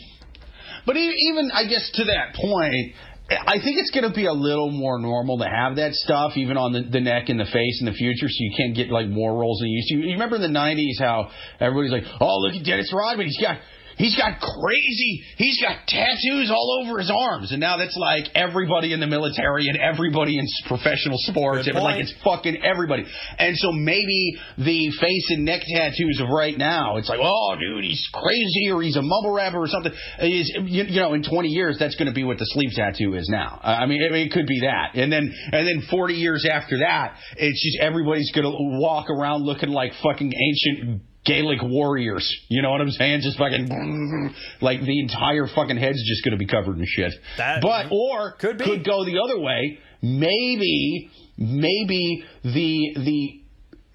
but 0.84 0.96
even 0.96 1.50
I 1.52 1.64
guess 1.64 1.90
to 1.94 2.04
that 2.04 2.34
point, 2.34 2.94
I 3.28 3.58
think 3.58 3.78
it's 3.78 3.90
going 3.90 4.08
to 4.08 4.14
be 4.14 4.26
a 4.26 4.32
little 4.32 4.70
more 4.70 5.00
normal 5.00 5.38
to 5.38 5.48
have 5.48 5.76
that 5.76 5.94
stuff 5.94 6.36
even 6.36 6.56
on 6.56 6.72
the, 6.72 6.82
the 6.82 7.00
neck 7.00 7.28
and 7.28 7.40
the 7.40 7.46
face 7.46 7.80
in 7.80 7.86
the 7.86 7.92
future, 7.92 8.28
so 8.28 8.36
you 8.38 8.52
can't 8.56 8.76
get 8.76 8.88
like 8.90 9.08
more 9.08 9.36
roles 9.36 9.58
than 9.58 9.68
you 9.68 9.76
used 9.78 9.88
to. 9.88 9.94
You 9.96 10.12
remember 10.12 10.36
in 10.36 10.42
the 10.42 10.58
'90s 10.58 11.00
how 11.00 11.30
everybody's 11.58 11.92
like, 11.92 12.04
"Oh, 12.20 12.38
look 12.38 12.54
at 12.54 12.64
Dennis 12.64 12.92
Rodman, 12.94 13.26
he's 13.26 13.40
got." 13.40 13.58
He's 13.96 14.14
got 14.14 14.40
crazy. 14.40 15.22
He's 15.36 15.60
got 15.60 15.86
tattoos 15.88 16.50
all 16.50 16.82
over 16.84 16.98
his 16.98 17.10
arms, 17.10 17.50
and 17.52 17.60
now 17.60 17.78
that's 17.78 17.96
like 17.96 18.26
everybody 18.34 18.92
in 18.92 19.00
the 19.00 19.06
military 19.06 19.68
and 19.68 19.78
everybody 19.78 20.38
in 20.38 20.46
professional 20.66 21.16
sports. 21.18 21.66
It- 21.66 21.74
like 21.74 22.00
it's 22.00 22.14
fucking 22.24 22.62
everybody. 22.62 23.04
And 23.38 23.56
so 23.56 23.72
maybe 23.72 24.36
the 24.58 24.90
face 25.00 25.26
and 25.30 25.44
neck 25.44 25.62
tattoos 25.66 26.20
of 26.20 26.28
right 26.28 26.56
now, 26.56 26.96
it's 26.96 27.08
like, 27.08 27.20
oh, 27.22 27.56
dude, 27.58 27.84
he's 27.84 28.06
crazy 28.12 28.70
or 28.70 28.82
he's 28.82 28.96
a 28.96 29.02
mumble 29.02 29.32
rapper 29.32 29.58
or 29.58 29.68
something. 29.68 29.92
Is 30.20 30.52
you, 30.64 30.84
you 30.84 31.00
know, 31.00 31.14
in 31.14 31.22
20 31.22 31.48
years, 31.48 31.76
that's 31.78 31.94
going 31.96 32.08
to 32.08 32.14
be 32.14 32.24
what 32.24 32.38
the 32.38 32.46
sleeve 32.46 32.72
tattoo 32.74 33.14
is 33.14 33.28
now. 33.28 33.60
I 33.62 33.86
I 33.86 33.86
mean, 33.86 34.02
it, 34.02 34.12
it 34.12 34.32
could 34.32 34.46
be 34.46 34.60
that. 34.60 34.94
And 34.94 35.12
then 35.12 35.32
and 35.52 35.66
then 35.66 35.82
40 35.90 36.14
years 36.14 36.44
after 36.50 36.78
that, 36.80 37.16
it's 37.36 37.62
just 37.62 37.78
everybody's 37.80 38.32
going 38.32 38.44
to 38.44 38.78
walk 38.78 39.06
around 39.10 39.44
looking 39.44 39.68
like 39.70 39.92
fucking 40.02 40.32
ancient. 40.34 41.02
Gaelic 41.26 41.62
warriors, 41.62 42.26
you 42.48 42.62
know 42.62 42.70
what 42.70 42.80
I'm 42.80 42.90
saying? 42.90 43.20
Just 43.22 43.36
fucking 43.38 44.34
like 44.60 44.80
the 44.80 45.00
entire 45.00 45.46
fucking 45.48 45.76
head's 45.76 46.02
just 46.08 46.24
going 46.24 46.32
to 46.32 46.38
be 46.38 46.46
covered 46.46 46.78
in 46.78 46.84
shit. 46.86 47.12
That- 47.36 47.60
but 47.62 47.86
or 47.90 48.32
Could 48.38 48.58
be. 48.58 48.64
could 48.64 48.84
go 48.84 49.04
the 49.04 49.18
other 49.18 49.38
way. 49.40 49.78
Maybe, 50.02 51.10
maybe 51.36 52.24
the 52.44 52.92
the 52.96 53.42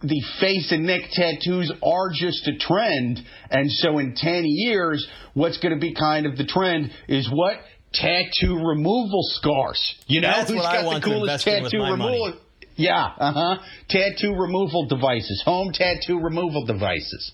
the 0.03 0.21
face 0.39 0.71
and 0.71 0.85
neck 0.87 1.01
tattoos 1.11 1.71
are 1.83 2.09
just 2.13 2.47
a 2.47 2.57
trend, 2.57 3.19
and 3.49 3.71
so 3.71 3.99
in 3.99 4.15
ten 4.15 4.43
years, 4.45 5.07
what's 5.33 5.59
going 5.59 5.73
to 5.73 5.79
be 5.79 5.93
kind 5.93 6.25
of 6.25 6.37
the 6.37 6.45
trend 6.45 6.91
is 7.07 7.29
what 7.31 7.57
tattoo 7.93 8.55
removal 8.55 9.21
scars. 9.23 9.79
You 10.07 10.21
know, 10.21 10.29
That's 10.29 10.49
who's 10.49 10.57
what 10.57 10.65
I 10.65 10.75
got 10.77 10.85
want 10.85 11.03
the 11.03 11.09
coolest 11.09 11.45
invest 11.45 11.47
in 11.47 11.63
with 11.63 11.71
tattoo 11.71 11.83
removal? 11.83 12.33
Yeah, 12.75 13.11
uh 13.17 13.33
huh. 13.33 13.57
Tattoo 13.89 14.33
removal 14.33 14.87
devices, 14.87 15.41
home 15.45 15.71
tattoo 15.73 16.19
removal 16.19 16.65
devices. 16.65 17.33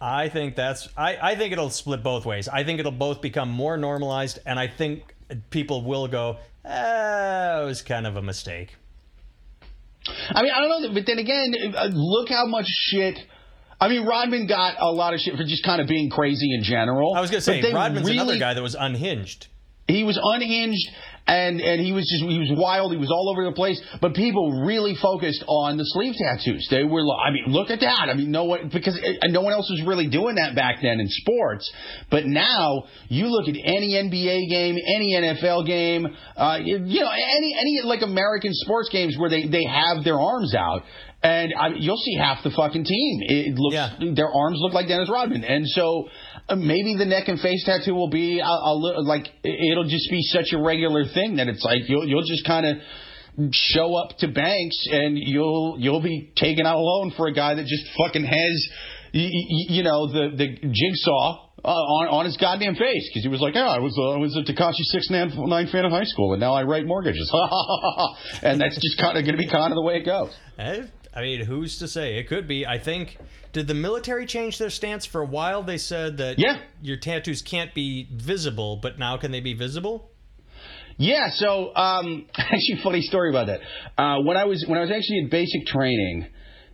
I 0.00 0.28
think 0.30 0.56
that's 0.56 0.88
I, 0.96 1.16
I 1.20 1.36
think 1.36 1.52
it'll 1.52 1.70
split 1.70 2.02
both 2.02 2.24
ways. 2.24 2.48
I 2.48 2.64
think 2.64 2.80
it'll 2.80 2.90
both 2.90 3.20
become 3.20 3.50
more 3.50 3.76
normalized 3.76 4.38
and 4.46 4.58
I 4.58 4.66
think 4.66 5.14
people 5.50 5.84
will 5.84 6.08
go, 6.08 6.38
eh, 6.64 7.62
it 7.62 7.64
was 7.66 7.82
kind 7.82 8.06
of 8.06 8.16
a 8.16 8.22
mistake. 8.22 8.74
I 10.30 10.42
mean, 10.42 10.52
I 10.52 10.60
don't 10.60 10.82
know, 10.82 10.94
but 10.94 11.04
then 11.06 11.18
again, 11.18 11.74
uh, 11.76 11.90
look 11.92 12.30
how 12.30 12.46
much 12.46 12.66
shit. 12.66 13.18
I 13.78 13.88
mean, 13.88 14.06
Rodman 14.06 14.46
got 14.46 14.76
a 14.78 14.90
lot 14.90 15.14
of 15.14 15.20
shit 15.20 15.36
for 15.36 15.44
just 15.44 15.64
kind 15.64 15.80
of 15.80 15.88
being 15.88 16.10
crazy 16.10 16.54
in 16.54 16.62
general. 16.62 17.14
I 17.14 17.20
was 17.20 17.30
going 17.30 17.40
to 17.40 17.44
say 17.44 17.72
Rodman's 17.72 18.06
really, 18.06 18.18
another 18.18 18.38
guy 18.38 18.54
that 18.54 18.62
was 18.62 18.74
unhinged. 18.74 19.48
He 19.90 20.04
was 20.04 20.18
unhinged 20.22 20.88
and 21.26 21.60
and 21.60 21.80
he 21.80 21.92
was 21.92 22.08
just 22.10 22.24
he 22.24 22.38
was 22.38 22.50
wild. 22.56 22.92
He 22.92 22.98
was 22.98 23.10
all 23.10 23.30
over 23.30 23.44
the 23.44 23.52
place. 23.54 23.80
But 24.00 24.14
people 24.14 24.62
really 24.64 24.96
focused 25.00 25.44
on 25.46 25.76
the 25.76 25.84
sleeve 25.84 26.14
tattoos. 26.18 26.66
They 26.70 26.82
were, 26.82 27.02
I 27.02 27.30
mean, 27.30 27.44
look 27.48 27.70
at 27.70 27.80
that. 27.80 28.08
I 28.10 28.14
mean, 28.14 28.30
no 28.30 28.44
one 28.44 28.70
because 28.72 28.96
uh, 28.98 29.26
no 29.28 29.40
one 29.42 29.52
else 29.52 29.68
was 29.70 29.82
really 29.86 30.08
doing 30.08 30.36
that 30.36 30.54
back 30.56 30.76
then 30.82 30.98
in 30.98 31.06
sports. 31.08 31.70
But 32.10 32.26
now 32.26 32.84
you 33.08 33.26
look 33.26 33.48
at 33.48 33.54
any 33.62 33.94
NBA 33.94 34.48
game, 34.50 34.76
any 34.76 35.14
NFL 35.14 35.66
game, 35.66 36.06
uh, 36.36 36.58
you 36.62 36.78
know, 37.00 37.10
any 37.10 37.54
any 37.58 37.80
like 37.84 38.02
American 38.02 38.50
sports 38.54 38.88
games 38.90 39.16
where 39.18 39.30
they 39.30 39.46
they 39.46 39.64
have 39.64 40.02
their 40.04 40.18
arms 40.18 40.54
out. 40.54 40.82
And 41.22 41.52
I, 41.52 41.68
you'll 41.76 41.98
see 41.98 42.16
half 42.16 42.42
the 42.42 42.50
fucking 42.50 42.82
team. 42.84 43.20
It 43.28 43.54
looks 43.58 43.74
Yeah. 43.74 43.90
their 44.14 44.32
arms 44.32 44.56
look 44.58 44.72
like 44.72 44.88
Dennis 44.88 45.10
Rodman, 45.12 45.44
and 45.44 45.68
so 45.68 46.08
maybe 46.48 46.96
the 46.98 47.04
neck 47.06 47.28
and 47.28 47.38
face 47.40 47.64
tattoo 47.64 47.94
will 47.94 48.10
be 48.10 48.40
a, 48.40 48.44
a 48.44 48.74
little 48.74 49.04
like 49.06 49.26
it'll 49.44 49.88
just 49.88 50.10
be 50.10 50.20
such 50.22 50.52
a 50.52 50.58
regular 50.62 51.04
thing 51.12 51.36
that 51.36 51.48
it's 51.48 51.62
like 51.64 51.88
you'll 51.88 52.06
you'll 52.06 52.26
just 52.26 52.46
kind 52.46 52.66
of 52.66 52.76
show 53.52 53.94
up 53.94 54.18
to 54.18 54.28
banks 54.28 54.76
and 54.90 55.16
you'll 55.18 55.76
you'll 55.78 56.02
be 56.02 56.32
taking 56.36 56.66
out 56.66 56.76
a 56.76 56.80
loan 56.80 57.12
for 57.16 57.26
a 57.28 57.32
guy 57.32 57.54
that 57.54 57.64
just 57.66 57.84
fucking 57.96 58.24
has 58.24 58.68
y- 59.14 59.20
y- 59.32 59.66
you 59.68 59.82
know 59.82 60.06
the 60.06 60.36
the 60.36 60.48
jigsaw. 60.72 61.46
Uh, 61.62 61.68
on 61.68 62.08
on 62.08 62.24
his 62.24 62.38
goddamn 62.38 62.74
face 62.74 63.06
because 63.10 63.22
he 63.22 63.28
was 63.28 63.42
like, 63.42 63.54
yeah, 63.54 63.68
I 63.68 63.80
was 63.80 63.92
uh, 63.98 64.12
I 64.12 64.16
was 64.16 64.34
a 64.34 64.40
Tekashi 64.50 64.80
six 64.96 65.10
nine 65.10 65.30
nine 65.36 65.66
fan 65.70 65.84
in 65.84 65.90
high 65.90 66.04
school 66.04 66.32
and 66.32 66.40
now 66.40 66.54
I 66.54 66.62
write 66.62 66.86
mortgages, 66.86 67.30
and 68.42 68.58
that's 68.58 68.76
just 68.80 68.96
kind 68.98 69.18
of 69.18 69.24
going 69.24 69.36
to 69.36 69.38
be 69.38 69.46
kind 69.46 69.70
of 69.70 69.76
the 69.76 69.82
way 69.82 69.96
it 69.96 70.06
goes. 70.06 70.32
I 71.14 71.22
mean, 71.22 71.44
who's 71.44 71.78
to 71.78 71.88
say? 71.88 72.18
It 72.18 72.28
could 72.28 72.46
be. 72.46 72.66
I 72.66 72.78
think. 72.78 73.16
Did 73.52 73.66
the 73.66 73.74
military 73.74 74.26
change 74.26 74.58
their 74.58 74.70
stance 74.70 75.04
for 75.04 75.20
a 75.20 75.26
while? 75.26 75.62
They 75.64 75.78
said 75.78 76.18
that 76.18 76.38
Yeah. 76.38 76.58
your 76.82 76.96
tattoos 76.98 77.42
can't 77.42 77.74
be 77.74 78.06
visible, 78.12 78.78
but 78.80 78.96
now 78.98 79.16
can 79.16 79.32
they 79.32 79.40
be 79.40 79.54
visible? 79.54 80.08
Yeah, 80.98 81.30
so 81.30 81.74
um, 81.74 82.26
actually, 82.36 82.80
funny 82.84 83.00
story 83.02 83.30
about 83.30 83.46
that. 83.46 83.60
Uh, 83.98 84.20
when 84.22 84.36
I 84.36 84.44
was 84.44 84.64
when 84.68 84.78
I 84.78 84.82
was 84.82 84.90
actually 84.90 85.18
in 85.18 85.28
basic 85.30 85.66
training, 85.66 86.26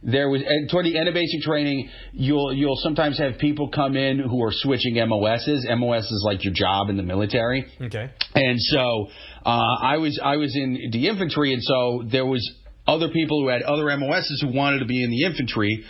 there 0.02 0.28
was 0.28 0.42
and 0.46 0.68
toward 0.68 0.84
the 0.84 0.98
end 0.98 1.08
of 1.08 1.14
basic 1.14 1.40
training, 1.42 1.88
you'll 2.12 2.52
you'll 2.52 2.76
sometimes 2.82 3.18
have 3.18 3.38
people 3.38 3.68
come 3.70 3.96
in 3.96 4.18
who 4.18 4.42
are 4.42 4.52
switching 4.52 4.96
MOSs. 5.08 5.64
MOS 5.78 6.04
is 6.04 6.22
like 6.26 6.44
your 6.44 6.52
job 6.52 6.90
in 6.90 6.96
the 6.96 7.02
military. 7.02 7.64
Okay. 7.80 8.10
And 8.34 8.60
so 8.60 9.06
uh, 9.46 9.76
I 9.82 9.96
was 9.98 10.20
I 10.22 10.36
was 10.36 10.54
in 10.56 10.90
the 10.92 11.08
infantry, 11.08 11.54
and 11.54 11.62
so 11.62 12.02
there 12.04 12.26
was 12.26 12.42
other 12.86 13.08
people 13.08 13.42
who 13.42 13.48
had 13.48 13.62
other 13.62 13.84
MOSs 13.96 14.42
who 14.42 14.56
wanted 14.56 14.80
to 14.80 14.86
be 14.86 15.02
in 15.02 15.10
the 15.10 15.24
infantry. 15.24 15.84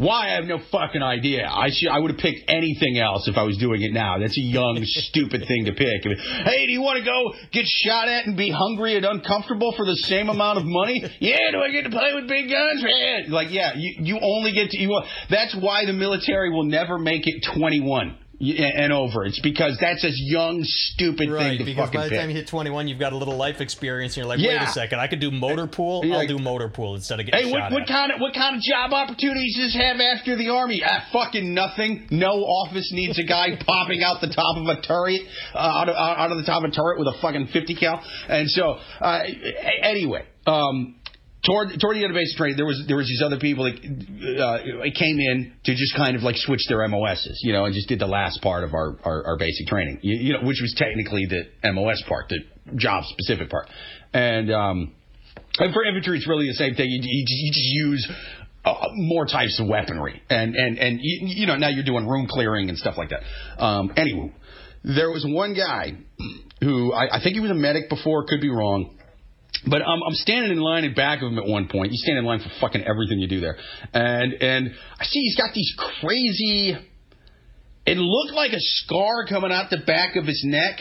Why? 0.00 0.32
I 0.32 0.34
have 0.36 0.44
no 0.44 0.58
fucking 0.72 1.02
idea. 1.02 1.46
I 1.46 1.68
should. 1.70 1.90
I 1.90 1.98
would 1.98 2.12
have 2.12 2.20
picked 2.20 2.48
anything 2.48 2.98
else 2.98 3.28
if 3.28 3.36
I 3.36 3.42
was 3.42 3.58
doing 3.58 3.82
it 3.82 3.92
now. 3.92 4.18
That's 4.18 4.38
a 4.38 4.40
young, 4.40 4.80
stupid 4.82 5.44
thing 5.46 5.66
to 5.66 5.72
pick. 5.72 6.06
I 6.06 6.08
mean, 6.08 6.18
hey, 6.46 6.64
do 6.64 6.72
you 6.72 6.80
want 6.80 6.98
to 7.00 7.04
go 7.04 7.34
get 7.52 7.66
shot 7.66 8.08
at 8.08 8.24
and 8.24 8.34
be 8.34 8.50
hungry 8.50 8.96
and 8.96 9.04
uncomfortable 9.04 9.74
for 9.76 9.84
the 9.84 9.96
same 9.96 10.30
amount 10.30 10.58
of 10.58 10.64
money? 10.64 11.04
Yeah. 11.20 11.50
Do 11.52 11.58
I 11.60 11.70
get 11.70 11.82
to 11.84 11.90
play 11.90 12.14
with 12.14 12.28
big 12.28 12.48
guns? 12.48 12.82
Yeah. 12.86 13.18
Like, 13.28 13.50
yeah. 13.50 13.72
You 13.76 13.94
you 13.98 14.18
only 14.22 14.52
get 14.52 14.70
to 14.70 14.78
you. 14.80 15.02
That's 15.28 15.54
why 15.54 15.84
the 15.84 15.92
military 15.92 16.50
will 16.50 16.64
never 16.64 16.98
make 16.98 17.26
it 17.26 17.44
21 17.54 18.16
and 18.40 18.90
over. 18.92 19.24
It's 19.26 19.38
because 19.40 19.76
that's 19.80 20.02
a 20.02 20.10
young, 20.10 20.60
stupid 20.62 21.28
right, 21.30 21.42
thing 21.50 21.58
to 21.58 21.64
because 21.64 21.86
fucking 21.88 22.00
by 22.00 22.04
the 22.04 22.10
pick. 22.10 22.18
time 22.20 22.30
you 22.30 22.36
hit 22.36 22.48
21, 22.48 22.88
you've 22.88 22.98
got 22.98 23.12
a 23.12 23.16
little 23.16 23.36
life 23.36 23.60
experience, 23.60 24.12
and 24.16 24.24
you're 24.24 24.26
like, 24.26 24.38
wait 24.38 24.54
Yeah. 24.54 24.68
a 24.68 24.72
second, 24.72 24.98
I 24.98 25.08
could 25.08 25.20
do 25.20 25.30
motor 25.30 25.66
pool. 25.66 26.00
I'll 26.04 26.10
like- 26.10 26.28
do 26.28 26.38
motor 26.38 26.68
pool 26.68 26.94
instead 26.94 27.20
of 27.20 27.26
getting 27.26 27.44
Hey, 27.46 27.52
shot 27.52 27.70
what, 27.70 27.80
what 27.80 27.88
kind 27.88 28.12
of 28.12 28.20
what 28.20 28.32
kind 28.34 28.56
of 28.56 28.62
job 28.62 28.92
opportunities 28.94 29.56
does 29.56 29.72
this 29.74 29.82
have 29.82 30.00
after 30.00 30.36
the 30.36 30.48
army? 30.48 30.82
Ah, 30.84 31.04
fucking 31.12 31.52
nothing. 31.52 32.06
No 32.10 32.30
office 32.44 32.90
needs 32.92 33.18
a 33.18 33.24
guy 33.24 33.56
popping 33.66 34.02
out 34.02 34.20
the 34.22 34.32
top 34.32 34.56
of 34.56 34.66
a 34.66 34.80
turret, 34.80 35.20
uh, 35.54 35.58
out, 35.58 35.88
of, 35.90 35.94
out 35.96 36.32
of 36.32 36.38
the 36.38 36.44
top 36.44 36.64
of 36.64 36.70
a 36.70 36.72
turret 36.74 36.98
with 36.98 37.08
a 37.08 37.18
fucking 37.20 37.48
fifty 37.52 37.74
cal. 37.74 38.02
And 38.28 38.48
so, 38.48 38.78
uh, 39.00 39.20
anyway, 39.82 40.24
um, 40.46 40.96
toward 41.44 41.68
toward 41.80 41.96
the 41.96 42.04
end 42.04 42.10
of 42.10 42.14
basic 42.14 42.36
training, 42.36 42.56
there 42.56 42.66
was 42.66 42.82
there 42.86 42.96
was 42.96 43.06
these 43.06 43.22
other 43.24 43.38
people 43.38 43.64
that 43.64 43.76
uh, 43.76 44.82
came 44.98 45.18
in 45.20 45.52
to 45.64 45.74
just 45.74 45.96
kind 45.96 46.16
of 46.16 46.22
like 46.22 46.36
switch 46.36 46.60
their 46.68 46.86
MOSs, 46.88 47.40
you 47.42 47.52
know, 47.52 47.64
and 47.64 47.74
just 47.74 47.88
did 47.88 47.98
the 47.98 48.06
last 48.06 48.42
part 48.42 48.64
of 48.64 48.74
our 48.74 48.96
our, 49.04 49.26
our 49.26 49.36
basic 49.38 49.66
training, 49.66 49.98
you, 50.02 50.16
you 50.16 50.32
know, 50.32 50.40
which 50.46 50.60
was 50.60 50.74
technically 50.76 51.26
the 51.26 51.72
MOS 51.72 52.02
part, 52.08 52.28
the 52.28 52.38
job 52.76 53.04
specific 53.04 53.50
part, 53.50 53.68
and. 54.12 54.52
um 54.52 54.92
and 55.58 55.74
for 55.74 55.84
infantry, 55.84 56.16
it's 56.16 56.28
really 56.28 56.46
the 56.46 56.54
same 56.54 56.74
thing. 56.74 56.88
You, 56.88 57.00
you, 57.02 57.24
you 57.28 57.50
just 57.50 57.66
use 57.66 58.12
uh, 58.64 58.74
more 58.92 59.26
types 59.26 59.58
of 59.60 59.66
weaponry, 59.66 60.22
and 60.28 60.54
and 60.54 60.78
and 60.78 60.98
you, 61.02 61.46
know 61.46 61.56
now 61.56 61.68
you're 61.68 61.84
doing 61.84 62.06
room 62.06 62.26
clearing 62.28 62.68
and 62.68 62.78
stuff 62.78 62.96
like 62.96 63.10
that. 63.10 63.62
Um, 63.62 63.92
anyway, 63.96 64.32
there 64.84 65.10
was 65.10 65.24
one 65.26 65.54
guy 65.54 65.98
who 66.60 66.92
I, 66.92 67.16
I 67.18 67.22
think 67.22 67.34
he 67.34 67.40
was 67.40 67.50
a 67.50 67.54
medic 67.54 67.88
before, 67.88 68.26
could 68.26 68.40
be 68.40 68.50
wrong. 68.50 68.96
But 69.66 69.82
um, 69.82 70.00
I'm 70.06 70.14
standing 70.14 70.50
in 70.52 70.58
line 70.58 70.84
in 70.84 70.94
back 70.94 71.22
of 71.22 71.30
him 71.30 71.38
at 71.38 71.46
one 71.46 71.68
point. 71.68 71.92
You 71.92 71.98
stand 71.98 72.18
in 72.18 72.24
line 72.24 72.40
for 72.40 72.50
fucking 72.60 72.82
everything 72.82 73.18
you 73.18 73.28
do 73.28 73.40
there, 73.40 73.58
and 73.92 74.32
and 74.32 74.70
I 74.98 75.04
see 75.04 75.20
he's 75.20 75.36
got 75.36 75.52
these 75.54 75.74
crazy. 76.00 76.76
It 77.86 77.96
looked 77.96 78.34
like 78.34 78.52
a 78.52 78.60
scar 78.60 79.26
coming 79.26 79.52
out 79.52 79.70
the 79.70 79.82
back 79.86 80.16
of 80.16 80.24
his 80.24 80.42
neck, 80.46 80.80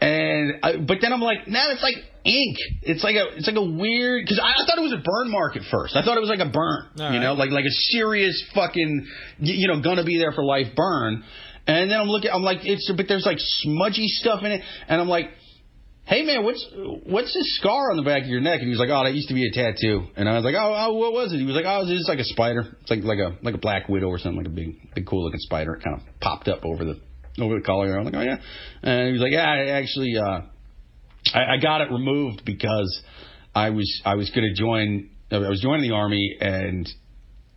and 0.00 0.54
I, 0.62 0.76
but 0.76 0.98
then 1.00 1.12
I'm 1.12 1.20
like, 1.20 1.46
nah, 1.48 1.70
it's 1.70 1.82
like 1.82 1.96
ink. 2.24 2.56
It's 2.82 3.04
like 3.04 3.16
a 3.16 3.36
it's 3.36 3.46
like 3.46 3.56
a 3.56 3.64
weird 3.64 4.24
because 4.24 4.40
I, 4.42 4.62
I 4.62 4.66
thought 4.66 4.78
it 4.78 4.82
was 4.82 4.92
a 4.92 5.02
burn 5.02 5.30
mark 5.30 5.56
at 5.56 5.62
first. 5.70 5.96
I 5.96 6.02
thought 6.02 6.16
it 6.16 6.20
was 6.20 6.30
like 6.30 6.40
a 6.40 6.50
burn, 6.50 6.88
All 6.98 7.12
you 7.12 7.20
know, 7.20 7.30
right. 7.30 7.38
like 7.38 7.50
like 7.50 7.64
a 7.64 7.76
serious 7.94 8.42
fucking 8.54 9.06
you 9.38 9.68
know 9.68 9.80
gonna 9.80 10.04
be 10.04 10.18
there 10.18 10.32
for 10.32 10.44
life 10.44 10.74
burn. 10.76 11.24
And 11.64 11.88
then 11.88 12.00
I'm 12.00 12.08
looking, 12.08 12.28
I'm 12.32 12.42
like, 12.42 12.58
it's 12.64 12.90
but 12.96 13.06
there's 13.06 13.24
like 13.24 13.38
smudgy 13.38 14.08
stuff 14.08 14.42
in 14.42 14.50
it, 14.50 14.62
and 14.88 15.00
I'm 15.00 15.08
like, 15.08 15.30
hey 16.12 16.24
man, 16.24 16.44
what's 16.44 16.66
what's 17.04 17.32
this 17.32 17.56
scar 17.56 17.90
on 17.90 17.96
the 17.96 18.02
back 18.02 18.22
of 18.22 18.28
your 18.28 18.40
neck? 18.40 18.60
And 18.60 18.64
he 18.64 18.70
was 18.70 18.78
like, 18.78 18.90
oh, 18.90 19.04
that 19.04 19.14
used 19.14 19.28
to 19.28 19.34
be 19.34 19.46
a 19.46 19.50
tattoo. 19.50 20.08
And 20.14 20.28
I 20.28 20.34
was 20.36 20.44
like, 20.44 20.54
oh, 20.54 20.74
oh 20.76 20.92
what 20.94 21.12
was 21.12 21.32
it? 21.32 21.38
He 21.38 21.46
was 21.46 21.56
like, 21.56 21.64
oh, 21.66 21.80
it's 21.80 21.90
just 21.90 22.08
like 22.08 22.18
a 22.18 22.24
spider. 22.24 22.76
It's 22.82 22.90
like 22.90 23.02
like 23.02 23.18
a 23.18 23.38
like 23.42 23.54
a 23.54 23.58
black 23.58 23.88
widow 23.88 24.08
or 24.08 24.18
something, 24.18 24.36
like 24.36 24.46
a 24.46 24.54
big 24.54 24.94
big 24.94 25.06
cool 25.06 25.24
looking 25.24 25.40
spider. 25.40 25.74
It 25.74 25.82
kind 25.82 25.96
of 25.96 26.20
popped 26.20 26.48
up 26.48 26.64
over 26.64 26.84
the 26.84 27.00
over 27.40 27.54
the 27.58 27.64
collar. 27.64 27.96
I'm 27.98 28.04
like, 28.04 28.14
oh 28.14 28.20
yeah. 28.20 28.36
And 28.82 29.06
he 29.06 29.12
was 29.12 29.22
like, 29.22 29.32
yeah, 29.32 29.48
I 29.48 29.68
actually 29.70 30.14
uh, 30.18 30.40
I, 31.32 31.54
I 31.54 31.56
got 31.62 31.80
it 31.80 31.90
removed 31.90 32.42
because 32.44 33.02
I 33.54 33.70
was 33.70 34.02
I 34.04 34.16
was 34.16 34.30
going 34.30 34.52
to 34.54 34.54
join. 34.54 35.08
I 35.30 35.38
was 35.48 35.62
joining 35.62 35.88
the 35.88 35.94
army 35.94 36.36
and 36.42 36.86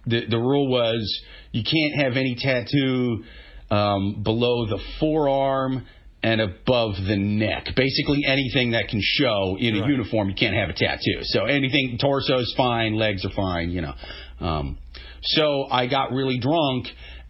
the 0.05 0.27
the 0.29 0.37
rule 0.37 0.71
was 0.71 1.21
you 1.51 1.63
can't 1.63 2.05
have 2.05 2.15
any 2.15 2.37
tattoo 2.39 3.25
um, 3.69 4.23
below 4.23 4.65
the 4.65 4.79
forearm 5.01 5.85
and 6.25 6.41
above 6.41 6.95
the 7.07 7.15
neck. 7.17 7.67
Basically, 7.75 8.21
anything 8.25 8.71
that 8.71 8.87
can 8.87 8.99
show 9.01 9.57
in 9.59 9.75
a 9.75 9.81
Right. 9.81 9.89
uniform, 9.91 10.29
you 10.29 10.35
can't 10.35 10.55
have 10.55 10.69
a 10.69 10.73
tattoo. 10.73 11.19
So 11.23 11.45
anything 11.45 11.97
torso's 12.01 12.51
fine, 12.57 12.95
legs 12.95 13.23
are 13.25 13.29
fine, 13.29 13.69
you 13.69 13.81
know. 13.81 13.93
Um, 14.41 14.77
so 15.21 15.67
I 15.69 15.85
got 15.87 16.11
really 16.11 16.39
drunk. 16.39 16.87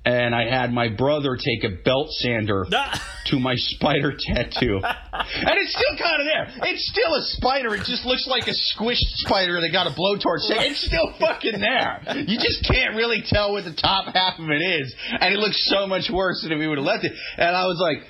And 0.07 0.35
I 0.35 0.47
had 0.47 0.71
my 0.71 0.89
brother 0.89 1.35
take 1.35 1.63
a 1.63 1.81
belt 1.83 2.09
sander 2.21 2.67
to 3.31 3.39
my 3.39 3.55
spider 3.55 4.13
tattoo. 4.15 4.79
and 4.83 5.55
it's 5.57 5.73
still 5.73 5.97
kind 5.97 6.21
of 6.21 6.27
there. 6.27 6.69
It's 6.69 6.87
still 6.91 7.11
a 7.15 7.23
spider. 7.41 7.73
It 7.73 7.85
just 7.87 8.05
looks 8.05 8.27
like 8.27 8.45
a 8.47 8.53
squished 8.77 9.01
spider 9.25 9.59
that 9.61 9.71
got 9.71 9.87
a 9.87 9.95
blowtorch. 9.97 10.41
So 10.45 10.61
It's 10.61 10.85
still 10.85 11.11
fucking 11.19 11.59
there. 11.59 12.03
You 12.27 12.37
just 12.37 12.69
can't 12.71 12.95
really 12.95 13.23
tell 13.25 13.53
what 13.53 13.63
the 13.65 13.73
top 13.73 14.13
half 14.13 14.37
of 14.37 14.47
it 14.51 14.61
is. 14.61 14.93
And 15.19 15.33
it 15.33 15.39
looks 15.39 15.57
so 15.73 15.87
much 15.87 16.07
worse 16.13 16.43
than 16.43 16.51
if 16.51 16.59
we 16.59 16.67
would 16.67 16.77
have 16.77 16.85
left 16.85 17.03
it. 17.03 17.13
And 17.37 17.55
I 17.57 17.65
was 17.65 17.79
like, 17.81 18.05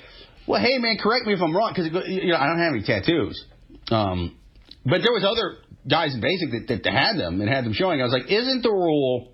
well, 0.46 0.60
hey, 0.60 0.78
man, 0.78 0.96
correct 1.02 1.26
me 1.26 1.34
if 1.34 1.40
I'm 1.40 1.54
wrong, 1.56 1.72
because 1.74 1.90
you 2.08 2.28
know, 2.28 2.36
I 2.36 2.46
don't 2.46 2.58
have 2.58 2.72
any 2.72 2.82
tattoos. 2.82 3.44
Um, 3.90 4.36
but 4.84 5.02
there 5.02 5.12
was 5.12 5.24
other 5.24 5.58
guys 5.88 6.14
in 6.14 6.20
basic 6.20 6.68
that, 6.68 6.82
that 6.84 6.92
had 6.92 7.16
them 7.18 7.40
and 7.40 7.50
had 7.50 7.64
them 7.64 7.72
showing. 7.72 8.00
I 8.00 8.04
was 8.04 8.12
like, 8.12 8.30
isn't 8.30 8.62
the 8.62 8.70
rule 8.70 9.32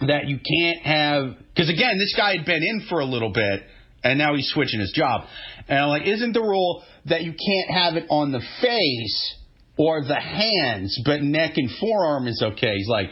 that 0.00 0.26
you 0.26 0.38
can't 0.38 0.82
have 0.84 1.36
because 1.48 1.68
again 1.68 1.98
this 1.98 2.14
guy 2.16 2.36
had 2.36 2.46
been 2.46 2.62
in 2.62 2.86
for 2.88 3.00
a 3.00 3.04
little 3.04 3.30
bit 3.30 3.62
and 4.02 4.18
now 4.18 4.34
he's 4.34 4.48
switching 4.48 4.80
his 4.80 4.92
job 4.92 5.26
and 5.68 5.78
I'm 5.78 5.88
like 5.88 6.06
isn't 6.06 6.32
the 6.32 6.40
rule 6.40 6.82
that 7.06 7.22
you 7.22 7.32
can't 7.32 7.70
have 7.70 7.94
it 7.94 8.06
on 8.10 8.32
the 8.32 8.40
face 8.60 9.34
or 9.76 10.02
the 10.02 10.18
hands 10.18 11.00
but 11.04 11.22
neck 11.22 11.52
and 11.56 11.70
forearm 11.78 12.26
is 12.26 12.42
okay 12.42 12.74
he's 12.76 12.88
like 12.88 13.10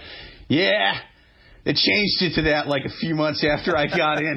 yeah 0.49 0.95
they 1.65 1.73
changed 1.75 2.23
it 2.23 2.35
to 2.37 2.43
that 2.51 2.67
like 2.67 2.85
a 2.85 2.91
few 3.01 3.15
months 3.15 3.45
after 3.45 3.77
I 3.77 3.87
got 3.87 4.19
in. 4.19 4.37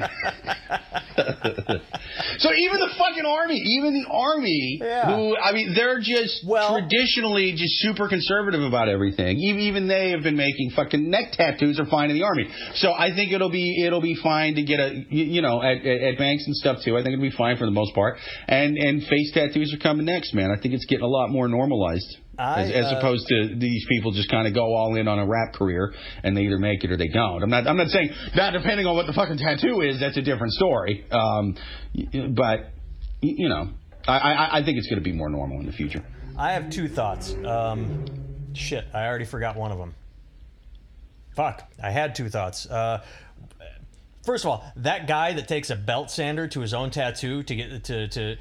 so 2.38 2.52
even 2.54 2.78
the 2.78 2.90
fucking 2.98 3.24
army, 3.26 3.56
even 3.56 3.94
the 3.94 4.06
army, 4.10 4.78
Yeah. 4.80 5.06
who 5.16 5.36
I 5.36 5.52
mean, 5.52 5.74
they're 5.74 5.98
just 6.00 6.44
Well- 6.46 6.78
traditionally 6.78 7.52
just 7.52 7.74
super 7.80 8.08
conservative 8.08 8.62
about 8.62 8.88
everything. 8.88 9.38
Even 9.38 9.60
even 9.62 9.88
they 9.88 10.10
have 10.10 10.22
been 10.22 10.36
making 10.36 10.70
fucking 10.70 11.10
neck 11.10 11.32
tattoos 11.32 11.80
are 11.80 11.86
fine 11.86 12.10
in 12.10 12.16
the 12.16 12.22
army. 12.24 12.46
So 12.76 12.92
I 12.92 13.12
think 13.14 13.32
it'll 13.32 13.50
be 13.50 13.82
it'll 13.84 14.00
be 14.00 14.14
fine 14.22 14.54
to 14.54 14.62
get 14.62 14.78
a 14.80 15.04
you, 15.08 15.24
you 15.24 15.42
know 15.42 15.60
at, 15.62 15.78
at, 15.84 16.02
at 16.02 16.18
banks 16.18 16.44
and 16.46 16.54
stuff 16.54 16.78
too. 16.84 16.96
I 16.96 17.02
think 17.02 17.14
it'll 17.14 17.22
be 17.22 17.36
fine 17.36 17.56
for 17.56 17.64
the 17.64 17.70
most 17.72 17.94
part. 17.94 18.18
And 18.46 18.76
and 18.76 19.02
face 19.02 19.32
tattoos 19.32 19.74
are 19.74 19.78
coming 19.82 20.06
next, 20.06 20.32
man. 20.34 20.50
I 20.56 20.60
think 20.60 20.74
it's 20.74 20.86
getting 20.86 21.04
a 21.04 21.08
lot 21.08 21.30
more 21.30 21.48
normalized. 21.48 22.16
I, 22.38 22.62
as, 22.62 22.70
as 22.70 22.92
uh, 22.92 22.96
opposed 22.98 23.26
to 23.28 23.54
these 23.56 23.84
people 23.88 24.12
just 24.12 24.30
kind 24.30 24.46
of 24.46 24.54
go 24.54 24.74
all 24.74 24.94
in 24.96 25.08
on 25.08 25.18
a 25.18 25.26
rap 25.26 25.54
career 25.54 25.94
and 26.22 26.36
they 26.36 26.42
either 26.42 26.58
make 26.58 26.84
it 26.84 26.90
or 26.90 26.96
they 26.96 27.08
don't. 27.08 27.42
I'm 27.42 27.50
not. 27.50 27.66
I'm 27.66 27.76
not 27.76 27.88
saying 27.88 28.10
that 28.34 28.50
depending 28.50 28.86
on 28.86 28.94
what 28.94 29.06
the 29.06 29.12
fucking 29.12 29.38
tattoo 29.38 29.80
is, 29.80 30.00
that's 30.00 30.16
a 30.16 30.22
different 30.22 30.52
story. 30.52 31.06
Um, 31.10 31.56
but 32.34 32.70
you 33.22 33.48
know, 33.48 33.70
I, 34.06 34.18
I, 34.18 34.58
I 34.58 34.64
think 34.64 34.78
it's 34.78 34.86
going 34.88 35.02
to 35.02 35.04
be 35.04 35.12
more 35.12 35.28
normal 35.28 35.60
in 35.60 35.66
the 35.66 35.72
future. 35.72 36.04
I 36.38 36.52
have 36.52 36.70
two 36.70 36.88
thoughts. 36.88 37.34
Um, 37.44 38.04
shit, 38.54 38.84
I 38.92 39.06
already 39.06 39.24
forgot 39.24 39.56
one 39.56 39.72
of 39.72 39.78
them. 39.78 39.94
Fuck, 41.34 41.62
I 41.82 41.90
had 41.90 42.14
two 42.14 42.28
thoughts. 42.28 42.66
Uh, 42.66 43.02
first 44.24 44.44
of 44.44 44.50
all, 44.50 44.72
that 44.76 45.06
guy 45.06 45.32
that 45.32 45.48
takes 45.48 45.70
a 45.70 45.76
belt 45.76 46.10
sander 46.10 46.48
to 46.48 46.60
his 46.60 46.74
own 46.74 46.90
tattoo 46.90 47.42
to 47.42 47.54
get 47.54 47.84
to 47.84 48.08
to. 48.08 48.36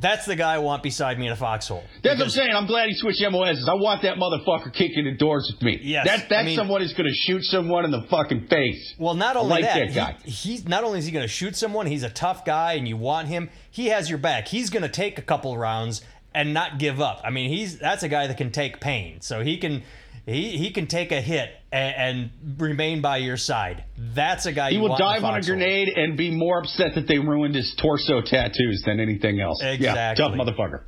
That's 0.00 0.26
the 0.26 0.36
guy 0.36 0.54
I 0.54 0.58
want 0.58 0.82
beside 0.82 1.18
me 1.18 1.26
in 1.26 1.32
a 1.32 1.36
foxhole. 1.36 1.82
That's 2.02 2.18
what 2.18 2.24
I'm 2.24 2.30
saying. 2.30 2.50
I'm 2.54 2.66
glad 2.66 2.88
he 2.88 2.94
switched 2.94 3.22
MOSs. 3.22 3.68
I 3.68 3.74
want 3.74 4.02
that 4.02 4.16
motherfucker 4.16 4.72
kicking 4.74 5.04
the 5.04 5.12
doors 5.16 5.50
with 5.52 5.62
me. 5.62 5.78
Yes, 5.82 6.06
That, 6.06 6.28
that's 6.28 6.40
I 6.40 6.44
mean- 6.44 6.56
someone 6.56 6.80
who's 6.80 6.92
going 6.92 7.08
to 7.08 7.14
shoot 7.14 7.42
someone 7.44 7.84
in 7.84 7.90
the 7.90 8.02
fucking 8.10 8.48
face. 8.48 8.94
Well, 8.98 9.14
not 9.14 9.36
only 9.36 9.50
like 9.50 9.62
that, 9.64 9.94
that 9.94 9.94
guy. 9.94 10.16
He, 10.24 10.30
he's 10.30 10.68
not 10.68 10.84
only 10.84 10.98
is 10.98 11.06
he 11.06 11.12
going 11.12 11.24
to 11.24 11.28
shoot 11.32 11.56
someone, 11.56 11.86
he's 11.86 12.02
a 12.02 12.10
tough 12.10 12.44
guy, 12.44 12.72
and 12.74 12.86
you 12.88 12.96
want 12.96 13.28
him. 13.28 13.50
He 13.70 13.86
has 13.86 14.10
your 14.10 14.18
back. 14.18 14.48
He's 14.48 14.68
going 14.68 14.82
to 14.82 14.88
take 14.88 15.18
a 15.18 15.22
couple 15.22 15.56
rounds 15.56 16.02
and 16.34 16.52
not 16.52 16.78
give 16.78 17.00
up. 17.00 17.20
I 17.24 17.30
mean, 17.30 17.48
he's 17.48 17.78
that's 17.78 18.02
a 18.02 18.08
guy 18.08 18.26
that 18.26 18.36
can 18.36 18.50
take 18.50 18.80
pain, 18.80 19.20
so 19.20 19.42
he 19.42 19.56
can 19.56 19.84
he 20.26 20.56
he 20.56 20.70
can 20.70 20.86
take 20.86 21.12
a 21.12 21.20
hit 21.20 21.50
and, 21.70 22.30
and 22.38 22.60
remain 22.60 23.00
by 23.00 23.18
your 23.18 23.36
side. 23.36 23.84
That's 23.98 24.46
a 24.46 24.52
guy 24.52 24.70
He 24.70 24.76
you 24.76 24.82
will 24.82 24.96
dive 24.96 25.24
on 25.24 25.36
a 25.36 25.42
grenade 25.42 25.88
and 25.88 26.16
be 26.16 26.30
more 26.30 26.58
upset 26.60 26.94
that 26.94 27.06
they 27.06 27.18
ruined 27.18 27.54
his 27.54 27.74
torso 27.74 28.20
tattoos 28.22 28.82
than 28.86 29.00
anything 29.00 29.40
else. 29.40 29.60
Yeah, 29.62 29.72
Exactly. 29.72 30.24
tough 30.24 30.34
motherfucker. 30.34 30.82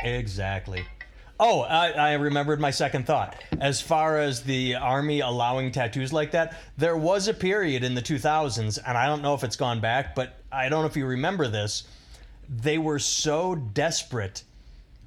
Exactly. 0.00 0.84
Oh, 1.38 1.60
I, 1.60 1.90
I 1.90 2.12
remembered 2.14 2.60
my 2.60 2.70
second 2.70 3.06
thought. 3.06 3.36
As 3.60 3.80
far 3.80 4.18
as 4.18 4.42
the 4.42 4.76
army 4.76 5.20
allowing 5.20 5.70
tattoos 5.70 6.10
like 6.10 6.30
that, 6.30 6.56
there 6.78 6.96
was 6.96 7.28
a 7.28 7.34
period 7.34 7.84
in 7.84 7.94
the 7.94 8.00
2000s, 8.00 8.78
and 8.86 8.96
I 8.96 9.04
don't 9.06 9.20
know 9.20 9.34
if 9.34 9.44
it's 9.44 9.56
gone 9.56 9.80
back, 9.80 10.14
but 10.14 10.38
I 10.50 10.70
don't 10.70 10.80
know 10.80 10.88
if 10.88 10.96
you 10.96 11.04
remember 11.04 11.46
this. 11.46 11.84
They 12.48 12.78
were 12.78 12.98
so 12.98 13.54
desperate 13.54 14.44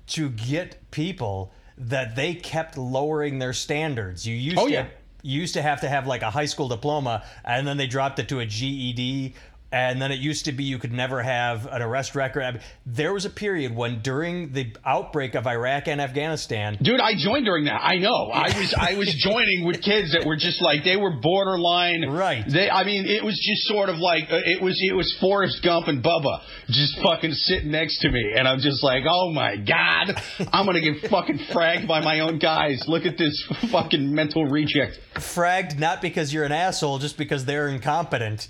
to 0.07 0.29
get 0.29 0.91
people 0.91 1.51
that 1.79 2.15
they 2.15 2.33
kept 2.33 2.77
lowering 2.77 3.39
their 3.39 3.53
standards. 3.53 4.27
You 4.27 4.35
used 4.35 4.57
Oh, 4.59 4.67
to 4.67 4.71
yeah. 4.71 4.85
you 5.21 5.39
used 5.39 5.53
to 5.55 5.61
have 5.61 5.81
to 5.81 5.89
have 5.89 6.07
like 6.07 6.21
a 6.21 6.29
high 6.29 6.45
school 6.45 6.67
diploma, 6.67 7.23
and 7.45 7.65
then 7.67 7.77
they 7.77 7.87
dropped 7.87 8.19
it 8.19 8.29
to 8.29 8.39
a 8.39 8.45
GED 8.45 9.33
and 9.71 10.01
then 10.01 10.11
it 10.11 10.19
used 10.19 10.45
to 10.45 10.51
be 10.51 10.63
you 10.63 10.79
could 10.79 10.91
never 10.91 11.21
have 11.21 11.65
an 11.67 11.81
arrest 11.81 12.15
record. 12.15 12.61
There 12.85 13.13
was 13.13 13.25
a 13.25 13.29
period 13.29 13.75
when 13.75 14.01
during 14.01 14.53
the 14.53 14.73
outbreak 14.85 15.35
of 15.35 15.45
Iraq 15.45 15.87
and 15.87 16.01
Afghanistan, 16.01 16.77
Dude, 16.81 16.99
I 16.99 17.13
joined 17.17 17.45
during 17.45 17.65
that. 17.65 17.81
I 17.83 17.97
know. 17.97 18.31
I 18.31 18.57
was 18.59 18.73
I 18.73 18.93
was 18.97 19.13
joining 19.13 19.65
with 19.65 19.81
kids 19.81 20.13
that 20.13 20.25
were 20.25 20.37
just 20.37 20.61
like 20.61 20.83
they 20.83 20.97
were 20.97 21.19
borderline. 21.21 22.09
Right. 22.09 22.43
They. 22.47 22.69
I 22.69 22.83
mean, 22.83 23.05
it 23.05 23.23
was 23.23 23.35
just 23.35 23.67
sort 23.67 23.89
of 23.89 23.97
like 23.97 24.25
uh, 24.31 24.39
it 24.45 24.61
was 24.61 24.79
it 24.81 24.95
was 24.95 25.15
Forrest 25.19 25.61
Gump 25.63 25.87
and 25.87 26.03
Bubba 26.03 26.41
just 26.69 26.99
fucking 27.01 27.31
sitting 27.33 27.71
next 27.71 27.99
to 27.99 28.09
me, 28.09 28.33
and 28.37 28.47
I'm 28.47 28.59
just 28.59 28.83
like, 28.83 29.03
oh 29.09 29.31
my 29.31 29.55
god, 29.57 30.21
I'm 30.51 30.65
gonna 30.65 30.81
get 30.81 31.09
fucking 31.09 31.39
fragged 31.53 31.87
by 31.87 32.01
my 32.01 32.21
own 32.21 32.39
guys. 32.39 32.83
Look 32.87 33.05
at 33.05 33.17
this 33.17 33.43
fucking 33.71 34.13
mental 34.13 34.45
reject. 34.45 34.99
fragged 35.15 35.77
not 35.77 36.01
because 36.01 36.33
you're 36.33 36.45
an 36.45 36.51
asshole, 36.51 36.99
just 36.99 37.17
because 37.17 37.45
they're 37.45 37.67
incompetent. 37.67 38.49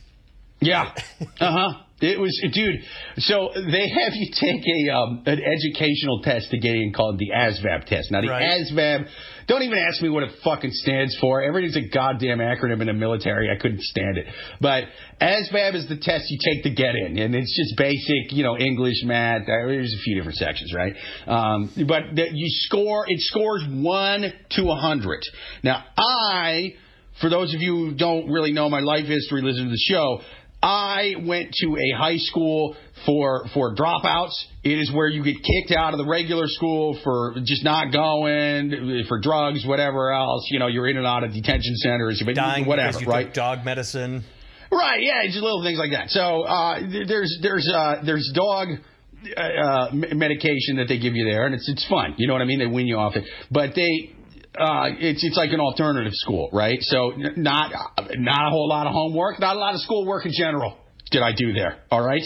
Yeah. 0.61 0.91
Uh 1.39 1.51
huh. 1.51 1.73
It 2.01 2.17
was, 2.17 2.31
dude. 2.53 2.79
So 3.17 3.49
they 3.53 3.89
have 3.89 4.13
you 4.13 4.31
take 4.33 4.61
a 4.65 4.93
um, 4.95 5.23
an 5.25 5.39
educational 5.41 6.21
test 6.21 6.49
to 6.51 6.57
get 6.57 6.75
in 6.75 6.93
called 6.93 7.19
the 7.19 7.31
ASVAB 7.35 7.85
test. 7.87 8.09
Now 8.09 8.21
the 8.21 8.29
Right. 8.29 8.43
ASVAB, 8.61 9.05
don't 9.47 9.63
even 9.63 9.77
ask 9.77 10.01
me 10.01 10.07
what 10.07 10.23
it 10.23 10.31
fucking 10.41 10.71
stands 10.71 11.17
for. 11.19 11.41
Everything's 11.41 11.75
a 11.75 11.89
goddamn 11.93 12.37
acronym 12.39 12.79
in 12.79 12.87
the 12.87 12.93
military. 12.93 13.49
I 13.49 13.59
couldn't 13.61 13.81
stand 13.81 14.17
it. 14.17 14.27
But 14.61 14.85
ASVAB 15.19 15.75
is 15.75 15.89
the 15.89 15.97
test 15.97 16.23
you 16.29 16.37
take 16.41 16.63
to 16.63 16.69
get 16.69 16.95
in, 16.95 17.19
and 17.19 17.35
it's 17.35 17.53
just 17.53 17.77
basic, 17.77 18.31
you 18.31 18.43
know, 18.43 18.57
English, 18.57 19.03
math. 19.03 19.41
uh, 19.41 19.45
There's 19.67 19.93
a 19.93 20.01
few 20.01 20.15
different 20.15 20.37
sections, 20.37 20.73
right? 20.73 20.93
Um, 21.27 21.69
but 21.85 22.15
that 22.15 22.29
you 22.33 22.47
score, 22.49 23.03
it 23.09 23.19
scores 23.19 23.65
one 23.69 24.23
to 24.51 24.71
a 24.71 24.75
hundred. 24.75 25.21
Now 25.63 25.83
I 25.97 26.75
for 27.19 27.29
those 27.29 27.53
of 27.53 27.59
you 27.61 27.75
who 27.75 27.95
don't 27.95 28.29
really 28.31 28.53
know 28.53 28.69
my 28.69 28.79
life 28.79 29.05
history, 29.05 29.41
listen 29.41 29.65
to 29.65 29.69
the 29.69 29.85
show. 29.89 30.21
I 30.61 31.13
went 31.25 31.53
to 31.53 31.77
a 31.77 31.97
high 31.97 32.17
school 32.17 32.75
for 33.05 33.45
for 33.53 33.75
dropouts. 33.75 34.33
It 34.63 34.77
is 34.77 34.91
where 34.91 35.07
you 35.07 35.23
get 35.23 35.37
kicked 35.37 35.71
out 35.77 35.93
of 35.93 35.99
the 35.99 36.05
regular 36.05 36.47
school 36.47 36.99
for 37.01 37.35
just 37.45 37.63
not 37.63 37.93
going, 37.93 39.05
for 39.07 39.21
drugs, 39.21 39.65
whatever 39.65 40.11
else. 40.11 40.47
You 40.51 40.59
know, 40.59 40.67
you're 40.67 40.87
in 40.87 40.97
and 40.97 41.07
out 41.07 41.23
of 41.23 41.31
detention 41.31 41.75
centers, 41.77 42.21
but 42.25 42.35
Dying 42.35 42.65
whatever, 42.65 42.99
you 42.99 43.07
right? 43.07 43.33
dog 43.33 43.63
medicine. 43.63 44.25
Right, 44.71 45.01
yeah, 45.01 45.23
just 45.25 45.37
little 45.37 45.63
things 45.63 45.79
like 45.79 45.91
that. 45.91 46.09
So 46.09 46.43
uh, 46.43 46.79
there's 47.07 47.39
there's 47.41 47.67
uh, 47.73 48.01
there's 48.05 48.31
dog 48.35 48.67
uh, 49.35 49.41
uh, 49.41 49.89
medication 49.93 50.75
that 50.77 50.85
they 50.87 50.99
give 50.99 51.15
you 51.15 51.25
there, 51.25 51.45
and 51.45 51.55
it's 51.55 51.67
it's 51.69 51.87
fun. 51.87 52.15
You 52.17 52.27
know 52.27 52.33
what 52.33 52.41
I 52.41 52.45
mean? 52.45 52.59
They 52.59 52.67
wean 52.67 52.85
you 52.87 52.97
off 52.97 53.15
it, 53.15 53.23
but 53.49 53.75
they. 53.75 54.15
Uh, 54.57 54.89
it's 54.99 55.23
it's 55.23 55.37
like 55.37 55.51
an 55.51 55.59
alternative 55.59 56.13
school, 56.13 56.49
right? 56.51 56.79
So 56.81 57.11
n- 57.11 57.33
not 57.37 57.71
not 58.15 58.47
a 58.47 58.49
whole 58.49 58.67
lot 58.67 58.87
of 58.87 58.93
homework, 58.93 59.39
not 59.39 59.55
a 59.55 59.59
lot 59.59 59.75
of 59.75 59.81
schoolwork 59.81 60.25
in 60.25 60.31
general. 60.35 60.77
Did 61.11 61.21
I 61.21 61.33
do 61.33 61.53
there? 61.53 61.77
All 61.91 62.05
right. 62.05 62.23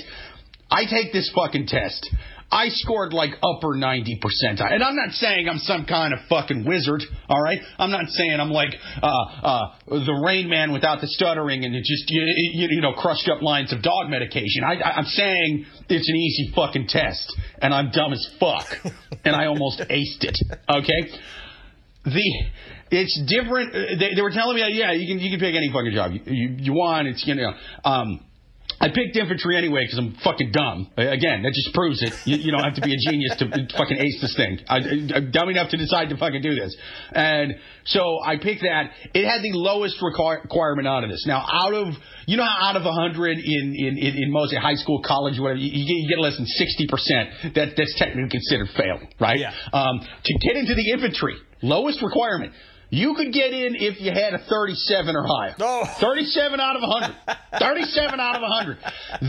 I 0.72 0.86
take 0.86 1.14
this 1.14 1.32
fucking 1.36 1.68
test. 1.68 2.10
I 2.54 2.70
scored 2.70 3.14
like 3.14 3.32
upper 3.42 3.76
90 3.76 4.20
percentile. 4.22 4.72
And 4.72 4.84
I'm 4.84 4.96
not 4.96 5.12
saying 5.14 5.50
I'm 5.50 5.58
some 5.58 5.86
kind 5.86 6.14
of 6.14 6.20
fucking 6.30 6.66
wizard, 6.66 7.02
all 7.28 7.42
right? 7.42 7.60
I'm 7.80 7.90
not 7.90 8.08
saying 8.10 8.40
I'm 8.40 8.52
like 8.52 8.76
uh, 9.02 9.08
uh, 9.08 9.62
the 9.88 10.22
Rain 10.24 10.50
Man 10.50 10.72
without 10.72 11.02
the 11.02 11.08
stuttering 11.08 11.66
and 11.66 11.76
it 11.76 11.84
just, 11.84 12.04
you, 12.10 12.22
you, 12.22 12.68
you 12.70 12.82
know, 12.82 12.94
crushed 12.94 13.28
up 13.28 13.42
lines 13.42 13.74
of 13.74 13.82
dog 13.82 14.10
medication. 14.10 14.64
I, 14.64 14.76
I, 14.76 14.98
I'm 14.98 15.06
saying 15.06 15.66
it's 15.90 16.08
an 16.08 16.16
easy 16.16 16.54
fucking 16.56 16.88
test, 16.88 17.36
and 17.60 17.74
I'm 17.74 17.90
dumb 17.90 18.14
as 18.14 18.28
fuck. 18.40 18.68
and 19.26 19.36
I 19.36 19.48
almost 19.48 19.80
aced 19.80 20.24
it, 20.24 20.38
okay? 20.70 21.10
The 22.06 22.46
it's 22.92 23.20
different. 23.28 23.74
uh, 23.76 23.80
They, 24.00 24.14
they 24.16 24.22
were 24.22 24.32
telling 24.32 24.56
me, 24.56 24.62
yeah, 24.78 24.92
you 24.92 25.08
can 25.08 25.20
you 25.20 25.32
can 25.32 25.40
pick 25.40 25.56
any 25.56 25.70
fucking 25.74 25.94
job 25.94 26.12
you 26.12 26.22
you, 26.26 26.56
you 26.60 26.74
want. 26.74 27.08
It's 27.08 27.26
you 27.26 27.36
know. 27.36 27.54
Um, 27.84 28.20
I 28.82 28.90
picked 28.90 29.16
infantry 29.16 29.56
anyway 29.56 29.84
because 29.86 29.98
I'm 29.98 30.16
fucking 30.24 30.52
dumb. 30.52 30.90
Uh, 30.98 31.08
Again, 31.08 31.44
that 31.44 31.54
just 31.54 31.74
proves 31.74 32.02
it. 32.02 32.12
You, 32.26 32.36
you 32.38 32.52
don't 32.52 32.64
have 32.64 32.76
to 32.76 32.82
be 32.82 32.92
a 32.94 32.98
genius 32.98 33.36
to 33.38 33.46
fucking 33.78 33.98
ace 33.98 34.20
this 34.20 34.36
thing. 34.36 34.60
I, 34.68 34.78
I'm 35.16 35.32
dumb 35.32 35.48
enough 35.50 35.70
to 35.72 35.78
decide 35.78 36.10
to 36.10 36.18
fucking 36.18 36.42
do 36.42 36.54
this. 36.56 36.76
And 37.14 37.54
so 37.86 38.20
I 38.26 38.38
picked 38.38 38.64
that. 38.64 38.92
It 39.14 39.24
had 39.26 39.42
the 39.42 39.54
lowest 39.54 39.96
requir- 40.02 40.44
requirement 40.44 40.88
out 40.88 41.04
of 41.06 41.10
this. 41.10 41.24
Now, 41.26 41.46
out 41.50 41.74
of, 41.74 41.94
you 42.28 42.36
know 42.36 42.44
out 42.44 42.76
of 42.76 42.84
100 42.84 43.38
in, 43.38 43.74
in, 43.78 43.98
in, 43.98 44.24
in 44.24 44.32
most 44.32 44.54
high 44.56 44.76
school, 44.76 45.02
college, 45.06 45.40
whatever, 45.40 45.60
you, 45.60 45.70
you 45.72 46.10
get 46.10 46.20
less 46.20 46.36
than 46.36 46.46
60%. 46.48 47.54
That, 47.54 47.76
that's 47.78 47.96
technically 47.98 48.30
considered 48.32 48.68
failing, 48.76 49.08
right? 49.20 49.40
Yeah. 49.40 49.54
Um, 49.72 50.00
to 50.02 50.34
get 50.48 50.58
into 50.58 50.74
the 50.76 50.92
infantry, 50.92 51.36
lowest 51.64 52.02
requirement. 52.04 52.54
You 52.90 53.16
could 53.16 53.34
get 53.34 53.52
in 53.54 53.76
if 53.76 54.00
you 54.02 54.12
had 54.12 54.36
a 54.36 54.38
37 54.38 55.16
or 55.16 55.26
higher. 55.26 55.56
Oh. 55.60 55.84
37 56.00 56.60
out 56.60 56.76
of 56.76 56.84
100. 56.84 57.16
37 57.58 58.20
out 58.20 58.36
of 58.36 58.42
100. 58.44 58.78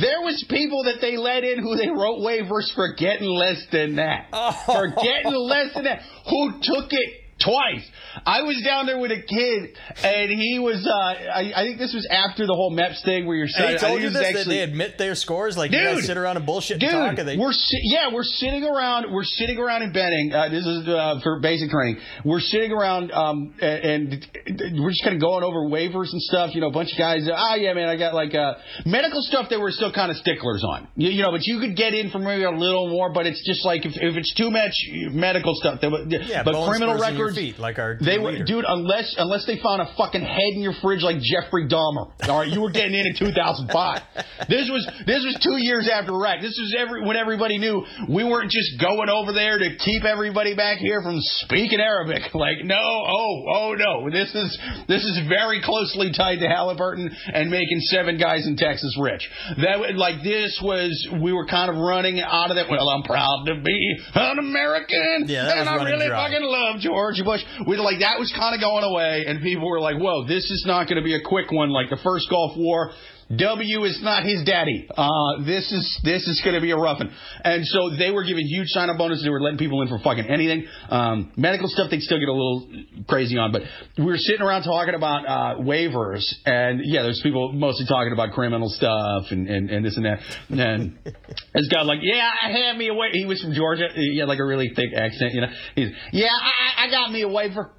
There 0.02 0.20
was 0.20 0.44
people 0.50 0.84
that 0.84 1.00
they 1.00 1.16
let 1.16 1.44
in 1.44 1.60
who 1.60 1.74
they 1.74 1.88
wrote 1.88 2.20
waivers 2.20 2.70
for 2.74 2.92
getting 2.92 3.26
less 3.26 3.64
than 3.72 3.96
that. 3.96 4.28
Oh. 4.34 4.52
For 4.66 4.88
getting 4.88 5.32
less 5.34 5.72
than 5.72 5.84
that. 5.84 6.02
Who 6.28 6.52
took 6.60 6.92
it 6.92 7.23
twice. 7.44 7.84
I 8.24 8.42
was 8.42 8.60
down 8.64 8.86
there 8.86 8.98
with 8.98 9.10
a 9.10 9.20
kid, 9.20 9.76
and 10.04 10.30
he 10.30 10.58
was, 10.58 10.86
uh, 10.86 10.92
I, 10.94 11.52
I 11.56 11.64
think 11.64 11.78
this 11.78 11.92
was 11.92 12.06
after 12.10 12.46
the 12.46 12.54
whole 12.54 12.70
MEPS 12.70 13.04
thing 13.04 13.26
where 13.26 13.36
you're 13.36 13.48
And 13.56 13.66
I 13.66 13.76
told 13.76 14.00
you 14.02 14.10
this? 14.10 14.22
Actually- 14.24 14.56
they 14.56 14.62
admit 14.62 14.98
their 14.98 15.14
scores? 15.14 15.56
Like, 15.58 15.72
you 15.72 15.78
guys 15.78 16.06
sit 16.06 16.16
around 16.16 16.36
and 16.36 16.46
bullshit 16.46 16.78
Dude, 16.80 16.90
and 16.90 16.98
talk? 17.10 17.18
And 17.18 17.28
they, 17.28 17.36
we're 17.36 17.52
si- 17.52 17.80
yeah, 17.84 18.12
we're 18.12 18.22
sitting 18.24 18.64
around. 18.64 19.12
We're 19.12 19.24
sitting 19.24 19.58
around 19.58 19.82
in 19.82 19.92
Benning. 19.92 20.32
Uh, 20.32 20.48
this 20.48 20.64
is 20.66 20.88
uh, 20.88 21.20
for 21.22 21.40
basic 21.40 21.70
training. 21.70 21.98
We're 22.24 22.40
sitting 22.40 22.70
around, 22.72 23.10
um, 23.12 23.54
and, 23.60 24.22
and 24.54 24.80
we're 24.80 24.90
just 24.90 25.02
kind 25.02 25.16
of 25.16 25.20
going 25.20 25.42
over 25.44 25.66
waivers 25.66 26.12
and 26.12 26.22
stuff. 26.22 26.54
You 26.54 26.60
know, 26.60 26.68
a 26.68 26.72
bunch 26.72 26.92
of 26.92 26.98
guys. 26.98 27.28
Oh 27.30 27.54
yeah, 27.56 27.74
man, 27.74 27.88
I 27.88 27.96
got 27.96 28.14
like 28.14 28.34
uh, 28.34 28.54
medical 28.86 29.20
stuff 29.22 29.48
that 29.50 29.58
we're 29.60 29.72
still 29.72 29.92
kind 29.92 30.10
of 30.10 30.16
sticklers 30.18 30.62
on. 30.64 30.88
You, 30.96 31.10
you 31.10 31.22
know, 31.22 31.32
but 31.32 31.42
you 31.44 31.58
could 31.60 31.76
get 31.76 31.94
in 31.94 32.10
for 32.10 32.18
maybe 32.20 32.44
a 32.44 32.50
little 32.50 32.88
more. 32.88 33.12
But 33.12 33.26
it's 33.26 33.44
just 33.44 33.64
like 33.64 33.84
if, 33.84 33.92
if 33.96 34.16
it's 34.16 34.32
too 34.34 34.50
much 34.50 34.72
medical 35.12 35.54
stuff. 35.56 35.80
Would- 35.82 36.14
yeah, 36.26 36.42
but 36.44 36.54
criminal 36.68 36.96
records. 36.98 37.33
Feet, 37.34 37.58
like 37.58 37.78
our 37.78 37.96
They 38.00 38.18
were, 38.18 38.44
dude, 38.44 38.64
unless 38.66 39.14
unless 39.18 39.46
they 39.46 39.58
found 39.60 39.82
a 39.82 39.88
fucking 39.96 40.22
head 40.22 40.52
in 40.54 40.60
your 40.62 40.74
fridge 40.82 41.02
like 41.02 41.16
Jeffrey 41.20 41.66
Dahmer. 41.68 42.12
All 42.28 42.38
right, 42.38 42.48
you 42.48 42.60
were 42.60 42.70
getting 42.70 42.94
in 42.94 43.06
in 43.06 43.14
2005. 43.16 44.02
This 44.48 44.68
was 44.70 44.86
this 45.06 45.24
was 45.24 45.38
two 45.42 45.56
years 45.58 45.88
after 45.92 46.12
Iraq. 46.12 46.40
This 46.40 46.56
was 46.58 46.74
every 46.78 47.04
when 47.06 47.16
everybody 47.16 47.58
knew 47.58 47.84
we 48.08 48.24
weren't 48.24 48.50
just 48.50 48.80
going 48.80 49.08
over 49.08 49.32
there 49.32 49.58
to 49.58 49.76
keep 49.76 50.04
everybody 50.04 50.54
back 50.54 50.78
here 50.78 51.02
from 51.02 51.16
speaking 51.44 51.80
Arabic. 51.80 52.22
Like, 52.34 52.64
no, 52.64 52.74
oh, 52.76 53.34
oh 53.54 53.74
no, 53.78 54.10
this 54.10 54.34
is 54.34 54.58
this 54.88 55.02
is 55.02 55.20
very 55.28 55.62
closely 55.62 56.12
tied 56.12 56.40
to 56.40 56.48
Halliburton 56.48 57.08
and 57.32 57.50
making 57.50 57.80
seven 57.88 58.18
guys 58.18 58.46
in 58.46 58.56
Texas 58.56 58.94
rich. 59.00 59.22
That 59.62 59.94
like 59.96 60.22
this 60.22 60.58
was 60.62 60.90
we 61.22 61.32
were 61.32 61.46
kind 61.46 61.70
of 61.70 61.76
running 61.76 62.20
out 62.20 62.50
of 62.50 62.56
that. 62.56 62.68
Well, 62.68 62.88
I'm 62.90 63.02
proud 63.02 63.44
to 63.46 63.60
be 63.62 63.96
an 64.14 64.38
American, 64.38 65.24
Yeah, 65.26 65.58
and 65.60 65.68
I 65.68 65.84
really 65.84 66.06
dry. 66.08 66.28
fucking 66.28 66.44
love 66.46 66.80
George 66.80 67.13
Bush. 67.22 67.42
We 67.66 67.76
like 67.76 68.00
that 68.00 68.18
was 68.18 68.32
kind 68.32 68.54
of 68.54 68.60
going 68.60 68.84
away, 68.84 69.24
and 69.26 69.42
people 69.42 69.68
were 69.68 69.80
like, 69.80 69.96
"Whoa, 69.96 70.26
this 70.26 70.50
is 70.50 70.64
not 70.66 70.88
going 70.88 70.96
to 70.96 71.04
be 71.04 71.14
a 71.14 71.20
quick 71.20 71.52
one 71.52 71.70
like 71.70 71.90
the 71.90 71.98
first 72.02 72.28
Gulf 72.30 72.56
War." 72.56 72.92
W 73.34 73.84
is 73.84 74.00
not 74.02 74.24
his 74.24 74.44
daddy. 74.44 74.86
Uh, 74.90 75.42
this 75.44 75.70
is 75.72 76.00
this 76.04 76.26
is 76.26 76.40
going 76.44 76.54
to 76.54 76.60
be 76.60 76.70
a 76.72 76.76
rough 76.76 76.98
one. 76.98 77.12
And 77.44 77.64
so 77.66 77.90
they 77.96 78.10
were 78.10 78.24
giving 78.24 78.46
huge 78.46 78.68
sign-up 78.68 78.98
bonuses. 78.98 79.24
They 79.24 79.30
were 79.30 79.40
letting 79.40 79.58
people 79.58 79.82
in 79.82 79.88
for 79.88 79.98
fucking 79.98 80.26
anything. 80.26 80.66
Um, 80.88 81.32
medical 81.36 81.68
stuff 81.68 81.90
they'd 81.90 82.02
still 82.02 82.18
get 82.18 82.28
a 82.28 82.32
little 82.32 82.68
crazy 83.08 83.36
on, 83.38 83.52
but 83.52 83.62
we 83.98 84.04
were 84.04 84.18
sitting 84.18 84.42
around 84.42 84.62
talking 84.64 84.94
about 84.94 85.26
uh, 85.26 85.60
waivers, 85.62 86.24
and 86.44 86.80
yeah, 86.84 87.02
there's 87.02 87.20
people 87.22 87.52
mostly 87.52 87.86
talking 87.86 88.12
about 88.12 88.32
criminal 88.32 88.68
stuff 88.68 89.24
and, 89.30 89.48
and, 89.48 89.70
and 89.70 89.84
this 89.84 89.96
and 89.96 90.04
that. 90.06 90.18
And 90.50 90.98
this 91.04 91.68
guy 91.72 91.82
like, 91.82 92.00
yeah, 92.02 92.30
I 92.42 92.50
had 92.50 92.76
me 92.76 92.88
a 92.88 92.94
waiver. 92.94 93.12
He 93.14 93.26
was 93.26 93.40
from 93.40 93.54
Georgia. 93.54 93.88
He 93.94 94.18
had 94.18 94.28
like 94.28 94.38
a 94.38 94.44
really 94.44 94.72
thick 94.74 94.90
accent, 94.96 95.32
you 95.32 95.40
know. 95.40 95.48
He's, 95.74 95.88
yeah, 96.12 96.28
I- 96.28 96.84
I 96.84 96.90
got 96.90 97.10
me 97.10 97.22
a 97.22 97.28
waiver. 97.28 97.70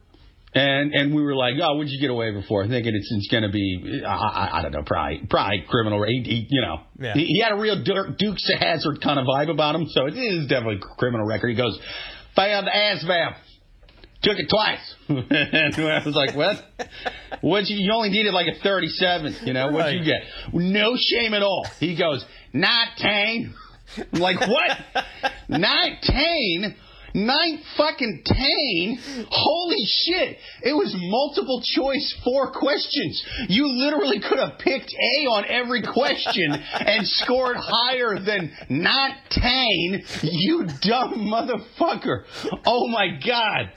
And 0.56 0.94
and 0.94 1.14
we 1.14 1.22
were 1.22 1.36
like, 1.36 1.56
oh, 1.62 1.76
what'd 1.76 1.92
you 1.92 2.00
get 2.00 2.10
away 2.10 2.32
before? 2.32 2.64
for? 2.64 2.70
Thinking 2.70 2.96
it's, 2.96 3.12
it's 3.12 3.28
going 3.28 3.44
to 3.44 3.50
be, 3.50 4.02
I, 4.08 4.10
I, 4.16 4.60
I 4.60 4.62
don't 4.62 4.72
know, 4.72 4.84
probably 4.86 5.22
probably 5.30 5.66
criminal. 5.68 6.02
He, 6.06 6.24
he, 6.24 6.48
you 6.50 6.62
know, 6.62 6.80
Yeah. 6.98 7.14
he, 7.14 7.26
he 7.26 7.42
had 7.42 7.52
a 7.52 7.58
real 7.58 7.84
Dukes 7.84 8.50
of 8.54 8.60
Hazzard 8.60 9.02
kind 9.02 9.20
of 9.20 9.26
vibe 9.26 9.52
about 9.52 9.76
him, 9.76 9.88
so 9.90 10.06
it 10.06 10.16
is 10.16 10.48
definitely 10.48 10.78
a 10.78 10.96
criminal 10.98 11.28
record. 11.28 11.50
He 11.50 11.56
goes, 11.56 11.78
found 12.36 12.68
the 12.68 12.72
ASVAB. 12.72 13.36
Took 14.24 14.40
it 14.40 14.50
twice. 14.50 14.96
and 15.10 15.76
I 15.88 16.02
was 16.06 16.16
like, 16.16 16.36
what? 16.36 16.64
What 17.42 17.68
you, 17.68 17.78
you 17.78 17.92
only 17.94 18.10
needed 18.10 18.34
like 18.34 18.48
a 18.48 18.58
37, 18.60 19.36
you 19.44 19.54
know? 19.54 19.72
What'd 19.72 19.94
you 19.94 20.04
get? 20.06 20.22
No 20.54 20.96
shame 20.98 21.34
at 21.34 21.44
all. 21.44 21.68
He 21.80 21.96
goes, 21.96 22.26
19. 22.54 23.54
I'm 24.14 24.20
like, 24.20 24.40
what? 24.40 24.78
19? 25.50 26.76
Nine 27.16 27.62
fucking 27.78 28.24
tain? 28.26 29.00
Holy 29.32 29.86
shit. 29.86 30.38
It 30.62 30.74
was 30.74 30.94
multiple 30.98 31.62
choice 31.64 32.14
four 32.26 32.52
questions. 32.52 33.24
You 33.48 33.70
literally 33.70 34.20
could 34.20 34.38
have 34.38 34.60
picked 34.60 34.94
A 34.94 35.26
on 35.28 35.46
every 35.48 35.82
question 35.82 36.52
and 36.74 37.08
scored 37.08 37.56
higher 37.58 38.20
than 38.20 38.52
not 38.68 39.12
tain, 39.30 40.04
you 40.24 40.66
dumb 40.82 41.30
motherfucker. 41.32 42.26
Oh 42.66 42.90
my 42.90 43.18
god. 43.26 43.72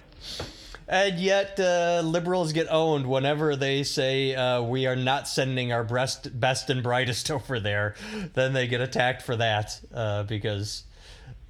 And 0.89 1.21
yet, 1.21 1.61
uh, 1.61 2.03
liberals 2.05 2.53
get 2.53 2.67
owned 2.69 3.07
whenever 3.07 3.55
they 3.55 3.85
say 3.85 4.35
uh, 4.35 4.63
we 4.63 4.87
are 4.87 4.97
not 4.97 5.29
sending 5.29 5.71
our 5.71 5.85
best, 5.85 6.41
best 6.41 6.71
and 6.71 6.83
brightest 6.83 7.31
over 7.31 7.61
there. 7.61 7.95
Then 8.35 8.53
they 8.53 8.67
get 8.67 8.81
attacked 8.81 9.23
for 9.23 9.37
that 9.37 9.79
uh, 9.95 10.25
because. 10.25 10.83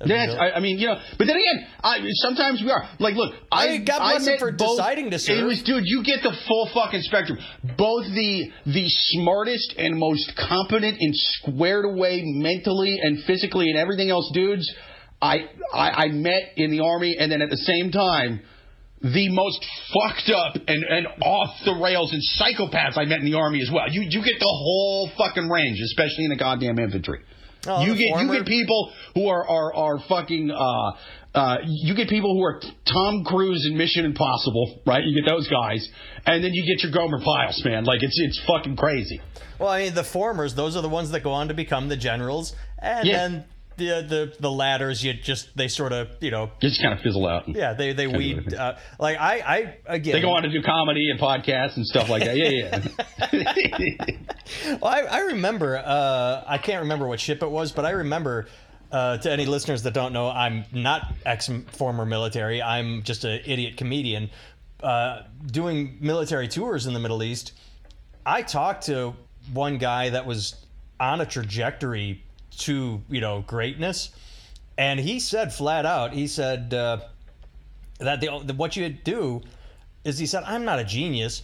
Yes, 0.04 0.30
I, 0.38 0.52
I, 0.52 0.60
mean, 0.60 0.78
you 0.78 0.86
know, 0.86 1.00
but 1.18 1.26
then 1.26 1.36
again, 1.36 1.66
I 1.82 1.98
sometimes 2.22 2.62
we 2.62 2.70
are 2.70 2.88
like, 3.00 3.16
look, 3.16 3.34
I, 3.50 3.68
I 3.68 3.78
God 3.78 3.98
bless 3.98 4.28
him 4.28 4.38
for 4.38 4.52
both, 4.52 4.78
deciding 4.78 5.10
to 5.10 5.18
serve. 5.18 5.38
It 5.38 5.42
was, 5.42 5.62
dude, 5.64 5.82
you 5.86 6.04
get 6.04 6.22
the 6.22 6.36
full 6.46 6.70
fucking 6.72 7.02
spectrum. 7.02 7.38
Both 7.76 8.04
the 8.06 8.52
the 8.66 8.84
smartest 8.86 9.74
and 9.76 9.98
most 9.98 10.32
competent 10.36 10.98
and 11.00 11.12
squared 11.14 11.84
away 11.84 12.22
mentally 12.24 13.00
and 13.02 13.24
physically 13.24 13.70
and 13.70 13.76
everything 13.78 14.10
else, 14.10 14.30
dudes. 14.32 14.72
I, 15.20 15.46
I 15.74 15.90
I 15.90 16.08
met 16.08 16.52
in 16.56 16.70
the 16.70 16.80
army, 16.80 17.16
and 17.18 17.32
then 17.32 17.42
at 17.42 17.50
the 17.50 17.56
same 17.56 17.90
time, 17.90 18.40
the 19.02 19.28
most 19.30 19.64
fucked 19.92 20.30
up 20.30 20.54
and, 20.68 20.84
and 20.84 21.06
off 21.22 21.56
the 21.64 21.74
rails 21.74 22.12
and 22.12 22.22
psychopaths 22.38 22.96
I 22.96 23.04
met 23.04 23.18
in 23.18 23.24
the 23.24 23.34
army 23.34 23.62
as 23.62 23.70
well. 23.72 23.84
You 23.90 24.02
you 24.02 24.22
get 24.24 24.38
the 24.38 24.46
whole 24.46 25.10
fucking 25.18 25.48
range, 25.48 25.80
especially 25.80 26.24
in 26.24 26.30
the 26.30 26.36
goddamn 26.36 26.78
infantry. 26.78 27.20
Oh, 27.66 27.84
you 27.84 27.96
get 27.96 28.10
former... 28.10 28.32
you 28.32 28.38
get 28.38 28.46
people 28.46 28.92
who 29.14 29.28
are 29.28 29.46
are 29.46 29.74
are 29.74 29.98
fucking. 30.08 30.50
Uh, 30.50 30.92
uh, 31.34 31.58
you 31.64 31.94
get 31.94 32.08
people 32.08 32.34
who 32.34 32.42
are 32.42 32.60
Tom 32.84 33.22
Cruise 33.24 33.66
in 33.70 33.76
Mission 33.76 34.04
Impossible, 34.04 34.80
right? 34.86 35.04
You 35.04 35.20
get 35.20 35.28
those 35.28 35.46
guys, 35.48 35.86
and 36.26 36.42
then 36.42 36.52
you 36.54 36.64
get 36.66 36.82
your 36.82 36.92
Gomer 36.92 37.20
Pyles, 37.22 37.62
man. 37.64 37.84
Like 37.84 38.02
it's 38.02 38.18
it's 38.18 38.40
fucking 38.46 38.76
crazy. 38.76 39.20
Well, 39.58 39.68
I 39.68 39.84
mean, 39.84 39.94
the 39.94 40.04
formers; 40.04 40.54
those 40.54 40.76
are 40.76 40.82
the 40.82 40.88
ones 40.88 41.10
that 41.10 41.22
go 41.22 41.32
on 41.32 41.48
to 41.48 41.54
become 41.54 41.88
the 41.88 41.96
generals, 41.96 42.54
and 42.80 43.06
yeah. 43.06 43.16
then 43.16 43.44
the 43.78 44.02
the 44.06 44.34
the 44.40 44.50
ladders 44.50 45.02
you 45.02 45.14
just 45.14 45.56
they 45.56 45.68
sort 45.68 45.92
of 45.92 46.08
you 46.20 46.30
know 46.30 46.50
just 46.60 46.82
kind 46.82 46.92
of 46.92 47.00
fizzle 47.00 47.26
out. 47.26 47.48
Yeah, 47.48 47.72
they 47.72 47.92
they 47.92 48.06
weed 48.06 48.52
uh, 48.52 48.76
like 48.98 49.18
I 49.18 49.38
I 49.38 49.76
again 49.86 50.12
they 50.12 50.20
go 50.20 50.30
on 50.30 50.42
to 50.42 50.50
do 50.50 50.62
comedy 50.62 51.10
and 51.10 51.18
podcasts 51.18 51.76
and 51.76 51.86
stuff 51.86 52.08
like 52.08 52.24
that. 52.24 52.36
Yeah, 52.36 52.82
yeah. 53.32 54.76
well, 54.82 54.92
I, 54.92 55.00
I 55.00 55.18
remember 55.20 55.78
uh, 55.78 56.44
I 56.46 56.58
can't 56.58 56.82
remember 56.82 57.06
what 57.06 57.20
ship 57.20 57.42
it 57.42 57.50
was, 57.50 57.72
but 57.72 57.84
I 57.84 57.90
remember. 57.90 58.46
Uh, 58.90 59.18
to 59.18 59.30
any 59.30 59.44
listeners 59.44 59.82
that 59.82 59.92
don't 59.92 60.14
know, 60.14 60.30
I'm 60.30 60.64
not 60.72 61.12
ex 61.26 61.50
former 61.72 62.06
military. 62.06 62.62
I'm 62.62 63.02
just 63.02 63.22
an 63.24 63.42
idiot 63.44 63.76
comedian 63.76 64.30
uh, 64.82 65.24
doing 65.44 65.98
military 66.00 66.48
tours 66.48 66.86
in 66.86 66.94
the 66.94 66.98
Middle 66.98 67.22
East. 67.22 67.52
I 68.24 68.40
talked 68.40 68.86
to 68.86 69.14
one 69.52 69.76
guy 69.76 70.08
that 70.08 70.24
was 70.24 70.56
on 71.00 71.20
a 71.20 71.26
trajectory 71.26 72.24
to 72.58 73.00
you 73.08 73.20
know 73.20 73.42
greatness, 73.46 74.10
and 74.76 75.00
he 75.00 75.20
said 75.20 75.52
flat 75.52 75.86
out, 75.86 76.12
he 76.12 76.26
said 76.26 76.72
uh, 76.74 76.98
that 77.98 78.20
the, 78.20 78.42
the 78.44 78.54
what 78.54 78.76
you 78.76 78.88
do 78.88 79.42
is 80.04 80.18
he 80.18 80.26
said 80.26 80.44
I'm 80.44 80.64
not 80.64 80.78
a 80.78 80.84
genius, 80.84 81.42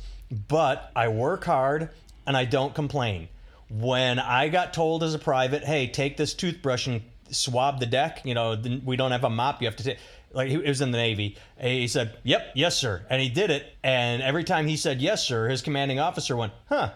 but 0.49 0.91
I 0.95 1.09
work 1.09 1.45
hard 1.45 1.91
and 2.27 2.37
I 2.37 2.45
don't 2.45 2.75
complain. 2.75 3.29
When 3.71 4.19
I 4.19 4.49
got 4.49 4.75
told 4.75 5.03
as 5.03 5.15
a 5.15 5.19
private, 5.19 5.65
hey, 5.65 5.89
take 5.89 6.17
this 6.17 6.35
toothbrush 6.35 6.87
and 6.87 7.03
swab 7.31 7.81
the 7.81 7.87
deck, 7.87 8.21
you 8.25 8.35
know, 8.35 8.57
we 8.85 8.97
don't 8.97 9.11
have 9.11 9.25
a 9.25 9.31
mop, 9.31 9.61
you 9.63 9.67
have 9.67 9.77
to 9.77 9.85
take 9.85 9.99
like 10.35 10.49
he 10.49 10.59
was 10.59 10.81
in 10.81 10.91
the 10.91 10.99
Navy. 10.99 11.37
He 11.61 11.89
said, 11.89 12.17
"Yep, 12.25 12.53
yes, 12.55 12.77
sir," 12.77 13.07
and 13.09 13.23
he 13.23 13.29
did 13.29 13.51
it. 13.51 13.75
And 13.83 14.21
every 14.21 14.45
time 14.45 14.67
he 14.67 14.77
said 14.77 15.01
"yes, 15.01 15.25
sir," 15.25 15.49
his 15.49 15.63
commanding 15.63 16.01
officer 16.01 16.37
went, 16.37 16.53
"Huh, 16.69 16.91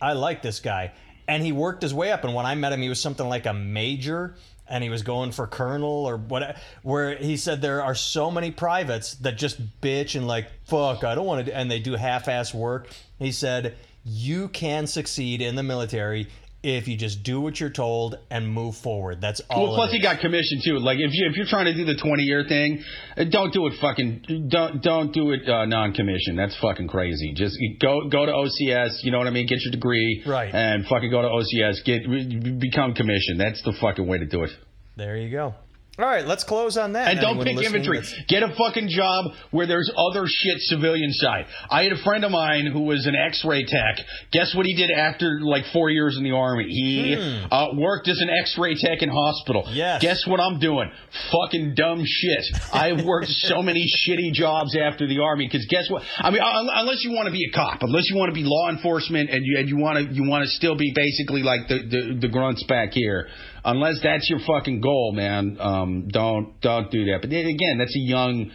I 0.00 0.12
like 0.14 0.42
this 0.42 0.60
guy." 0.60 0.92
And 1.30 1.44
he 1.44 1.52
worked 1.52 1.82
his 1.82 1.94
way 1.94 2.10
up. 2.10 2.24
And 2.24 2.34
when 2.34 2.44
I 2.44 2.56
met 2.56 2.72
him, 2.72 2.82
he 2.82 2.88
was 2.88 3.00
something 3.00 3.28
like 3.28 3.46
a 3.46 3.54
major, 3.54 4.34
and 4.66 4.82
he 4.82 4.90
was 4.90 5.02
going 5.02 5.30
for 5.30 5.46
colonel 5.46 6.04
or 6.04 6.16
what. 6.16 6.56
Where 6.82 7.16
he 7.16 7.36
said 7.36 7.62
there 7.62 7.84
are 7.84 7.94
so 7.94 8.32
many 8.32 8.50
privates 8.50 9.14
that 9.14 9.38
just 9.38 9.80
bitch 9.80 10.16
and 10.16 10.26
like 10.26 10.48
fuck, 10.64 11.04
I 11.04 11.14
don't 11.14 11.26
want 11.26 11.46
to, 11.46 11.56
and 11.56 11.70
they 11.70 11.78
do 11.78 11.94
half-ass 11.94 12.52
work. 12.52 12.88
He 13.20 13.30
said 13.30 13.76
you 14.04 14.48
can 14.48 14.88
succeed 14.88 15.40
in 15.40 15.54
the 15.54 15.62
military 15.62 16.26
if 16.62 16.88
you 16.88 16.96
just 16.96 17.22
do 17.22 17.40
what 17.40 17.58
you're 17.58 17.70
told 17.70 18.18
and 18.30 18.48
move 18.48 18.76
forward. 18.76 19.20
That's 19.20 19.40
all. 19.48 19.68
Well, 19.68 19.74
plus 19.76 19.92
he 19.92 20.02
got 20.02 20.20
commission 20.20 20.60
too. 20.64 20.78
Like 20.78 20.98
if 20.98 21.10
you 21.12 21.28
if 21.28 21.36
you're 21.36 21.46
trying 21.46 21.66
to 21.66 21.74
do 21.74 21.84
the 21.84 21.96
20 21.96 22.22
year 22.22 22.44
thing, 22.46 22.82
uh, 23.16 23.24
don't 23.24 23.52
do 23.52 23.66
it 23.66 23.74
fucking 23.80 24.48
don't 24.50 24.82
don't 24.82 25.12
do 25.12 25.32
it 25.32 25.48
uh, 25.48 25.64
non 25.64 25.92
commission. 25.92 26.36
That's 26.36 26.56
fucking 26.60 26.88
crazy. 26.88 27.32
Just 27.34 27.56
go 27.80 28.08
go 28.08 28.26
to 28.26 28.32
OCS. 28.32 29.02
You 29.02 29.10
know 29.10 29.18
what 29.18 29.26
I 29.26 29.30
mean? 29.30 29.46
Get 29.46 29.60
your 29.62 29.72
degree. 29.72 30.22
Right. 30.26 30.54
And 30.54 30.86
fucking 30.86 31.10
go 31.10 31.22
to 31.22 31.28
OCS. 31.28 31.84
Get 31.84 32.60
become 32.60 32.94
commission. 32.94 33.38
That's 33.38 33.62
the 33.62 33.72
fucking 33.80 34.06
way 34.06 34.18
to 34.18 34.26
do 34.26 34.44
it. 34.44 34.50
There 34.96 35.16
you 35.16 35.30
go. 35.30 35.54
All 36.02 36.08
right, 36.08 36.26
let's 36.26 36.44
close 36.44 36.76
on 36.76 36.94
that. 36.94 37.08
And 37.08 37.20
don't 37.20 37.42
pick 37.42 37.58
infantry. 37.58 38.00
Get 38.28 38.42
a 38.42 38.54
fucking 38.56 38.88
job 38.88 39.32
where 39.50 39.66
there's 39.66 39.90
other 39.96 40.24
shit 40.26 40.58
civilian 40.60 41.12
side. 41.12 41.46
I 41.70 41.82
had 41.82 41.92
a 41.92 42.02
friend 42.02 42.24
of 42.24 42.30
mine 42.30 42.66
who 42.66 42.82
was 42.82 43.06
an 43.06 43.14
X-ray 43.14 43.64
tech. 43.64 44.04
Guess 44.32 44.54
what 44.54 44.64
he 44.64 44.74
did 44.74 44.90
after 44.90 45.40
like 45.42 45.64
four 45.72 45.90
years 45.90 46.16
in 46.16 46.24
the 46.24 46.32
army? 46.32 46.64
He 46.68 47.16
hmm. 47.16 47.52
uh, 47.52 47.74
worked 47.74 48.08
as 48.08 48.20
an 48.20 48.30
X-ray 48.30 48.76
tech 48.76 49.02
in 49.02 49.10
hospital. 49.10 49.64
Yes. 49.68 50.00
Guess 50.00 50.26
what 50.26 50.40
I'm 50.40 50.58
doing? 50.58 50.90
Fucking 51.32 51.74
dumb 51.74 52.02
shit. 52.04 52.44
I've 52.72 53.04
worked 53.04 53.28
so 53.28 53.62
many 53.62 53.84
shitty 53.84 54.32
jobs 54.32 54.76
after 54.76 55.06
the 55.06 55.20
army. 55.20 55.46
Because 55.46 55.66
guess 55.68 55.90
what? 55.90 56.02
I 56.18 56.30
mean, 56.30 56.40
unless 56.42 57.04
you 57.04 57.12
want 57.12 57.26
to 57.26 57.32
be 57.32 57.46
a 57.50 57.54
cop, 57.54 57.82
unless 57.82 58.08
you 58.08 58.16
want 58.16 58.30
to 58.30 58.34
be 58.34 58.44
law 58.44 58.70
enforcement, 58.70 59.30
and 59.30 59.44
you 59.44 59.58
and 59.58 59.68
you 59.68 59.76
want 59.76 59.98
to 59.98 60.14
you 60.14 60.28
want 60.28 60.44
to 60.44 60.50
still 60.50 60.76
be 60.76 60.92
basically 60.94 61.42
like 61.42 61.68
the, 61.68 61.78
the 61.78 62.18
the 62.22 62.28
grunts 62.28 62.64
back 62.64 62.92
here 62.92 63.28
unless 63.64 64.00
that's 64.02 64.28
your 64.28 64.40
fucking 64.46 64.80
goal, 64.80 65.12
man, 65.12 65.56
um, 65.60 66.08
don't 66.08 66.60
don't 66.60 66.90
do 66.90 67.04
that. 67.06 67.18
But 67.22 67.30
again, 67.30 67.78
that's 67.78 67.96
a 67.96 68.00
young 68.00 68.50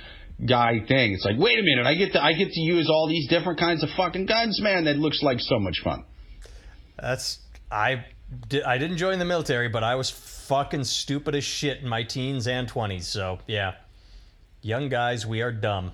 guy 0.46 0.84
thing. 0.88 1.14
It's 1.14 1.26
like, 1.26 1.38
wait 1.38 1.60
a 1.60 1.64
minute, 1.64 1.86
I 1.86 1.96
get 1.96 2.14
to 2.14 2.24
I 2.24 2.34
get 2.34 2.50
to 2.52 2.62
use 2.62 2.90
all 2.90 3.08
these 3.08 3.28
different 3.28 3.60
kinds 3.60 3.84
of 3.84 3.90
fucking 3.96 4.26
guns, 4.26 4.60
man. 4.62 4.86
That 4.86 4.98
looks 4.98 5.22
like 5.22 5.40
so 5.40 5.60
much 5.60 5.82
fun. 5.84 6.04
That's 7.00 7.40
I 7.72 8.06
did 8.48 8.64
I 8.64 8.78
didn't 8.78 8.98
join 8.98 9.20
the 9.20 9.26
military, 9.26 9.70
but 9.70 9.84
I 9.84 9.96
was 9.96 10.10
fucking 10.10 10.84
stupid 10.84 11.36
as 11.36 11.44
shit 11.44 11.82
in 11.82 11.88
my 11.88 12.04
teens 12.04 12.48
and 12.48 12.68
twenties. 12.68 13.08
So 13.08 13.40
yeah, 13.48 13.74
young 14.62 14.90
guys, 14.90 15.26
we 15.26 15.42
are 15.42 15.52
dumb. 15.52 15.92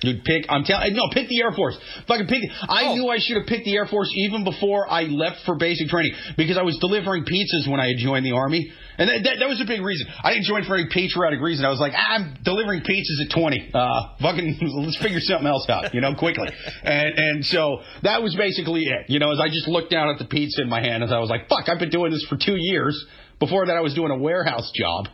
Dude, 0.00 0.24
pick. 0.24 0.46
I'm 0.48 0.64
telling. 0.64 0.92
No, 0.94 1.06
pick 1.12 1.28
the 1.28 1.40
Air 1.40 1.52
Force. 1.52 1.78
Fucking 2.08 2.26
pick. 2.26 2.42
I 2.68 2.90
oh. 2.90 2.94
knew 2.94 3.08
I 3.08 3.18
should 3.18 3.38
have 3.38 3.46
picked 3.46 3.64
the 3.64 3.76
Air 3.76 3.86
Force 3.86 4.10
even 4.16 4.42
before 4.42 4.90
I 4.90 5.04
left 5.04 5.46
for 5.46 5.56
basic 5.56 5.88
training 5.88 6.12
because 6.36 6.58
I 6.58 6.62
was 6.62 6.76
delivering 6.80 7.24
pizzas 7.24 7.70
when 7.70 7.78
I 7.78 7.88
had 7.88 7.96
joined 7.98 8.26
the 8.26 8.32
army, 8.32 8.72
and 8.98 9.08
that, 9.08 9.22
that, 9.22 9.36
that 9.38 9.48
was 9.48 9.62
a 9.62 9.64
big 9.64 9.80
reason. 9.80 10.06
I 10.22 10.34
didn't 10.34 10.46
join 10.46 10.64
for 10.64 10.74
any 10.74 10.88
patriotic 10.90 11.40
reason. 11.40 11.64
I 11.64 11.70
was 11.70 11.78
like, 11.78 11.92
ah, 11.94 12.18
I'm 12.18 12.36
delivering 12.42 12.82
pizzas 12.82 13.22
at 13.22 13.30
20. 13.30 13.70
Uh, 13.72 14.18
fucking, 14.20 14.58
let's 14.82 14.98
figure 14.98 15.20
something 15.20 15.46
else 15.46 15.66
out, 15.70 15.94
you 15.94 16.00
know, 16.00 16.14
quickly. 16.14 16.48
and 16.82 17.14
and 17.16 17.44
so 17.46 17.80
that 18.02 18.20
was 18.22 18.34
basically 18.34 18.82
it. 18.82 19.08
You 19.08 19.20
know, 19.20 19.30
as 19.30 19.38
I 19.38 19.46
just 19.48 19.68
looked 19.68 19.90
down 19.90 20.10
at 20.10 20.18
the 20.18 20.26
pizza 20.26 20.60
in 20.60 20.68
my 20.68 20.80
hand, 20.80 21.04
as 21.04 21.12
I 21.12 21.18
was 21.18 21.30
like, 21.30 21.48
fuck, 21.48 21.68
I've 21.68 21.78
been 21.78 21.94
doing 21.94 22.10
this 22.10 22.26
for 22.28 22.36
two 22.36 22.56
years. 22.58 22.98
Before 23.38 23.66
that, 23.66 23.76
I 23.76 23.80
was 23.80 23.94
doing 23.94 24.10
a 24.10 24.18
warehouse 24.18 24.70
job. 24.74 25.06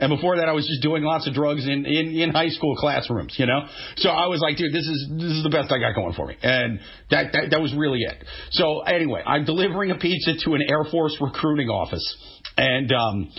And 0.00 0.08
before 0.08 0.38
that, 0.38 0.48
I 0.48 0.52
was 0.52 0.66
just 0.66 0.82
doing 0.82 1.02
lots 1.02 1.28
of 1.28 1.34
drugs 1.34 1.66
in, 1.66 1.84
in, 1.84 2.16
in 2.16 2.30
high 2.30 2.48
school 2.48 2.74
classrooms, 2.76 3.34
you 3.38 3.46
know? 3.46 3.66
So 3.96 4.08
I 4.08 4.26
was 4.26 4.40
like, 4.40 4.56
dude, 4.56 4.72
this 4.72 4.86
is, 4.86 5.08
this 5.10 5.32
is 5.32 5.42
the 5.42 5.50
best 5.50 5.70
I 5.70 5.78
got 5.78 5.94
going 5.94 6.14
for 6.14 6.26
me. 6.26 6.36
And 6.42 6.80
that, 7.10 7.32
that, 7.32 7.48
that 7.50 7.60
was 7.60 7.74
really 7.74 8.00
it. 8.00 8.24
So 8.50 8.80
anyway, 8.80 9.22
I'm 9.24 9.44
delivering 9.44 9.90
a 9.90 9.98
pizza 9.98 10.32
to 10.44 10.54
an 10.54 10.62
Air 10.66 10.84
Force 10.90 11.16
recruiting 11.20 11.68
office. 11.68 12.16
And, 12.56 12.90
um, 12.92 13.30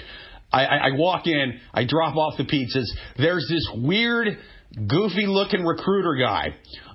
I, 0.53 0.66
I, 0.66 0.76
I 0.76 0.89
walk 0.93 1.28
in, 1.28 1.59
I 1.74 1.86
drop 1.86 2.16
off 2.16 2.38
the 2.38 2.43
pizzas. 2.43 2.88
There's 3.18 3.47
this 3.49 3.68
weird, 3.74 4.38
goofy 4.76 5.26
looking 5.26 5.64
recruiter 5.64 6.16
guy. 6.16 6.49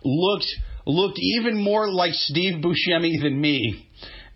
Looked, 0.04 0.46
looked 0.86 1.18
even 1.18 1.62
more 1.62 1.90
like 1.90 2.12
Steve 2.12 2.62
Buscemi 2.62 3.20
than 3.20 3.40
me 3.40 3.85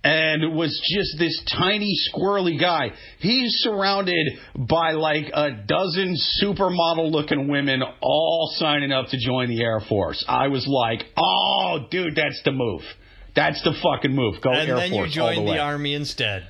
and 0.03 0.55
was 0.55 0.81
just 0.95 1.19
this 1.19 1.43
tiny 1.59 1.95
squirrely 2.11 2.59
guy. 2.59 2.93
He's 3.19 3.53
surrounded 3.59 4.39
by 4.57 4.93
like 4.93 5.31
a 5.33 5.51
dozen 5.67 6.17
supermodel 6.43 7.11
looking 7.11 7.49
women 7.49 7.83
all 8.01 8.51
signing 8.57 8.93
up 8.93 9.09
to 9.09 9.19
join 9.19 9.49
the 9.49 9.63
Air 9.63 9.81
Force. 9.89 10.25
I 10.29 10.49
was 10.49 10.67
like, 10.67 11.05
oh, 11.17 11.87
dude, 11.91 12.17
that's 12.17 12.41
the 12.45 12.53
move. 12.53 12.83
That's 13.37 13.63
the 13.63 13.73
fucking 13.83 14.15
move. 14.15 14.41
Go 14.41 14.51
and 14.51 14.69
Air 14.69 14.77
Force. 14.77 14.85
And 14.85 14.93
then 14.93 15.05
you 15.05 15.09
joined 15.09 15.49
the, 15.49 15.53
the 15.53 15.59
Army 15.59 15.95
instead. 15.95 16.47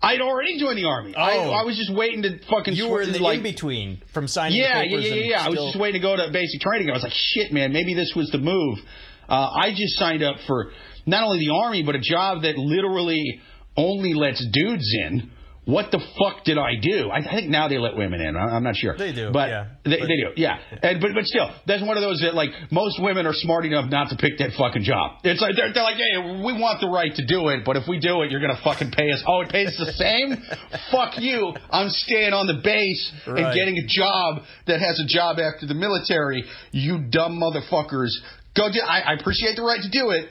I'd 0.00 0.20
already 0.20 0.60
joined 0.60 0.76
the 0.76 0.84
army. 0.84 1.14
Oh. 1.16 1.20
I, 1.20 1.62
I 1.62 1.64
was 1.64 1.78
just 1.78 1.90
waiting 1.90 2.22
to 2.24 2.38
fucking. 2.50 2.74
You 2.74 2.90
were 2.90 3.00
in 3.00 3.12
the 3.12 3.20
like, 3.20 3.38
in 3.38 3.42
between 3.42 4.02
from 4.12 4.28
signing. 4.28 4.58
Yeah, 4.58 4.82
yeah, 4.82 4.98
yeah, 4.98 5.14
yeah, 5.14 5.14
yeah. 5.14 5.40
Still... 5.44 5.46
I 5.46 5.48
was 5.48 5.72
just 5.72 5.80
waiting 5.80 5.98
to 6.02 6.06
go 6.06 6.14
to 6.14 6.30
basic 6.30 6.60
training. 6.60 6.90
I 6.90 6.92
was 6.92 7.02
like, 7.02 7.14
shit, 7.14 7.54
man, 7.54 7.72
maybe 7.72 7.94
this 7.94 8.12
was 8.14 8.28
the 8.30 8.36
move. 8.36 8.80
Uh, 9.26 9.48
I 9.48 9.70
just 9.70 9.96
signed 9.96 10.22
up 10.22 10.36
for 10.46 10.72
not 11.06 11.24
only 11.24 11.40
the 11.40 11.52
army, 11.52 11.82
but 11.82 11.94
a 11.94 12.00
job 12.00 12.42
that 12.42 12.56
literally 12.56 13.40
only 13.76 14.14
lets 14.14 14.44
dudes 14.52 14.94
in, 15.06 15.30
what 15.66 15.90
the 15.90 16.00
fuck 16.20 16.44
did 16.44 16.58
I 16.58 16.76
do? 16.76 17.08
I, 17.08 17.24
I 17.24 17.40
think 17.40 17.48
now 17.48 17.68
they 17.68 17.78
let 17.78 17.96
women 17.96 18.20
in. 18.20 18.36
I, 18.36 18.56
am 18.56 18.64
not 18.64 18.76
sure. 18.76 18.96
They 18.98 19.12
do, 19.12 19.30
but 19.32 19.48
yeah. 19.48 19.66
They, 19.84 19.96
But- 19.98 20.08
they 20.08 20.16
do, 20.20 20.28
yeah. 20.36 20.58
And 20.82 21.00
but 21.00 21.12
but 21.14 21.24
still, 21.24 21.48
that's 21.66 21.80
one 21.82 21.96
of 21.96 22.02
those 22.02 22.20
that 22.20 22.34
like 22.34 22.50
most 22.70 23.00
women 23.00 23.24
are 23.24 23.32
smart 23.32 23.64
enough 23.64 23.90
not 23.90 24.10
to 24.10 24.16
pick 24.16 24.36
that 24.38 24.50
fucking 24.58 24.82
job. 24.84 25.20
It's 25.24 25.40
like 25.40 25.56
they're, 25.56 25.72
they're 25.72 25.82
like, 25.82 25.96
hey, 25.96 26.20
we 26.44 26.52
want 26.52 26.80
the 26.80 26.88
right 26.88 27.14
to 27.14 27.24
do 27.24 27.48
it, 27.48 27.64
but 27.64 27.76
if 27.76 27.84
we 27.88 27.98
do 27.98 28.20
it, 28.22 28.30
you're 28.30 28.40
gonna 28.40 28.60
fucking 28.62 28.90
pay 28.90 29.10
us. 29.10 29.24
Oh, 29.26 29.40
it 29.40 29.48
pays 29.48 29.74
the 29.78 29.92
same? 29.92 30.36
fuck 30.92 31.16
you. 31.18 31.54
I'm 31.70 31.88
staying 31.88 32.34
on 32.34 32.46
the 32.46 32.60
base 32.62 33.12
and 33.24 33.54
getting 33.54 33.78
a 33.78 33.86
job 33.88 34.42
that 34.66 34.80
has 34.80 35.00
a 35.00 35.06
job 35.08 35.38
after 35.40 35.66
the 35.66 35.74
military. 35.74 36.44
You 36.72 37.08
dumb 37.08 37.40
motherfuckers. 37.40 38.12
Go 38.54 38.70
do. 38.70 38.80
I, 38.80 39.00
I 39.00 39.12
appreciate 39.14 39.56
the 39.56 39.62
right 39.62 39.80
to 39.80 39.90
do 39.90 40.10
it. 40.10 40.28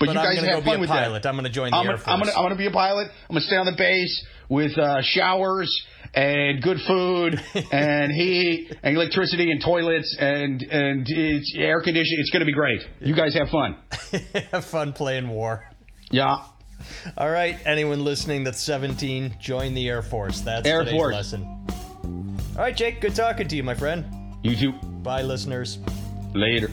But, 0.00 0.06
But 0.06 0.14
you 0.14 0.18
guys 0.18 0.42
have 0.44 0.64
be 0.64 0.70
fun 0.70 0.80
with 0.80 0.88
pilot. 0.88 1.22
that. 1.22 1.28
I'm 1.28 1.36
gonna 1.36 1.50
join 1.50 1.70
the 1.70 1.76
I'm 1.76 1.86
Air 1.86 1.96
gonna, 1.98 2.02
I'm 2.10 2.18
gonna 2.20 2.24
Force. 2.32 2.36
I'm 2.38 2.44
gonna 2.44 2.56
be 2.56 2.66
a 2.66 2.70
pilot. 2.70 3.08
I'm 3.28 3.34
gonna 3.34 3.40
stay 3.42 3.56
on 3.56 3.66
the 3.66 3.76
base 3.76 4.26
with 4.48 4.76
uh, 4.78 5.02
showers 5.02 5.70
and 6.14 6.62
good 6.62 6.78
food 6.86 7.38
and 7.70 8.10
heat 8.10 8.74
and 8.82 8.96
electricity 8.96 9.50
and 9.52 9.62
toilets 9.62 10.16
and 10.18 10.62
and 10.62 11.06
it's 11.06 11.54
air 11.56 11.82
conditioning. 11.82 12.18
It's 12.20 12.30
gonna 12.30 12.46
be 12.46 12.54
great. 12.54 12.80
You 13.00 13.14
guys 13.14 13.34
have 13.34 13.50
fun. 13.50 13.76
Have 14.52 14.64
fun 14.64 14.92
playing 14.94 15.28
war. 15.28 15.64
Yeah. 16.10 16.44
All 17.18 17.30
right, 17.30 17.58
anyone 17.66 18.02
listening 18.02 18.42
that's 18.42 18.60
17, 18.62 19.36
join 19.38 19.74
the 19.74 19.86
Air 19.86 20.00
Force. 20.00 20.40
That's 20.40 20.66
Air 20.66 20.78
today's 20.78 20.94
Force. 20.94 21.14
lesson. 21.14 21.66
All 22.56 22.62
right, 22.64 22.74
Jake, 22.74 23.02
good 23.02 23.14
talking 23.14 23.46
to 23.48 23.54
you, 23.54 23.62
my 23.62 23.74
friend. 23.74 24.06
You 24.42 24.56
too. 24.56 24.72
Bye, 25.02 25.20
listeners. 25.22 25.78
Later. 26.34 26.70